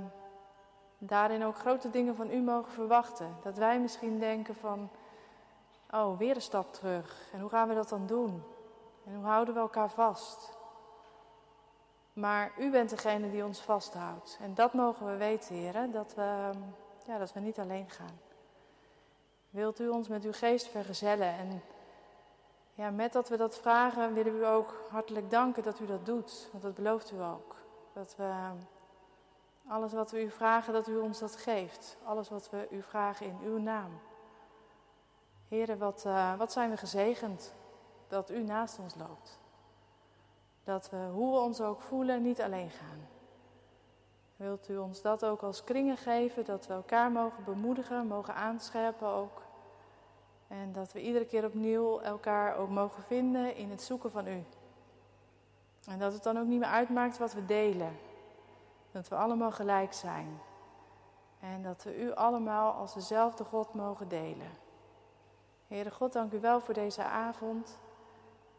daarin 0.98 1.44
ook 1.44 1.56
grote 1.56 1.90
dingen 1.90 2.16
van 2.16 2.30
u 2.30 2.40
mogen 2.40 2.72
verwachten. 2.72 3.36
Dat 3.42 3.56
wij 3.56 3.80
misschien 3.80 4.18
denken 4.18 4.54
van, 4.54 4.90
oh, 5.90 6.18
weer 6.18 6.34
een 6.34 6.42
stap 6.42 6.72
terug. 6.72 7.28
En 7.32 7.40
hoe 7.40 7.50
gaan 7.50 7.68
we 7.68 7.74
dat 7.74 7.88
dan 7.88 8.06
doen? 8.06 8.42
En 9.06 9.14
hoe 9.14 9.24
houden 9.24 9.54
we 9.54 9.60
elkaar 9.60 9.90
vast? 9.90 10.56
Maar 12.12 12.52
u 12.58 12.70
bent 12.70 12.90
degene 12.90 13.30
die 13.30 13.44
ons 13.44 13.60
vasthoudt. 13.60 14.38
En 14.40 14.54
dat 14.54 14.72
mogen 14.72 15.06
we 15.06 15.16
weten, 15.16 15.54
heren, 15.54 15.92
dat 15.92 16.14
we, 16.14 16.50
ja, 17.09 17.18
dat 17.18 17.32
we 17.32 17.40
niet 17.40 17.59
alleen 17.59 17.90
gaan. 17.90 18.20
Wilt 19.51 19.80
u 19.80 19.89
ons 19.89 20.09
met 20.09 20.24
uw 20.24 20.32
geest 20.32 20.66
vergezellen? 20.66 21.32
En 21.32 21.62
ja, 22.74 22.90
met 22.90 23.12
dat 23.12 23.28
we 23.28 23.36
dat 23.36 23.59
vragen, 23.59 24.14
willen 24.14 24.32
we 24.32 24.39
u 24.39 24.47
ook 24.47 24.74
hartelijk 24.90 25.30
danken 25.30 25.62
dat 25.62 25.80
u 25.80 25.86
dat 25.86 26.06
doet. 26.06 26.48
Want 26.51 26.62
dat 26.62 26.74
belooft 26.74 27.12
u 27.12 27.22
ook. 27.22 27.56
Dat 27.93 28.16
we 28.16 28.32
alles 29.68 29.93
wat 29.93 30.10
we 30.10 30.22
u 30.22 30.30
vragen, 30.30 30.72
dat 30.72 30.89
u 30.89 30.97
ons 30.97 31.18
dat 31.18 31.36
geeft. 31.36 31.97
Alles 32.05 32.28
wat 32.28 32.51
we 32.51 32.68
u 32.70 32.82
vragen 32.82 33.26
in 33.26 33.39
uw 33.43 33.59
naam. 33.59 34.01
Heren, 35.48 35.78
wat, 35.78 36.05
uh, 36.06 36.39
wat 36.39 36.52
zijn 36.52 36.70
we 36.70 36.76
gezegend 36.76 37.55
dat 38.09 38.30
u 38.30 38.43
naast 38.43 38.78
ons 38.78 38.94
loopt. 38.94 39.39
Dat 40.64 40.90
we, 40.90 41.09
hoe 41.12 41.32
we 41.32 41.40
ons 41.40 41.60
ook 41.60 41.80
voelen, 41.80 42.22
niet 42.22 42.40
alleen 42.40 42.70
gaan. 42.70 43.18
Wilt 44.39 44.69
u 44.69 44.77
ons 44.77 45.02
dat 45.02 45.24
ook 45.24 45.43
als 45.43 45.65
kringen 45.65 45.97
geven, 45.97 46.44
dat 46.44 46.66
we 46.66 46.73
elkaar 46.73 47.10
mogen 47.10 47.44
bemoedigen, 47.44 48.06
mogen 48.06 48.35
aanscherpen 48.35 49.09
ook. 49.09 49.43
En 50.48 50.73
dat 50.73 50.93
we 50.93 51.02
iedere 51.02 51.24
keer 51.24 51.44
opnieuw 51.44 52.01
elkaar 52.01 52.56
ook 52.56 52.69
mogen 52.69 53.02
vinden 53.02 53.56
in 53.56 53.70
het 53.70 53.82
zoeken 53.82 54.10
van 54.10 54.27
u. 54.27 54.44
En 55.86 55.98
dat 55.98 56.12
het 56.12 56.23
dan 56.23 56.39
ook 56.39 56.47
niet 56.47 56.59
meer 56.59 56.69
uitmaakt 56.69 57.19
wat 57.19 57.32
we 57.32 57.44
delen. 57.44 57.98
Dat 58.90 59.09
we 59.09 59.15
allemaal 59.15 59.52
gelijk 59.52 59.93
zijn. 59.93 60.40
En 61.40 61.62
dat 61.62 61.82
we 61.82 62.02
u 62.02 62.15
allemaal 62.15 62.73
als 62.73 62.94
dezelfde 62.94 63.44
God 63.44 63.74
mogen 63.74 64.09
delen. 64.09 64.51
Heere 65.66 65.90
God, 65.90 66.12
dank 66.12 66.32
u 66.32 66.40
wel 66.40 66.60
voor 66.60 66.74
deze 66.74 67.02
avond. 67.02 67.78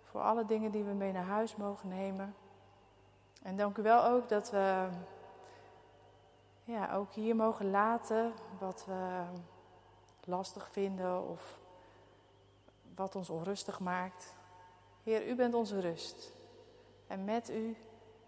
Voor 0.04 0.22
alle 0.22 0.46
dingen 0.46 0.72
die 0.72 0.84
we 0.84 0.94
mee 0.94 1.12
naar 1.12 1.24
huis 1.24 1.56
mogen 1.56 1.90
nemen. 1.90 2.36
En 3.44 3.56
dank 3.58 3.78
u 3.78 3.82
wel 3.82 4.04
ook 4.04 4.30
dat 4.30 4.52
we 4.52 4.88
ja, 6.70 6.94
ook 6.94 7.14
hier 7.14 7.36
mogen 7.36 7.70
laten 7.70 8.34
wat 8.60 8.86
we 8.86 9.24
lastig 10.24 10.70
vinden 10.72 11.28
of 11.28 11.60
wat 12.96 13.16
ons 13.16 13.30
onrustig 13.30 13.80
maakt. 13.80 14.36
Heer, 15.04 15.28
u 15.28 15.36
bent 15.36 15.54
onze 15.54 15.80
rust. 15.80 16.32
En 17.08 17.24
met 17.24 17.50
u 17.50 17.78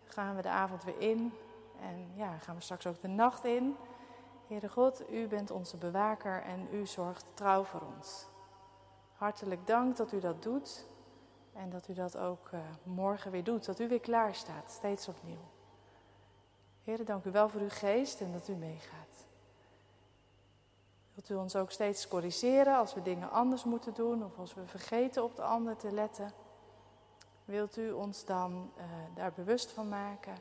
gaan 0.03 0.35
we 0.35 0.41
de 0.41 0.49
avond 0.49 0.84
weer 0.84 0.99
in. 0.99 1.34
En 1.81 2.11
ja, 2.15 2.38
gaan 2.38 2.55
we 2.55 2.61
straks 2.61 2.88
ook 2.88 3.01
de 3.01 3.07
nacht 3.07 3.45
in. 3.45 3.76
Heere 4.47 4.69
God, 4.69 5.11
u 5.11 5.27
bent 5.27 5.51
onze 5.51 5.77
bewaker 5.77 6.41
en 6.41 6.68
u 6.72 6.85
zorgt 6.85 7.26
trouw 7.34 7.63
voor 7.63 7.81
ons. 7.95 8.26
Hartelijk 9.13 9.68
dank 9.68 9.97
dat 9.97 10.11
u 10.11 10.19
dat 10.19 10.43
doet. 10.43 10.85
En 11.53 11.69
dat 11.69 11.88
u 11.88 11.93
dat 11.93 12.18
ook 12.18 12.49
uh, 12.53 12.59
morgen 12.84 13.31
weer 13.31 13.43
doet. 13.43 13.65
Dat 13.65 13.80
u 13.80 13.88
weer 13.88 13.99
klaar 13.99 14.35
staat, 14.35 14.72
steeds 14.72 15.07
opnieuw. 15.07 15.60
Heer, 16.84 17.06
dank 17.06 17.26
u 17.26 17.32
wel 17.32 17.49
voor 17.49 17.62
uw 17.62 17.70
geest 17.70 18.22
en 18.22 18.32
dat 18.32 18.48
u 18.48 18.53
meegaat. 18.53 19.26
Wilt 21.14 21.30
u 21.30 21.36
ons 21.36 21.56
ook 21.56 21.72
steeds 21.72 22.08
corrigeren 22.08 22.78
als 22.78 22.94
we 22.94 23.02
dingen 23.02 23.32
anders 23.32 23.64
moeten 23.64 23.94
doen 23.94 24.26
of 24.26 24.38
als 24.38 24.53
we 24.53 24.66
vergeten 24.66 25.24
op 25.24 25.36
de 25.36 25.41
ander 25.41 25.78
te 25.78 25.91
letten? 25.91 26.34
Wilt 27.45 27.78
u 27.78 27.91
ons 27.91 28.26
dan 28.26 28.72
uh, 28.78 28.84
daar 29.16 29.32
bewust 29.34 29.72
van 29.72 29.90
maken 29.90 30.36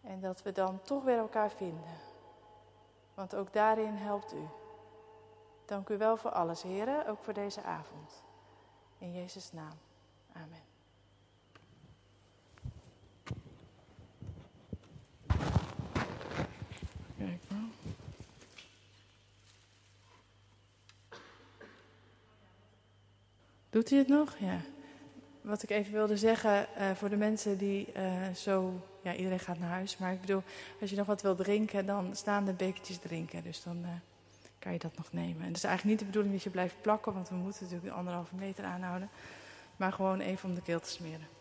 en 0.00 0.20
dat 0.20 0.42
we 0.42 0.52
dan 0.52 0.82
toch 0.82 1.04
weer 1.04 1.18
elkaar 1.18 1.50
vinden? 1.50 2.00
Want 3.14 3.34
ook 3.34 3.52
daarin 3.52 3.94
helpt 3.94 4.32
u. 4.32 4.48
Dank 5.64 5.88
u 5.88 5.98
wel 5.98 6.16
voor 6.16 6.30
alles, 6.30 6.62
heren, 6.62 7.06
ook 7.06 7.22
voor 7.22 7.34
deze 7.34 7.62
avond. 7.62 8.22
In 8.98 9.12
Jezus' 9.12 9.52
naam. 9.52 9.78
Amen. 10.32 10.71
Doet 23.72 23.90
hij 23.90 23.98
het 23.98 24.08
nog? 24.08 24.36
Ja. 24.38 24.60
Wat 25.40 25.62
ik 25.62 25.70
even 25.70 25.92
wilde 25.92 26.16
zeggen 26.16 26.66
uh, 26.78 26.90
voor 26.90 27.08
de 27.08 27.16
mensen 27.16 27.58
die 27.58 27.92
uh, 27.96 28.28
zo. 28.34 28.86
Ja, 29.02 29.14
iedereen 29.14 29.38
gaat 29.38 29.58
naar 29.58 29.68
huis. 29.68 29.96
Maar 29.98 30.12
ik 30.12 30.20
bedoel, 30.20 30.42
als 30.80 30.90
je 30.90 30.96
nog 30.96 31.06
wat 31.06 31.22
wil 31.22 31.34
drinken, 31.34 31.86
dan 31.86 32.16
staan 32.16 32.44
de 32.44 32.52
bekertjes 32.52 32.98
drinken. 32.98 33.42
Dus 33.42 33.62
dan 33.62 33.78
uh, 33.82 33.88
kan 34.58 34.72
je 34.72 34.78
dat 34.78 34.96
nog 34.96 35.12
nemen. 35.12 35.40
En 35.40 35.48
het 35.48 35.56
is 35.56 35.64
eigenlijk 35.64 35.84
niet 35.84 35.98
de 35.98 36.04
bedoeling 36.04 36.34
dat 36.34 36.42
je 36.42 36.50
blijft 36.50 36.80
plakken, 36.80 37.12
want 37.12 37.28
we 37.28 37.34
moeten 37.34 37.62
natuurlijk 37.62 37.90
de 37.90 37.98
anderhalve 37.98 38.34
meter 38.34 38.64
aanhouden. 38.64 39.08
Maar 39.76 39.92
gewoon 39.92 40.20
even 40.20 40.48
om 40.48 40.54
de 40.54 40.62
keel 40.62 40.80
te 40.80 40.90
smeren. 40.90 41.40